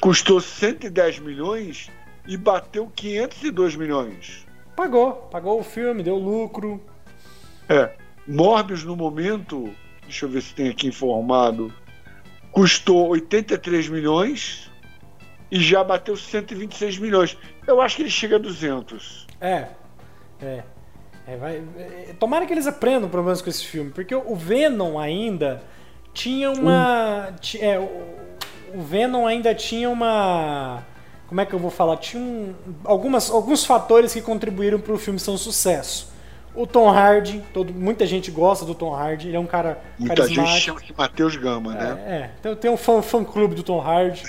custou 0.00 0.40
110 0.40 1.18
milhões 1.18 1.90
e 2.26 2.36
bateu 2.36 2.90
502 2.94 3.76
milhões. 3.76 4.46
Pagou, 4.76 5.12
pagou 5.30 5.60
o 5.60 5.64
filme, 5.64 6.02
deu 6.02 6.16
lucro. 6.16 6.80
É. 7.68 7.94
Morbius 8.26 8.84
no 8.84 8.96
momento, 8.96 9.74
deixa 10.02 10.26
eu 10.26 10.28
ver 10.28 10.42
se 10.42 10.54
tem 10.54 10.68
aqui 10.68 10.86
informado, 10.86 11.72
custou 12.52 13.08
83 13.08 13.88
milhões 13.88 14.70
e 15.50 15.60
já 15.60 15.82
bateu 15.82 16.16
126 16.16 16.98
milhões. 16.98 17.36
Eu 17.66 17.80
acho 17.80 17.96
que 17.96 18.02
ele 18.02 18.10
chega 18.10 18.36
a 18.36 18.38
200. 18.38 19.26
É, 19.40 19.68
é. 20.42 20.62
é, 21.26 21.36
vai, 21.36 21.62
é 21.76 22.14
tomara 22.18 22.46
que 22.46 22.52
eles 22.52 22.66
aprendam, 22.66 23.08
pelo 23.08 23.22
menos, 23.22 23.42
com 23.42 23.50
esse 23.50 23.64
filme, 23.64 23.90
porque 23.90 24.14
o 24.14 24.34
Venom 24.34 24.98
ainda 24.98 25.62
tinha 26.12 26.50
uma. 26.50 27.28
Hum. 27.30 27.58
É, 27.60 27.78
o, 27.78 28.78
o 28.78 28.82
Venom 28.82 29.26
ainda 29.26 29.54
tinha 29.54 29.88
uma. 29.88 30.84
Como 31.28 31.40
é 31.40 31.46
que 31.46 31.52
eu 31.52 31.58
vou 31.58 31.70
falar? 31.70 31.96
Tinha 31.98 32.22
um, 32.22 32.54
algumas, 32.84 33.30
alguns 33.30 33.64
fatores 33.64 34.12
que 34.12 34.20
contribuíram 34.20 34.80
para 34.80 34.92
o 34.92 34.98
filme 34.98 35.18
ser 35.18 35.30
um 35.30 35.38
sucesso. 35.38 36.10
O 36.54 36.66
Tom 36.66 36.88
Hardy, 36.88 37.42
todo, 37.54 37.72
muita 37.72 38.04
gente 38.06 38.30
gosta 38.30 38.64
do 38.64 38.74
Tom 38.74 38.92
Hardy, 38.92 39.28
ele 39.28 39.36
é 39.36 39.40
um 39.40 39.46
cara 39.46 39.80
Muita 39.98 40.26
gente 40.26 40.60
chama 40.60 40.80
de 40.80 40.92
Matheus 40.96 41.36
Gama, 41.36 41.74
né? 41.74 42.02
É, 42.06 42.12
é. 42.12 42.30
Tem, 42.42 42.56
tem 42.56 42.70
um 42.70 42.76
fã, 42.76 43.00
fã 43.00 43.22
clube 43.22 43.54
do 43.54 43.62
Tom 43.62 43.80
Hardy. 43.80 44.22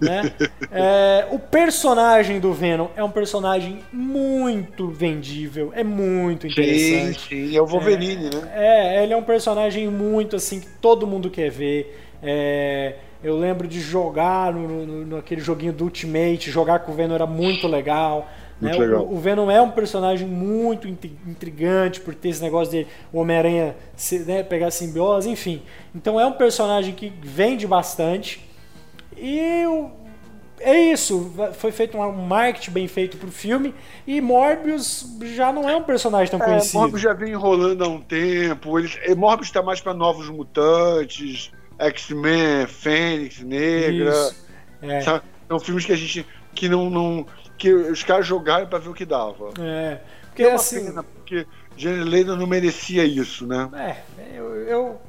né? 0.00 0.32
É, 0.70 1.26
o 1.30 1.38
personagem 1.38 2.40
do 2.40 2.52
Venom 2.52 2.88
é 2.96 3.02
um 3.02 3.10
personagem 3.10 3.80
muito 3.92 4.88
vendível, 4.88 5.72
é 5.74 5.84
muito 5.84 6.46
interessante. 6.46 7.28
Sim, 7.28 7.48
sim, 7.48 7.56
é 7.56 7.60
o 7.60 7.66
Wolverine, 7.66 8.26
é, 8.26 8.36
né? 8.36 8.52
É, 8.54 9.02
ele 9.02 9.12
é 9.12 9.16
um 9.16 9.22
personagem 9.22 9.88
muito 9.88 10.36
assim 10.36 10.60
que 10.60 10.66
todo 10.80 11.06
mundo 11.06 11.30
quer 11.30 11.50
ver. 11.50 11.98
É, 12.22 12.96
eu 13.22 13.36
lembro 13.38 13.66
de 13.66 13.80
jogar 13.80 14.52
no, 14.52 14.86
no, 14.86 15.06
no, 15.06 15.16
aquele 15.16 15.40
joguinho 15.40 15.72
do 15.72 15.84
Ultimate, 15.84 16.50
jogar 16.50 16.80
com 16.80 16.92
o 16.92 16.94
Venom 16.94 17.14
era 17.14 17.26
muito 17.26 17.66
legal. 17.66 18.28
Né? 18.60 18.74
O, 18.76 19.14
o, 19.14 19.18
Venom 19.18 19.50
é 19.50 19.60
um 19.60 19.70
personagem 19.70 20.26
muito 20.26 20.88
intrigante 20.88 22.00
por 22.00 22.14
ter 22.14 22.30
esse 22.30 22.42
negócio 22.42 22.72
de 22.72 22.86
Homem-Aranha 23.12 23.76
né, 24.24 24.42
pegar 24.42 24.70
simbiose, 24.70 25.28
enfim. 25.28 25.62
Então 25.94 26.18
é 26.18 26.24
um 26.24 26.32
personagem 26.32 26.94
que 26.94 27.12
vende 27.22 27.66
bastante. 27.66 28.48
E 29.16 29.62
é 30.60 30.92
isso. 30.92 31.32
Foi 31.54 31.70
feito 31.70 31.98
um 31.98 32.12
marketing 32.12 32.70
bem 32.70 32.88
feito 32.88 33.18
pro 33.18 33.30
filme. 33.30 33.74
E 34.06 34.20
Morbius 34.20 35.06
já 35.34 35.52
não 35.52 35.68
é 35.68 35.76
um 35.76 35.82
personagem 35.82 36.30
tão 36.30 36.40
é, 36.40 36.44
conhecido. 36.44 36.78
Morbius 36.78 37.02
já 37.02 37.12
vem 37.12 37.32
enrolando 37.32 37.84
há 37.84 37.88
um 37.88 38.00
tempo. 38.00 38.78
Ele, 38.78 39.14
Morbius 39.14 39.48
está 39.48 39.62
mais 39.62 39.80
para 39.82 39.92
novos 39.92 40.30
mutantes, 40.30 41.52
X-Men, 41.78 42.66
Fênix, 42.66 43.40
Negra. 43.42 44.14
É. 44.80 45.00
São 45.00 45.60
filmes 45.60 45.84
que 45.84 45.92
a 45.92 45.96
gente 45.96 46.26
que 46.54 46.70
não, 46.70 46.88
não 46.88 47.26
que 47.56 47.72
os 47.72 48.02
caras 48.02 48.26
jogaram 48.26 48.66
para 48.66 48.78
ver 48.78 48.88
o 48.88 48.94
que 48.94 49.04
dava. 49.04 49.50
É. 49.60 50.00
Porque 50.26 50.42
é 50.42 50.48
uma 50.48 50.56
assim... 50.56 50.86
pena, 50.86 51.02
porque 51.02 51.46
Jared 51.76 52.04
Leto 52.04 52.36
não 52.36 52.46
merecia 52.46 53.04
isso, 53.04 53.46
né? 53.46 53.68
É, 53.74 54.38
eu, 54.38 54.54
eu. 54.54 55.00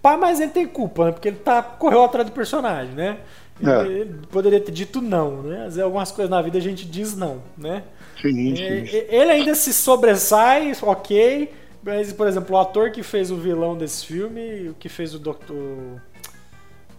Pá, 0.00 0.16
mas 0.16 0.40
ele 0.40 0.50
tem 0.50 0.66
culpa, 0.66 1.06
né? 1.06 1.12
Porque 1.12 1.28
ele 1.28 1.36
tá, 1.38 1.62
correu 1.62 2.02
atrás 2.04 2.26
do 2.26 2.32
personagem, 2.32 2.94
né? 2.94 3.18
É. 3.62 3.86
Ele 3.86 4.20
poderia 4.30 4.60
ter 4.60 4.72
dito 4.72 5.02
não, 5.02 5.42
né? 5.42 5.58
Às 5.58 5.64
vezes 5.64 5.80
algumas 5.80 6.10
coisas 6.10 6.30
na 6.30 6.40
vida 6.40 6.56
a 6.56 6.62
gente 6.62 6.86
diz 6.86 7.14
não, 7.14 7.42
né? 7.56 7.82
Sim, 8.20 8.56
sim. 8.56 8.62
Ele 8.62 9.30
ainda 9.30 9.54
se 9.54 9.72
sobressai, 9.72 10.72
ok. 10.82 11.52
Mas, 11.82 12.12
por 12.12 12.26
exemplo, 12.26 12.56
o 12.56 12.58
ator 12.58 12.90
que 12.90 13.02
fez 13.02 13.30
o 13.30 13.36
vilão 13.36 13.76
desse 13.76 14.06
filme, 14.06 14.68
o 14.68 14.74
que 14.74 14.88
fez 14.88 15.14
o 15.14 15.18
Doutor. 15.18 16.00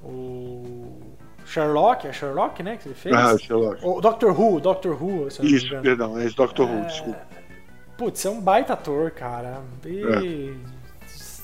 O. 0.03 0.99
Sherlock, 1.51 2.07
é 2.07 2.13
Sherlock, 2.13 2.63
né? 2.63 2.77
Que 2.77 2.87
ele 2.87 2.95
fez? 2.95 3.15
Ah, 3.15 3.37
Sherlock. 3.37 3.79
O 3.83 3.99
Doctor 3.99 4.39
Who, 4.39 4.59
Doctor 4.59 5.01
Who. 5.01 5.27
Isso, 5.41 5.69
perdão, 5.81 6.17
é 6.17 6.29
Doctor 6.29 6.69
Who, 6.69 6.79
é... 6.79 6.85
desculpa. 6.85 7.27
Putz, 7.97 8.25
é 8.25 8.29
um 8.29 8.39
baita 8.39 8.73
ator, 8.73 9.11
cara. 9.11 9.61
E... 9.85 10.01
É. 10.01 10.81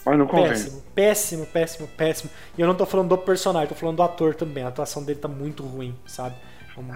Mas 0.05 0.17
não 0.17 0.25
convém. 0.25 0.47
Péssimo, 0.49 0.81
péssimo, 0.95 1.45
péssimo, 1.45 1.87
péssimo. 1.89 2.31
E 2.57 2.61
eu 2.61 2.67
não 2.67 2.73
tô 2.73 2.85
falando 2.85 3.09
do 3.09 3.17
personagem, 3.17 3.67
tô 3.67 3.75
falando 3.75 3.97
do 3.97 4.03
ator 4.03 4.33
também. 4.33 4.63
A 4.63 4.69
atuação 4.69 5.03
dele 5.03 5.19
tá 5.19 5.27
muito 5.27 5.63
ruim, 5.63 5.93
sabe? 6.05 6.35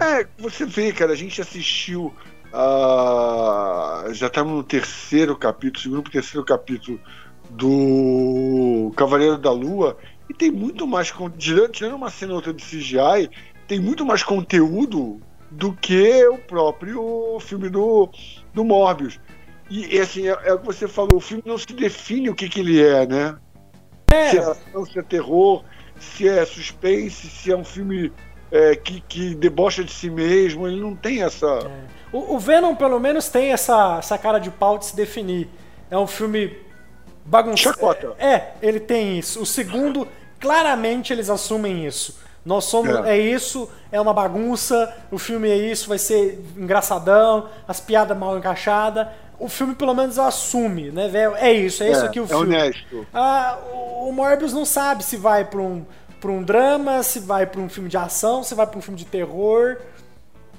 É, 0.00 0.26
você 0.38 0.64
vê, 0.64 0.92
cara, 0.92 1.12
a 1.12 1.16
gente 1.16 1.40
assistiu 1.40 2.14
Uh, 2.52 4.12
já 4.12 4.26
estamos 4.26 4.52
no 4.52 4.62
terceiro 4.62 5.34
capítulo, 5.34 5.82
segundo 5.82 6.02
para 6.02 6.12
terceiro 6.12 6.44
capítulo 6.44 7.00
do 7.48 8.92
Cavaleiro 8.94 9.38
da 9.38 9.50
Lua, 9.50 9.96
e 10.32 10.34
tem 10.34 10.50
muito 10.50 10.86
mais. 10.86 11.12
Tirando 11.70 11.94
uma 11.94 12.10
cena 12.10 12.32
outra 12.32 12.54
de 12.54 12.64
CGI, 12.64 13.30
tem 13.68 13.78
muito 13.78 14.04
mais 14.04 14.22
conteúdo 14.22 15.20
do 15.50 15.74
que 15.74 16.26
o 16.26 16.38
próprio 16.38 17.38
filme 17.40 17.68
do, 17.68 18.08
do 18.54 18.64
Morbius. 18.64 19.20
E 19.68 19.98
assim, 20.00 20.28
é, 20.28 20.38
é 20.44 20.54
o 20.54 20.58
que 20.58 20.66
você 20.66 20.88
falou, 20.88 21.16
o 21.16 21.20
filme 21.20 21.42
não 21.46 21.56
se 21.56 21.66
define 21.66 22.28
o 22.28 22.34
que, 22.34 22.48
que 22.48 22.60
ele 22.60 22.82
é, 22.82 23.06
né? 23.06 23.36
É. 24.12 24.30
Se 24.30 24.38
é 24.38 24.40
ação, 24.40 24.84
se 24.84 24.98
é 24.98 25.02
terror, 25.02 25.64
se 25.98 26.28
é 26.28 26.44
suspense, 26.44 27.28
se 27.28 27.50
é 27.50 27.56
um 27.56 27.64
filme 27.64 28.12
é, 28.50 28.74
que, 28.74 29.00
que 29.02 29.34
debocha 29.34 29.84
de 29.84 29.92
si 29.92 30.10
mesmo, 30.10 30.66
ele 30.66 30.80
não 30.80 30.94
tem 30.94 31.22
essa. 31.22 31.46
É. 31.46 32.16
O, 32.16 32.34
o, 32.34 32.38
Venom, 32.38 32.74
pelo 32.74 32.98
menos, 32.98 33.28
tem 33.28 33.52
essa, 33.52 33.98
essa 33.98 34.18
cara 34.18 34.38
de 34.38 34.50
pau 34.50 34.78
de 34.78 34.86
se 34.86 34.96
definir. 34.96 35.48
É 35.90 35.96
um 35.96 36.06
filme 36.06 36.58
bagunçado. 37.24 37.74
Chacota. 37.74 38.14
É, 38.18 38.52
ele 38.60 38.80
tem 38.80 39.18
isso. 39.18 39.40
O 39.40 39.46
segundo, 39.46 40.06
claramente 40.42 41.12
eles 41.12 41.30
assumem 41.30 41.86
isso. 41.86 42.20
Nós 42.44 42.64
somos. 42.64 42.94
É. 43.06 43.16
é. 43.16 43.18
isso, 43.18 43.70
é 43.90 44.00
uma 44.00 44.12
bagunça, 44.12 44.94
o 45.10 45.18
filme 45.18 45.48
é 45.48 45.56
isso, 45.56 45.88
vai 45.88 45.98
ser 45.98 46.44
engraçadão, 46.56 47.48
as 47.66 47.80
piadas 47.80 48.18
mal 48.18 48.36
encaixadas. 48.36 49.06
O 49.38 49.48
filme 49.48 49.74
pelo 49.74 49.94
menos 49.94 50.18
assume, 50.18 50.90
né, 50.90 51.08
velho? 51.08 51.34
É 51.36 51.52
isso, 51.52 51.82
é, 51.82 51.88
é 51.88 51.92
isso 51.92 52.04
aqui 52.04 52.20
o 52.20 52.24
é 52.24 52.28
filme. 52.28 52.54
É 52.54 52.58
honesto. 52.58 53.06
Ah, 53.14 53.58
o 54.02 54.12
Morbius 54.12 54.52
não 54.52 54.64
sabe 54.64 55.02
se 55.02 55.16
vai 55.16 55.44
pra 55.44 55.60
um, 55.60 55.84
pra 56.20 56.30
um 56.30 56.42
drama, 56.42 57.02
se 57.02 57.20
vai 57.20 57.46
pra 57.46 57.60
um 57.60 57.68
filme 57.68 57.88
de 57.88 57.96
ação, 57.96 58.42
se 58.42 58.54
vai 58.54 58.66
pra 58.66 58.78
um 58.78 58.82
filme 58.82 58.98
de 58.98 59.06
terror 59.06 59.78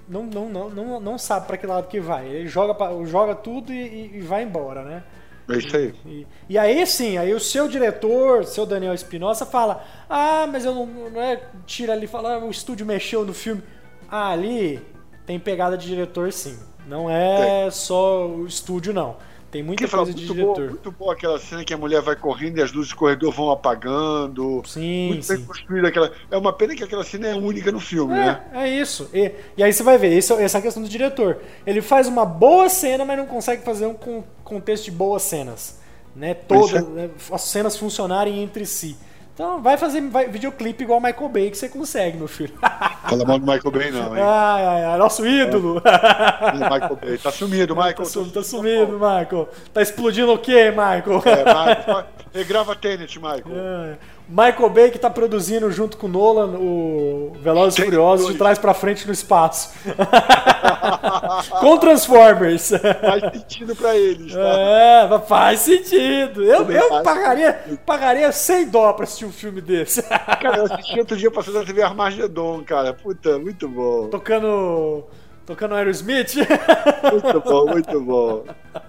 não, 0.07 0.23
não, 0.23 0.49
não, 0.49 0.69
não, 0.69 0.99
não 0.99 1.17
sabe 1.17 1.47
para 1.47 1.57
que 1.57 1.65
lado 1.65 1.87
que 1.87 1.99
vai. 1.99 2.27
Ele 2.27 2.47
joga, 2.47 2.75
joga 3.05 3.35
tudo 3.35 3.71
e, 3.71 4.17
e 4.17 4.21
vai 4.21 4.43
embora, 4.43 4.83
né? 4.83 5.03
É 5.49 5.57
isso 5.57 5.75
aí. 5.75 5.93
E, 6.05 6.27
e, 6.49 6.57
aí 6.57 6.85
sim, 6.87 7.17
aí 7.17 7.33
o 7.33 7.39
seu 7.39 7.67
diretor, 7.67 8.45
seu 8.45 8.65
Daniel 8.65 8.93
Espinosa, 8.93 9.45
fala: 9.45 9.83
Ah, 10.09 10.47
mas 10.49 10.65
eu 10.65 10.73
não, 10.73 10.85
não 10.85 11.21
é. 11.21 11.41
Tira 11.65 11.93
ali 11.93 12.07
fala, 12.07 12.35
ah, 12.35 12.45
o 12.45 12.49
estúdio 12.49 12.85
mexeu 12.85 13.25
no 13.25 13.33
filme. 13.33 13.61
Ah, 14.09 14.29
ali 14.29 14.81
tem 15.25 15.39
pegada 15.39 15.77
de 15.77 15.87
diretor 15.87 16.31
sim. 16.31 16.57
Não 16.87 17.09
é 17.09 17.69
só 17.71 18.27
o 18.27 18.45
estúdio, 18.45 18.93
não. 18.93 19.17
Tem 19.53 19.61
muita 19.61 19.87
coisa 19.87 20.11
de 20.11 20.25
diretor. 20.25 20.55
Boa, 20.55 20.67
muito 20.67 20.91
boa 20.91 21.13
aquela 21.13 21.37
cena 21.37 21.63
que 21.63 21.71
a 21.71 21.77
mulher 21.77 22.01
vai 22.01 22.15
correndo 22.15 22.57
e 22.57 22.61
as 22.63 22.71
luzes 22.71 22.89
do 22.89 22.97
corredor 22.97 23.31
vão 23.31 23.51
apagando. 23.51 24.63
Sim, 24.65 25.09
muito 25.09 25.25
sim. 25.25 25.35
bem 25.35 25.45
construída 25.45 25.87
aquela. 25.89 26.11
É 26.31 26.35
uma 26.35 26.51
pena 26.51 26.75
que 26.75 26.83
aquela 26.83 27.03
cena 27.03 27.27
é 27.27 27.35
única 27.35 27.71
no 27.71 27.79
filme, 27.79 28.15
é, 28.15 28.25
né? 28.25 28.43
É 28.51 28.67
isso. 28.67 29.07
E, 29.13 29.31
e 29.55 29.63
aí 29.63 29.71
você 29.71 29.83
vai 29.83 29.95
ver, 29.99 30.17
isso, 30.17 30.33
essa 30.33 30.57
é 30.57 30.59
a 30.59 30.61
questão 30.63 30.81
do 30.81 30.89
diretor. 30.89 31.37
Ele 31.67 31.83
faz 31.83 32.07
uma 32.07 32.25
boa 32.25 32.67
cena, 32.67 33.05
mas 33.05 33.15
não 33.15 33.27
consegue 33.27 33.63
fazer 33.63 33.85
um 33.85 34.23
contexto 34.43 34.85
de 34.85 34.91
boas 34.91 35.21
cenas. 35.21 35.79
Né? 36.15 36.33
Todas, 36.33 36.73
é. 36.73 36.81
né? 36.81 37.09
as 37.31 37.41
cenas 37.43 37.77
funcionarem 37.77 38.41
entre 38.41 38.65
si. 38.65 38.97
Então 39.33 39.59
vai 39.61 39.77
fazer 39.77 40.01
vai, 40.09 40.27
videoclipe 40.27 40.83
igual 40.83 40.99
o 40.99 41.01
Michael 41.01 41.29
Bay 41.29 41.49
que 41.49 41.57
você 41.57 41.67
consegue, 41.67 42.17
meu 42.17 42.27
filho. 42.27 42.53
Fala 43.09 43.25
mal 43.25 43.39
do 43.39 43.45
Michael 43.45 43.71
Bay, 43.71 43.91
não, 43.91 44.15
hein? 44.15 44.23
Ai, 44.23 44.65
ai, 44.65 44.85
ai, 44.85 44.97
nosso 44.97 45.25
ídolo. 45.25 45.81
É. 45.83 46.53
Michael 46.53 46.95
Bay. 46.95 47.17
Tá 47.17 47.31
sumido, 47.31 47.75
Michael. 47.75 47.95
Tá, 47.95 48.05
sum, 48.05 48.29
tá 48.29 48.43
sumido, 48.43 48.93
Michael. 48.93 49.49
Tá 49.73 49.81
explodindo 49.81 50.31
o 50.31 50.37
quê, 50.37 50.69
Michael? 50.69 51.21
É, 51.25 51.45
Michael. 51.45 52.05
Regrava 52.33 52.75
Tenet, 52.75 53.19
Michael. 53.19 53.43
É. 53.49 53.97
Michael 54.27 54.69
Bay 54.69 54.91
que 54.91 54.97
tá 54.97 55.09
produzindo 55.09 55.69
junto 55.71 55.97
com 55.97 56.07
o 56.07 56.09
Nolan 56.09 56.57
o 56.57 57.33
Velozes 57.41 57.77
e 57.77 57.83
Furiosos 57.83 58.31
de 58.31 58.37
trás 58.37 58.57
para 58.57 58.73
frente 58.73 59.05
no 59.05 59.13
espaço. 59.13 59.73
com 61.59 61.77
Transformers. 61.77 62.69
Faz 62.69 63.33
sentido 63.33 63.75
para 63.75 63.95
eles, 63.95 64.33
tá? 64.33 64.39
É, 64.39 65.19
faz 65.27 65.59
sentido. 65.59 66.43
Eu, 66.43 66.69
eu 66.71 67.03
pagaria, 67.03 67.53
pagaria 67.85 68.31
100 68.31 68.69
dó 68.69 68.93
pra 68.93 69.03
assistir 69.03 69.25
um 69.25 69.31
filme 69.31 69.61
desse. 69.61 70.01
Cara, 70.41 70.57
eu 70.57 70.65
assisti 70.65 70.99
outro 70.99 71.17
dia 71.17 71.29
passando 71.29 71.59
na 71.59 71.65
TV 71.65 71.81
Armagedon, 71.81 72.63
cara. 72.63 72.93
Puta, 72.93 73.37
muito 73.37 73.67
bom. 73.67 74.07
Tocando. 74.07 75.05
Tocando 75.45 75.75
Aerosmith? 75.75 76.35
Muito 76.35 77.41
bom, 77.41 77.65
muito 77.65 78.01
bom. 78.01 78.43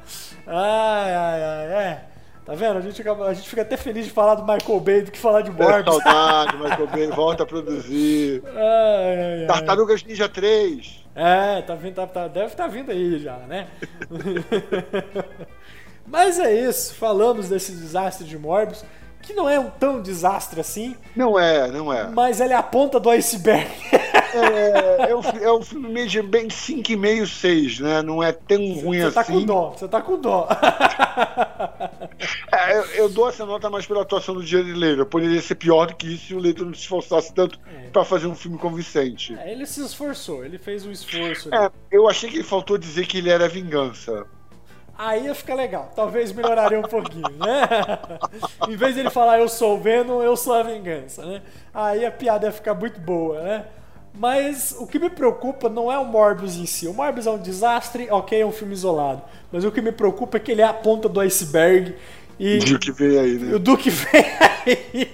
Ai, 0.47 1.15
ai, 1.15 1.43
ai, 1.43 1.67
é. 1.73 2.14
Tá 2.45 2.55
vendo? 2.55 2.77
A 2.77 2.81
gente, 2.83 3.03
a 3.09 3.35
gente 3.35 3.49
fica 3.49 3.63
até 3.63 3.77
feliz 3.77 4.05
de 4.05 4.11
falar 4.11 4.35
do 4.35 4.43
Michael 4.43 4.81
Bay 4.81 5.03
do 5.03 5.11
que 5.11 5.19
falar 5.19 5.41
de 5.41 5.51
Morbius. 5.51 5.97
É 5.97 6.03
saudade, 6.03 6.57
Michael 6.59 6.87
Bay 6.89 7.07
volta 7.07 7.43
a 7.43 7.47
produzir. 7.47 8.43
Ai, 8.55 9.41
ai, 9.41 9.47
Tartarugas 9.47 10.05
Ninja 10.05 10.29
3. 10.29 11.05
É, 11.15 11.63
tá 11.63 11.75
vindo, 11.75 11.95
tá, 11.95 12.07
tá, 12.07 12.29
deve 12.29 12.47
estar 12.47 12.65
tá 12.65 12.69
vindo 12.69 12.91
aí 12.91 13.19
já, 13.19 13.37
né? 13.39 13.69
Mas 16.07 16.39
é 16.39 16.53
isso, 16.53 16.95
falamos 16.95 17.49
desse 17.49 17.73
desastre 17.73 18.27
de 18.27 18.37
Morbius 18.37 18.85
que 19.25 19.33
não 19.33 19.49
é 19.49 19.59
um 19.59 19.71
tão 19.71 20.01
desastre 20.03 20.61
assim. 20.61 20.95
Não 21.17 21.39
é, 21.39 21.71
não 21.71 21.93
é. 21.93 22.09
Mas 22.09 22.41
ele 22.41 22.53
é 22.53 22.57
a 22.57 22.63
ponta 22.63 23.01
do 23.01 23.09
iceberg. 23.11 23.71
é, 23.93 25.11
é, 25.11 25.17
um, 25.17 25.23
é 25.23 25.53
um 25.53 25.63
filme 25.63 25.89
meio 25.89 26.23
bem 26.25 26.49
5,5, 26.49 27.27
6, 27.27 27.81
né? 27.81 28.03
Não 28.03 28.23
é 28.23 28.33
tão 28.33 28.59
ruim 28.59 29.01
você 29.01 29.07
assim. 29.07 29.15
Tá 29.15 29.25
com 29.25 29.43
dó, 29.45 29.71
você 29.71 29.89
tá 29.89 30.03
com 30.03 30.21
dó. 30.21 30.49
é, 32.53 32.77
eu, 32.77 32.85
eu, 32.95 33.09
dou 33.09 33.29
essa 33.29 33.45
nota 33.45 33.69
mais 33.69 33.87
pela 33.87 34.03
atuação 34.03 34.35
do 34.35 34.45
Jared 34.45 34.73
Leto. 34.73 35.07
Poderia 35.07 35.41
ser 35.41 35.55
pior 35.55 35.87
do 35.87 35.95
que 35.95 36.15
isso 36.15 36.27
se 36.27 36.35
o 36.35 36.39
Leto 36.39 36.65
não 36.65 36.75
se 36.75 36.81
esforçasse 36.81 37.33
tanto 37.35 37.59
é. 37.67 37.89
para 37.91 38.05
fazer 38.05 38.27
um 38.27 38.35
filme 38.35 38.59
convincente. 38.59 39.35
É, 39.39 39.53
ele 39.53 39.67
se 39.67 39.85
esforçou, 39.85 40.45
ele 40.45 40.59
fez 40.59 40.87
um 40.87 40.93
esforço. 40.93 41.55
É, 41.55 41.71
eu 41.91 42.09
achei 42.09 42.31
que 42.31 42.37
ele 42.37 42.45
faltou 42.45 42.79
dizer 42.79 43.07
que 43.07 43.19
ele 43.19 43.31
era 43.31 43.49
vingança 43.49 44.27
aí 44.97 45.27
ia 45.27 45.35
ficar 45.35 45.55
legal. 45.55 45.93
Talvez 45.95 46.33
melhoraria 46.33 46.79
um 46.79 46.83
pouquinho, 46.83 47.29
né? 47.39 47.69
em 48.69 48.77
vez 48.77 48.95
de 48.95 49.01
ele 49.01 49.11
falar 49.11 49.39
eu 49.39 49.49
sou 49.49 49.77
o 49.77 49.81
Venom, 49.81 50.23
eu 50.23 50.37
sou 50.37 50.55
a 50.55 50.63
vingança, 50.63 51.25
né? 51.25 51.43
Aí 51.73 52.07
a 52.07 52.11
piada 52.11 52.47
ia 52.47 52.53
ficar 52.53 52.75
muito 52.75 53.01
boa, 53.01 53.41
né? 53.43 53.67
Mas 54.17 54.75
o 54.79 54.87
que 54.87 54.99
me 54.99 55.11
preocupa 55.11 55.69
não 55.69 55.91
é 55.91 55.99
o 55.99 56.05
Morbius 56.05 56.57
em 56.57 56.67
si. 56.67 56.87
O 56.87 56.95
Morbius 56.95 57.27
é 57.27 57.31
um 57.31 57.39
desastre, 57.39 58.09
ok, 58.11 58.41
é 58.41 58.47
um 58.47 58.53
filme 58.53 58.73
isolado. 58.73 59.23
Mas 59.51 59.65
o 59.65 59.73
que 59.73 59.81
me 59.81 59.91
preocupa 59.91 60.37
é 60.37 60.41
que 60.41 60.53
ele 60.53 60.63
é 60.63 60.65
a 60.65 60.73
ponta 60.73 61.09
do 61.09 61.19
iceberg. 61.21 61.95
E 62.39 62.59
o 62.59 62.65
Duke 62.65 62.93
vem 62.93 63.19
aí, 63.19 63.39
né? 63.39 63.55
O 63.55 63.59
Duke 63.59 63.91
vem 63.91 64.25
aí. 64.67 65.13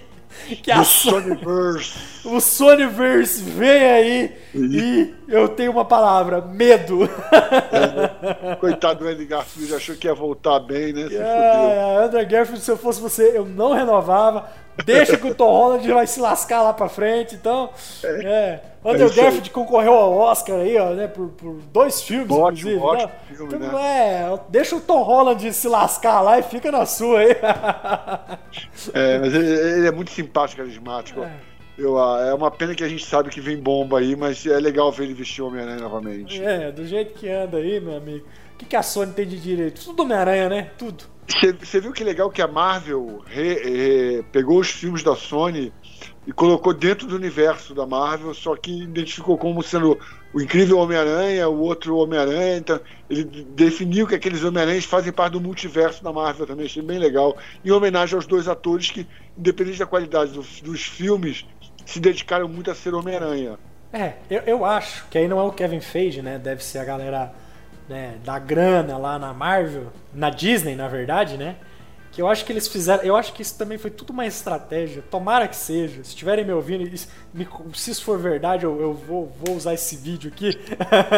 Que 0.62 0.70
a 0.70 0.84
Sonyverse. 0.84 1.98
O 2.24 2.40
Sonyverse 2.40 3.42
vem 3.42 3.84
aí 3.84 4.36
e... 4.54 5.14
eu 5.28 5.48
tenho 5.48 5.72
uma 5.72 5.84
palavra: 5.84 6.40
medo. 6.40 7.08
É, 7.72 8.56
coitado 8.56 9.04
do 9.04 9.08
Andy 9.08 9.24
Garfield, 9.24 9.74
achou 9.74 9.94
que 9.94 10.06
ia 10.06 10.14
voltar 10.14 10.60
bem, 10.60 10.92
né? 10.92 11.08
Se 11.08 11.16
é, 11.16 11.96
André 12.04 12.24
Garfield, 12.24 12.62
se 12.62 12.70
eu 12.70 12.76
fosse 12.76 13.00
você, 13.00 13.36
eu 13.36 13.44
não 13.46 13.72
renovava. 13.72 14.48
Deixa 14.84 15.16
que 15.16 15.26
o 15.26 15.34
Tom 15.34 15.50
Holland 15.50 15.92
vai 15.92 16.06
se 16.06 16.20
lascar 16.20 16.62
lá 16.62 16.72
pra 16.72 16.88
frente. 16.88 17.34
Então, 17.34 17.70
é. 18.02 18.08
é. 18.24 18.62
Andrew 18.84 19.08
é 19.08 19.14
Garfield 19.14 19.50
concorreu 19.50 19.92
ao 19.92 20.12
Oscar 20.16 20.56
aí, 20.56 20.78
ó, 20.78 20.90
né? 20.90 21.06
Por, 21.06 21.28
por 21.28 21.60
dois 21.72 22.00
filmes, 22.02 22.30
ótimo, 22.30 22.70
inclusive. 22.70 22.78
Ótimo 22.82 23.08
né? 23.08 23.14
filme, 23.28 23.54
então, 23.54 23.72
né? 23.72 24.22
é, 24.22 24.40
deixa 24.48 24.76
o 24.76 24.80
Tom 24.80 25.02
Holland 25.02 25.52
se 25.52 25.68
lascar 25.68 26.20
lá 26.22 26.38
e 26.38 26.42
fica 26.42 26.72
na 26.72 26.86
sua 26.86 27.20
aí. 27.20 27.30
é, 28.94 29.18
mas 29.18 29.34
ele, 29.34 29.48
ele, 29.48 29.86
é 29.86 29.90
muito 29.90 30.10
simpático, 30.10 30.62
carismático. 30.62 31.20
É. 31.22 31.49
Eu, 31.80 31.98
ah, 31.98 32.20
é 32.26 32.34
uma 32.34 32.50
pena 32.50 32.74
que 32.74 32.84
a 32.84 32.88
gente 32.88 33.06
sabe 33.06 33.30
que 33.30 33.40
vem 33.40 33.56
bomba 33.56 34.00
aí, 34.00 34.14
mas 34.14 34.44
é 34.44 34.60
legal 34.60 34.92
ver 34.92 35.04
ele 35.04 35.14
vestir 35.14 35.40
Homem-Aranha 35.40 35.80
novamente. 35.80 36.42
É, 36.42 36.70
do 36.70 36.86
jeito 36.86 37.18
que 37.18 37.26
anda 37.26 37.56
aí, 37.56 37.80
meu 37.80 37.96
amigo. 37.96 38.26
O 38.54 38.58
que, 38.58 38.66
que 38.66 38.76
a 38.76 38.82
Sony 38.82 39.14
tem 39.14 39.26
de 39.26 39.40
direito? 39.40 39.82
Tudo 39.82 40.02
Homem-Aranha, 40.02 40.50
né? 40.50 40.70
Tudo. 40.76 41.04
Você 41.58 41.80
viu 41.80 41.92
que 41.92 42.04
legal 42.04 42.28
que 42.30 42.42
a 42.42 42.46
Marvel 42.46 43.22
re, 43.24 43.54
re, 43.54 44.22
pegou 44.30 44.60
os 44.60 44.68
filmes 44.68 45.02
da 45.02 45.16
Sony 45.16 45.72
e 46.26 46.32
colocou 46.32 46.74
dentro 46.74 47.06
do 47.06 47.16
universo 47.16 47.74
da 47.74 47.86
Marvel, 47.86 48.34
só 48.34 48.54
que 48.56 48.82
identificou 48.82 49.38
como 49.38 49.62
sendo 49.62 49.98
o 50.34 50.40
incrível 50.40 50.76
Homem-Aranha, 50.78 51.48
o 51.48 51.60
outro 51.60 51.96
Homem-Aranha. 51.96 52.58
Então, 52.58 52.80
ele 53.08 53.24
definiu 53.24 54.06
que 54.06 54.14
aqueles 54.14 54.44
Homem-Aranhas 54.44 54.84
fazem 54.84 55.12
parte 55.12 55.32
do 55.32 55.40
multiverso 55.40 56.04
da 56.04 56.12
Marvel 56.12 56.46
também, 56.46 56.66
achei 56.66 56.82
bem 56.82 56.98
legal. 56.98 57.38
Em 57.64 57.70
homenagem 57.70 58.16
aos 58.16 58.26
dois 58.26 58.48
atores 58.48 58.90
que, 58.90 59.06
independente 59.38 59.78
da 59.78 59.86
qualidade 59.86 60.32
dos, 60.32 60.60
dos 60.60 60.82
filmes, 60.82 61.46
se 61.86 62.00
dedicaram 62.00 62.48
muito 62.48 62.70
a 62.70 62.74
ser 62.74 62.94
Homem-Aranha. 62.94 63.58
É, 63.92 64.14
eu, 64.30 64.42
eu 64.42 64.64
acho 64.64 65.06
que 65.08 65.18
aí 65.18 65.26
não 65.26 65.38
é 65.38 65.42
o 65.42 65.52
Kevin 65.52 65.80
Feige, 65.80 66.22
né? 66.22 66.38
Deve 66.38 66.62
ser 66.62 66.78
a 66.78 66.84
galera 66.84 67.32
né, 67.88 68.18
da 68.24 68.38
grana 68.38 68.96
lá 68.96 69.18
na 69.18 69.34
Marvel, 69.34 69.88
na 70.14 70.30
Disney, 70.30 70.76
na 70.76 70.86
verdade, 70.86 71.36
né? 71.36 71.56
Que 72.12 72.22
eu 72.22 72.28
acho 72.28 72.44
que 72.44 72.52
eles 72.52 72.66
fizeram. 72.68 73.02
Eu 73.02 73.16
acho 73.16 73.32
que 73.32 73.42
isso 73.42 73.56
também 73.56 73.78
foi 73.78 73.90
tudo 73.90 74.10
uma 74.10 74.26
estratégia. 74.26 75.02
Tomara 75.10 75.46
que 75.46 75.56
seja. 75.56 76.02
Se 76.02 76.10
estiverem 76.10 76.44
me 76.44 76.52
ouvindo, 76.52 76.88
se 77.74 77.90
isso 77.90 78.04
for 78.04 78.18
verdade, 78.18 78.64
eu, 78.64 78.80
eu 78.80 78.94
vou, 78.94 79.32
vou, 79.44 79.56
usar 79.56 79.74
esse 79.74 79.96
vídeo 79.96 80.30
aqui. 80.32 80.58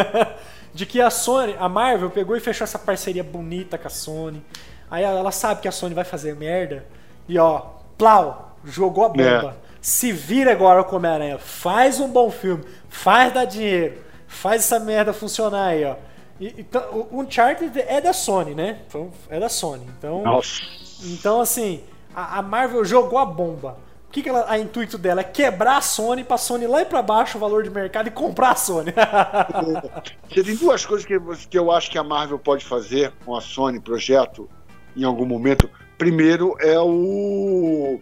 de 0.75 0.85
que 0.87 1.01
a 1.01 1.11
Sony, 1.11 1.55
a 1.59 1.69
Marvel, 1.69 2.11
pegou 2.11 2.37
e 2.37 2.41
fechou 2.41 2.65
essa 2.65 2.79
parceria 2.79 3.25
bonita 3.25 3.79
com 3.79 3.87
a 3.87 3.91
Sony. 3.91 4.43
Aí 4.91 5.03
ela 5.03 5.33
sabe 5.33 5.63
que 5.63 5.69
a 5.69 5.73
Sony 5.73 5.95
vai 5.95 6.05
fazer 6.05 6.37
merda. 6.37 6.85
E 7.27 7.39
ó, 7.39 7.61
plau, 7.97 8.59
jogou 8.65 9.07
a 9.07 9.09
bomba. 9.09 9.57
É. 9.59 9.62
Se 9.83 10.13
vira 10.13 10.53
agora 10.53 10.85
com 10.85 10.95
Homem-Aranha. 10.95 11.39
Faz 11.39 11.99
um 11.99 12.09
bom 12.09 12.31
filme. 12.31 12.65
Faz 12.89 13.35
dar 13.35 13.45
dinheiro. 13.45 13.99
Faz 14.29 14.63
essa 14.63 14.79
merda 14.79 15.13
funcionar 15.13 15.67
aí, 15.67 15.85
ó. 15.85 15.97
E, 16.41 16.55
então, 16.57 17.09
o 17.11 17.21
Uncharted 17.21 17.73
é 17.81 18.01
da 18.01 18.13
Sony, 18.13 18.55
né? 18.55 18.79
Então, 18.87 19.11
é 19.29 19.41
da 19.41 19.49
Sony. 19.49 19.85
Então, 19.99 20.23
Nossa. 20.23 20.63
então 21.03 21.41
assim, 21.41 21.83
a, 22.15 22.39
a 22.39 22.43
Marvel 22.43 22.85
jogou 22.85 23.19
a 23.19 23.27
bomba. 23.27 23.77
O 24.09 24.13
que, 24.13 24.23
que 24.23 24.29
ela, 24.29 24.45
a 24.49 24.59
intuito 24.59 24.97
dela 24.97 25.23
é 25.23 25.25
quebrar 25.25 25.79
a 25.79 25.81
Sony 25.81 26.23
pra 26.23 26.37
Sony 26.37 26.67
lá 26.67 26.83
e 26.83 26.85
pra 26.85 27.03
baixo 27.03 27.37
o 27.37 27.41
valor 27.41 27.65
de 27.65 27.71
mercado 27.71 28.07
e 28.07 28.11
comprar 28.11 28.51
a 28.51 28.57
Sony. 28.57 28.93
Você 30.31 30.45
tem 30.45 30.55
duas 30.55 30.87
coisas 30.87 31.05
que, 31.05 31.19
que 31.49 31.59
eu 31.59 31.73
acho 31.73 31.91
que 31.91 31.99
a 31.99 32.05
Marvel 32.05 32.39
pode 32.39 32.65
fazer 32.65 33.13
com 33.25 33.35
a 33.35 33.41
Sony 33.41 33.81
projeto 33.81 34.49
em 34.97 35.03
algum 35.03 35.27
momento. 35.27 35.69
Primeiro 35.99 36.55
é 36.61 36.79
o 36.79 38.01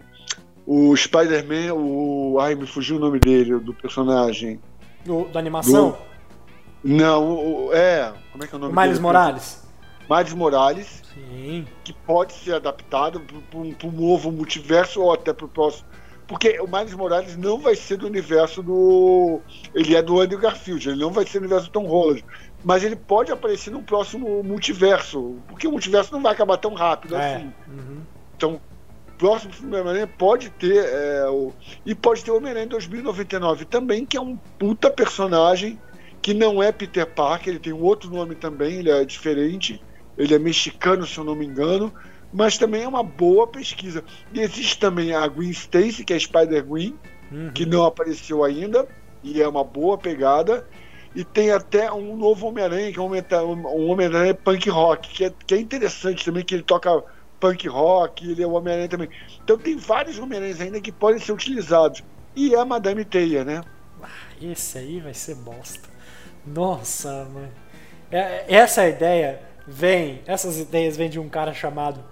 o 0.72 0.96
Spider-Man, 0.96 1.74
o. 1.74 2.38
Ai, 2.38 2.54
me 2.54 2.64
fugiu 2.64 2.96
o 2.96 3.00
nome 3.00 3.18
dele, 3.18 3.58
do 3.58 3.74
personagem. 3.74 4.60
Do, 5.04 5.24
da 5.24 5.40
animação? 5.40 5.98
Do... 6.84 6.94
Não, 6.94 7.66
o... 7.66 7.74
é. 7.74 8.14
Como 8.30 8.44
é 8.44 8.46
que 8.46 8.54
é 8.54 8.56
o 8.56 8.60
nome 8.60 8.72
o 8.72 8.76
Miles 8.76 8.90
dele? 8.92 9.02
Morales. 9.02 9.68
Miles 10.08 10.32
Morales. 10.32 11.02
Sim. 11.12 11.66
Que 11.82 11.92
pode 11.92 12.34
ser 12.34 12.54
adaptado 12.54 13.20
para 13.50 13.88
um 13.88 13.90
novo 13.90 14.30
multiverso 14.30 15.02
ou 15.02 15.12
até 15.12 15.32
para 15.32 15.46
o 15.46 15.48
próximo. 15.48 15.88
Porque 16.28 16.60
o 16.60 16.68
Miles 16.68 16.94
Morales 16.94 17.36
não 17.36 17.58
vai 17.58 17.74
ser 17.74 17.96
do 17.96 18.06
universo 18.06 18.62
do. 18.62 19.40
Ele 19.74 19.96
é 19.96 20.00
do 20.00 20.20
Andrew 20.20 20.38
Garfield, 20.38 20.88
ele 20.88 21.00
não 21.00 21.10
vai 21.10 21.26
ser 21.26 21.40
do 21.40 21.46
universo 21.46 21.66
do 21.66 21.72
Tom 21.72 21.88
Holland. 21.88 22.24
Mas 22.62 22.84
ele 22.84 22.94
pode 22.94 23.32
aparecer 23.32 23.72
no 23.72 23.82
próximo 23.82 24.40
multiverso. 24.44 25.36
Porque 25.48 25.66
o 25.66 25.72
multiverso 25.72 26.12
não 26.12 26.22
vai 26.22 26.32
acabar 26.32 26.58
tão 26.58 26.74
rápido 26.74 27.16
é. 27.16 27.34
assim. 27.34 27.52
Uhum. 27.66 28.02
Então, 28.36 28.60
próximo 29.20 29.52
filme 29.52 29.70
do 29.70 29.76
Homem-Aranha 29.76 30.06
pode 30.06 30.48
ter. 30.48 30.82
É, 30.82 31.28
o, 31.28 31.52
e 31.84 31.94
pode 31.94 32.24
ter 32.24 32.30
o 32.30 32.38
Homem-Aranha 32.38 32.64
em 32.64 32.68
2099 32.68 33.66
também, 33.66 34.06
que 34.06 34.16
é 34.16 34.20
um 34.20 34.34
puta 34.58 34.90
personagem 34.90 35.78
que 36.22 36.32
não 36.34 36.62
é 36.62 36.72
Peter 36.72 37.06
Parker, 37.06 37.50
ele 37.50 37.58
tem 37.58 37.72
um 37.72 37.82
outro 37.82 38.10
nome 38.10 38.34
também, 38.34 38.78
ele 38.78 38.90
é 38.90 39.04
diferente. 39.04 39.80
Ele 40.18 40.34
é 40.34 40.38
mexicano, 40.38 41.06
se 41.06 41.16
eu 41.16 41.24
não 41.24 41.34
me 41.34 41.46
engano. 41.46 41.92
Mas 42.32 42.58
também 42.58 42.82
é 42.82 42.88
uma 42.88 43.02
boa 43.02 43.46
pesquisa. 43.46 44.04
E 44.32 44.40
existe 44.40 44.78
também 44.78 45.14
a 45.14 45.26
Gwen 45.26 45.50
Stacy, 45.50 46.04
que 46.04 46.12
é 46.12 46.18
Spider-Gwen, 46.18 46.94
uhum. 47.32 47.50
que 47.52 47.64
não 47.64 47.84
apareceu 47.84 48.44
ainda, 48.44 48.86
e 49.22 49.40
é 49.40 49.48
uma 49.48 49.64
boa 49.64 49.96
pegada. 49.96 50.66
E 51.14 51.24
tem 51.24 51.50
até 51.50 51.90
um 51.90 52.16
novo 52.16 52.46
Homem-Aranha, 52.46 52.92
que 52.92 52.98
é 52.98 53.02
um 53.02 53.90
Homem-Aranha 53.90 54.34
punk 54.34 54.68
rock, 54.68 55.08
que 55.08 55.24
é, 55.24 55.32
que 55.46 55.54
é 55.54 55.58
interessante 55.58 56.24
também, 56.24 56.44
que 56.44 56.54
ele 56.54 56.62
toca 56.62 57.02
punk 57.40 57.66
rock, 57.66 58.30
ele 58.30 58.42
é 58.42 58.46
o 58.46 58.52
Homem-Aranha 58.52 58.88
também. 58.88 59.08
Então 59.42 59.56
tem 59.56 59.76
vários 59.76 60.18
Homem-Aranhas 60.18 60.60
ainda 60.60 60.80
que 60.80 60.92
podem 60.92 61.18
ser 61.18 61.32
utilizados. 61.32 62.04
E 62.36 62.54
é 62.54 62.58
a 62.58 62.64
Madame 62.64 63.04
Teia, 63.04 63.44
né? 63.44 63.62
Ah, 64.02 64.08
esse 64.40 64.78
aí 64.78 65.00
vai 65.00 65.14
ser 65.14 65.34
bosta. 65.36 65.88
Nossa, 66.46 67.26
mano. 67.32 67.50
É, 68.10 68.44
essa 68.54 68.86
ideia 68.86 69.40
vem, 69.66 70.20
essas 70.26 70.58
ideias 70.58 70.96
vêm 70.96 71.08
de 71.08 71.18
um 71.18 71.28
cara 71.28 71.52
chamado 71.52 72.02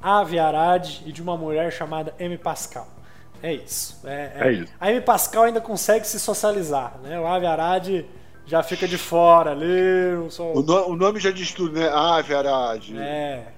Avi 0.00 0.38
Arad 0.38 1.02
e 1.04 1.12
de 1.12 1.22
uma 1.22 1.36
mulher 1.36 1.72
chamada 1.72 2.14
M. 2.18 2.38
Pascal. 2.38 2.88
É 3.42 3.52
isso. 3.52 4.00
É, 4.04 4.32
é, 4.34 4.48
é 4.48 4.52
isso. 4.52 4.72
A 4.80 4.90
M. 4.90 5.00
Pascal 5.00 5.44
ainda 5.44 5.60
consegue 5.60 6.06
se 6.06 6.18
socializar, 6.18 6.98
né? 7.02 7.18
O 7.18 7.26
Avi 7.26 7.46
Arad 7.46 8.04
já 8.46 8.62
fica 8.62 8.86
de 8.86 8.96
fora 8.96 9.50
ali. 9.50 10.30
Só... 10.30 10.52
O, 10.52 10.62
no, 10.62 10.90
o, 10.90 10.96
nome 10.96 11.18
já 11.18 11.30
diz 11.30 11.52
tudo, 11.52 11.78
né? 11.78 11.88
Ave 11.88 12.34
Arad. 12.34 12.92
É. 12.96 13.55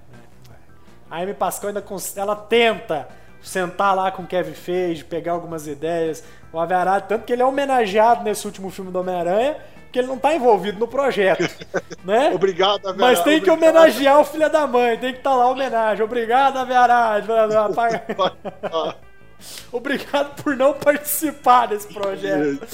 A 1.11 1.23
Amy 1.23 1.35
Pascal 1.35 1.69
ainda 1.69 1.85
ela 2.17 2.37
tenta 2.37 3.09
sentar 3.41 3.95
lá 3.95 4.11
com 4.11 4.23
o 4.23 4.27
Kevin 4.27 4.53
Feige, 4.53 5.05
pegar 5.05 5.33
algumas 5.33 5.67
ideias. 5.67 6.23
O 6.53 6.59
Averard, 6.59 7.07
tanto 7.09 7.25
que 7.25 7.33
ele 7.33 7.43
é 7.43 7.47
homenageado 7.47 8.23
nesse 8.23 8.47
último 8.47 8.71
filme 8.71 8.91
do 8.91 9.01
Homem-Aranha, 9.01 9.57
porque 9.85 9.99
ele 9.99 10.09
não 10.09 10.17
está 10.17 10.35
envolvido 10.35 10.79
no 10.79 10.89
projeto, 10.89 11.49
né? 12.05 12.33
Obrigado, 12.35 12.89
Averard. 12.89 13.01
Mas 13.01 13.23
tem 13.23 13.41
que 13.41 13.51
homenagear 13.51 14.21
o 14.21 14.25
filho 14.25 14.51
da 14.51 14.67
mãe, 14.67 14.99
tem 14.99 15.13
que 15.13 15.19
estar 15.19 15.31
tá 15.31 15.37
lá 15.37 15.51
homenagem. 15.51 16.05
Obrigado, 16.05 16.59
Averard. 16.59 17.27
Obrigado 19.73 20.43
por 20.43 20.57
não 20.57 20.75
participar 20.75 21.67
desse 21.67 21.93
projeto. 21.93 22.67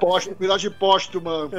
Posto, 0.00 0.34
homenagem 0.38 0.70
póstuma. 0.70 1.50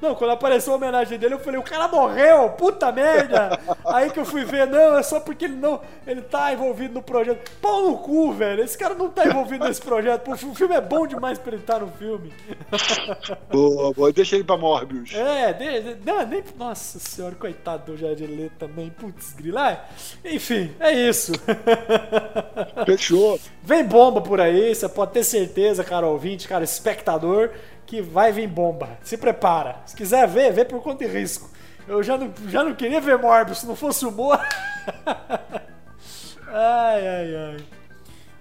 Não, 0.00 0.14
quando 0.14 0.30
apareceu 0.30 0.72
a 0.72 0.76
homenagem 0.76 1.18
dele, 1.18 1.34
eu 1.34 1.38
falei, 1.38 1.60
o 1.60 1.62
cara 1.62 1.86
morreu, 1.86 2.50
puta 2.50 2.90
merda! 2.90 3.58
Aí 3.84 4.10
que 4.10 4.18
eu 4.18 4.24
fui 4.24 4.44
ver, 4.44 4.66
não, 4.66 4.96
é 4.96 5.02
só 5.02 5.20
porque 5.20 5.44
ele 5.44 5.56
não. 5.56 5.80
Ele 6.06 6.22
tá 6.22 6.52
envolvido 6.52 6.94
no 6.94 7.02
projeto. 7.02 7.50
Pau 7.60 7.82
no 7.82 7.98
cu, 7.98 8.32
velho. 8.32 8.62
Esse 8.62 8.78
cara 8.78 8.94
não 8.94 9.10
tá 9.10 9.26
envolvido 9.26 9.66
nesse 9.66 9.80
projeto. 9.80 10.22
Pô, 10.22 10.32
o 10.32 10.54
filme 10.54 10.74
é 10.74 10.80
bom 10.80 11.06
demais 11.06 11.38
pra 11.38 11.52
ele 11.52 11.60
estar 11.60 11.80
no 11.80 11.88
filme. 11.92 12.32
Boa, 13.50 13.92
boa. 13.92 14.12
Deixa 14.12 14.36
ele 14.36 14.44
pra 14.44 14.56
Morbius. 14.56 15.12
É, 15.14 15.52
de, 15.52 15.80
de, 15.80 16.06
não, 16.06 16.24
nem. 16.26 16.42
Nossa 16.56 16.98
senhora, 16.98 17.34
coitado 17.34 17.92
do 17.92 17.98
Jared 17.98 18.26
Leto 18.26 18.54
também. 18.58 18.90
Putz, 18.90 19.32
grilar. 19.32 19.90
Enfim, 20.24 20.72
é 20.78 20.92
isso. 20.92 21.32
Fechou. 22.86 23.38
Vem 23.62 23.84
bomba 23.84 24.20
por 24.20 24.40
aí, 24.40 24.74
você 24.74 24.88
pode 24.88 25.12
ter 25.12 25.24
certeza, 25.24 25.84
cara 25.84 26.06
ouvinte, 26.06 26.48
cara 26.48 26.64
espectador, 26.64 27.50
que 27.86 28.00
vai 28.00 28.32
vir 28.32 28.48
bomba. 28.48 28.98
Se 29.02 29.16
prepara. 29.16 29.76
Se 29.86 29.96
quiser 29.96 30.26
ver, 30.28 30.52
vê 30.52 30.64
por 30.64 30.82
conta 30.82 31.04
e 31.04 31.06
risco. 31.06 31.50
Eu 31.88 32.02
já 32.02 32.16
não, 32.16 32.32
já 32.48 32.62
não 32.62 32.74
queria 32.74 33.00
ver 33.00 33.18
Morbius 33.18 33.60
se 33.60 33.66
não 33.66 33.74
fosse 33.74 34.06
humor. 34.06 34.38
ai, 36.46 37.08
ai, 37.08 37.34
ai. 37.34 37.56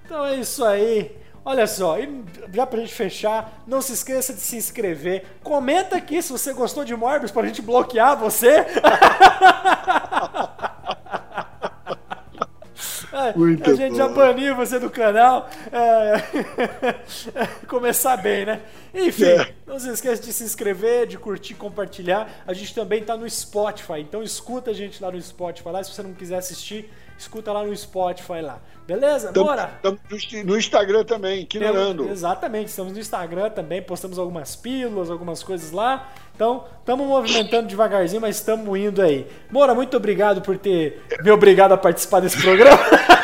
Então 0.05 0.25
é 0.25 0.35
isso 0.35 0.63
aí. 0.63 1.17
Olha 1.43 1.65
só, 1.65 1.97
e 1.97 2.23
já 2.53 2.67
pra 2.67 2.79
gente 2.79 2.93
fechar, 2.93 3.63
não 3.65 3.81
se 3.81 3.93
esqueça 3.93 4.33
de 4.33 4.39
se 4.39 4.57
inscrever. 4.57 5.25
Comenta 5.41 5.95
aqui 5.95 6.21
se 6.21 6.31
você 6.31 6.53
gostou 6.53 6.83
de 6.83 6.95
Morbius 6.95 7.31
pra 7.31 7.47
gente 7.47 7.61
bloquear 7.61 8.17
você. 8.17 8.65
Muito 13.39 13.71
a 13.71 13.73
gente 13.73 13.91
bom. 13.91 13.97
já 13.97 14.07
baniu 14.09 14.53
você 14.53 14.77
do 14.79 14.89
canal. 14.89 15.49
É... 15.71 16.93
Começar 17.67 18.17
bem, 18.17 18.45
né? 18.45 18.59
Enfim, 18.93 19.23
é. 19.23 19.53
não 19.65 19.79
se 19.79 19.89
esqueça 19.89 20.21
de 20.21 20.33
se 20.33 20.43
inscrever, 20.43 21.07
de 21.07 21.17
curtir, 21.17 21.53
compartilhar. 21.53 22.43
A 22.45 22.53
gente 22.53 22.75
também 22.75 23.01
tá 23.01 23.15
no 23.15 23.29
Spotify, 23.29 24.01
então 24.01 24.21
escuta 24.21 24.71
a 24.71 24.73
gente 24.73 25.01
lá 25.01 25.09
no 25.09 25.21
Spotify. 25.21 25.69
Lá, 25.69 25.81
se 25.81 25.93
você 25.93 26.03
não 26.03 26.13
quiser 26.13 26.37
assistir, 26.37 26.91
escuta 27.17 27.53
lá 27.53 27.63
no 27.63 27.75
Spotify 27.75 28.41
lá. 28.41 28.59
Beleza? 28.85 29.31
Bora! 29.31 29.71
Estamos 29.75 30.01
no 30.43 30.57
Instagram 30.57 31.05
também, 31.05 31.45
Quinerando. 31.45 32.09
Exatamente, 32.09 32.69
estamos 32.69 32.91
no 32.91 32.99
Instagram 32.99 33.51
também, 33.51 33.81
postamos 33.81 34.19
algumas 34.19 34.55
pílulas, 34.55 35.09
algumas 35.09 35.43
coisas 35.43 35.71
lá. 35.71 36.11
Então, 36.35 36.65
estamos 36.79 37.05
movimentando 37.05 37.67
devagarzinho, 37.67 38.21
mas 38.21 38.37
estamos 38.37 38.77
indo 38.77 39.01
aí. 39.01 39.27
Mora, 39.51 39.75
muito 39.75 39.95
obrigado 39.95 40.41
por 40.41 40.57
ter 40.57 41.03
me 41.23 41.31
obrigado 41.31 41.71
a 41.71 41.77
participar 41.77 42.19
desse 42.19 42.41
programa. 42.41 42.79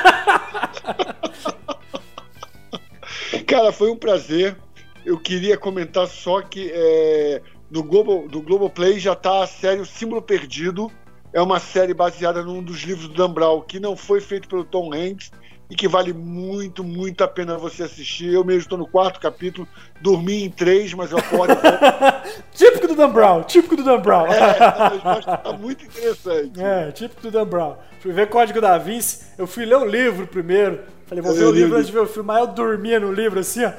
Cara, 3.48 3.72
foi 3.72 3.92
um 3.92 3.98
prazer. 3.98 4.58
Eu 5.06 5.20
queria 5.20 5.58
comentar 5.58 6.08
só 6.08 6.42
que 6.42 6.72
é, 6.74 7.42
no 7.70 7.84
Globo, 7.84 8.28
do 8.28 8.42
Globoplay 8.42 9.00
já 9.00 9.14
está 9.14 9.44
a 9.44 9.48
série 9.48 9.82
O 9.82 9.86
Símbolo 9.86 10.22
Perdido. 10.22 10.92
É 11.32 11.42
uma 11.42 11.60
série 11.60 11.94
baseada 11.94 12.42
num 12.42 12.64
dos 12.64 12.82
livros 12.82 13.08
do 13.08 13.14
Dan 13.14 13.32
Brown, 13.32 13.62
que 13.62 13.80
não 13.80 13.96
foi 13.96 14.22
feito 14.22 14.48
pelo 14.48 14.64
Tom 14.64 14.94
Hanks 14.94 15.32
e 15.70 15.76
que 15.76 15.88
vale 15.88 16.14
muito, 16.14 16.84
muito 16.84 17.24
a 17.24 17.28
pena 17.28 17.58
você 17.58 17.84
assistir. 17.84 18.34
Eu 18.34 18.44
mesmo 18.44 18.62
estou 18.62 18.78
no 18.78 18.88
quarto 18.88 19.20
capítulo, 19.20 19.68
dormi 20.00 20.44
em 20.44 20.50
três, 20.50 20.94
mas 20.94 21.12
eu 21.12 21.18
acordo. 21.18 21.56
típico 22.54 22.88
do 22.88 22.96
Dan 22.96 23.10
Brown, 23.10 23.44
típico 23.44 23.76
do 23.76 23.84
Dan 23.84 24.00
Brown. 24.00 24.28
É, 24.28 24.54
tá 24.54 25.58
muito 25.60 25.86
interessante. 25.86 26.62
É, 26.62 26.92
típico 26.92 27.22
do 27.22 27.32
Dan 27.32 27.46
Brown. 27.46 27.76
Fui 28.00 28.12
ver 28.12 28.30
Código 28.30 28.62
da 28.62 28.78
Vinci, 28.78 29.26
eu 29.38 29.48
fui 29.48 29.66
ler 29.66 29.78
o 29.78 29.86
livro 29.86 30.28
primeiro. 30.28 30.82
Falei, 31.08 31.24
vou 31.24 31.34
eu 31.34 31.38
ver 31.38 31.46
o 31.46 31.52
livro 31.52 31.76
antes 31.76 31.88
de 31.88 31.94
ver 31.94 32.00
o 32.00 32.08
filme, 32.08 32.32
aí 32.32 32.42
eu 32.42 32.48
dormia 32.48 33.00
no 33.00 33.12
livro 33.12 33.40
assim, 33.40 33.64
ó. 33.64 33.72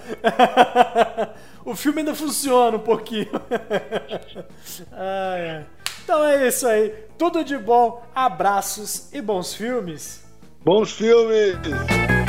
o 1.70 1.74
filme 1.74 2.00
ainda 2.00 2.14
funciona 2.14 2.76
um 2.76 2.80
pouquinho. 2.80 3.28
ah, 4.92 5.34
é. 5.36 5.64
Então 6.02 6.24
é 6.24 6.46
isso 6.46 6.66
aí. 6.66 6.94
Tudo 7.18 7.42
de 7.42 7.56
bom, 7.58 8.04
abraços 8.14 9.12
e 9.12 9.20
bons 9.20 9.54
filmes. 9.54 10.25
Bons 10.66 10.92
filmes! 10.92 12.25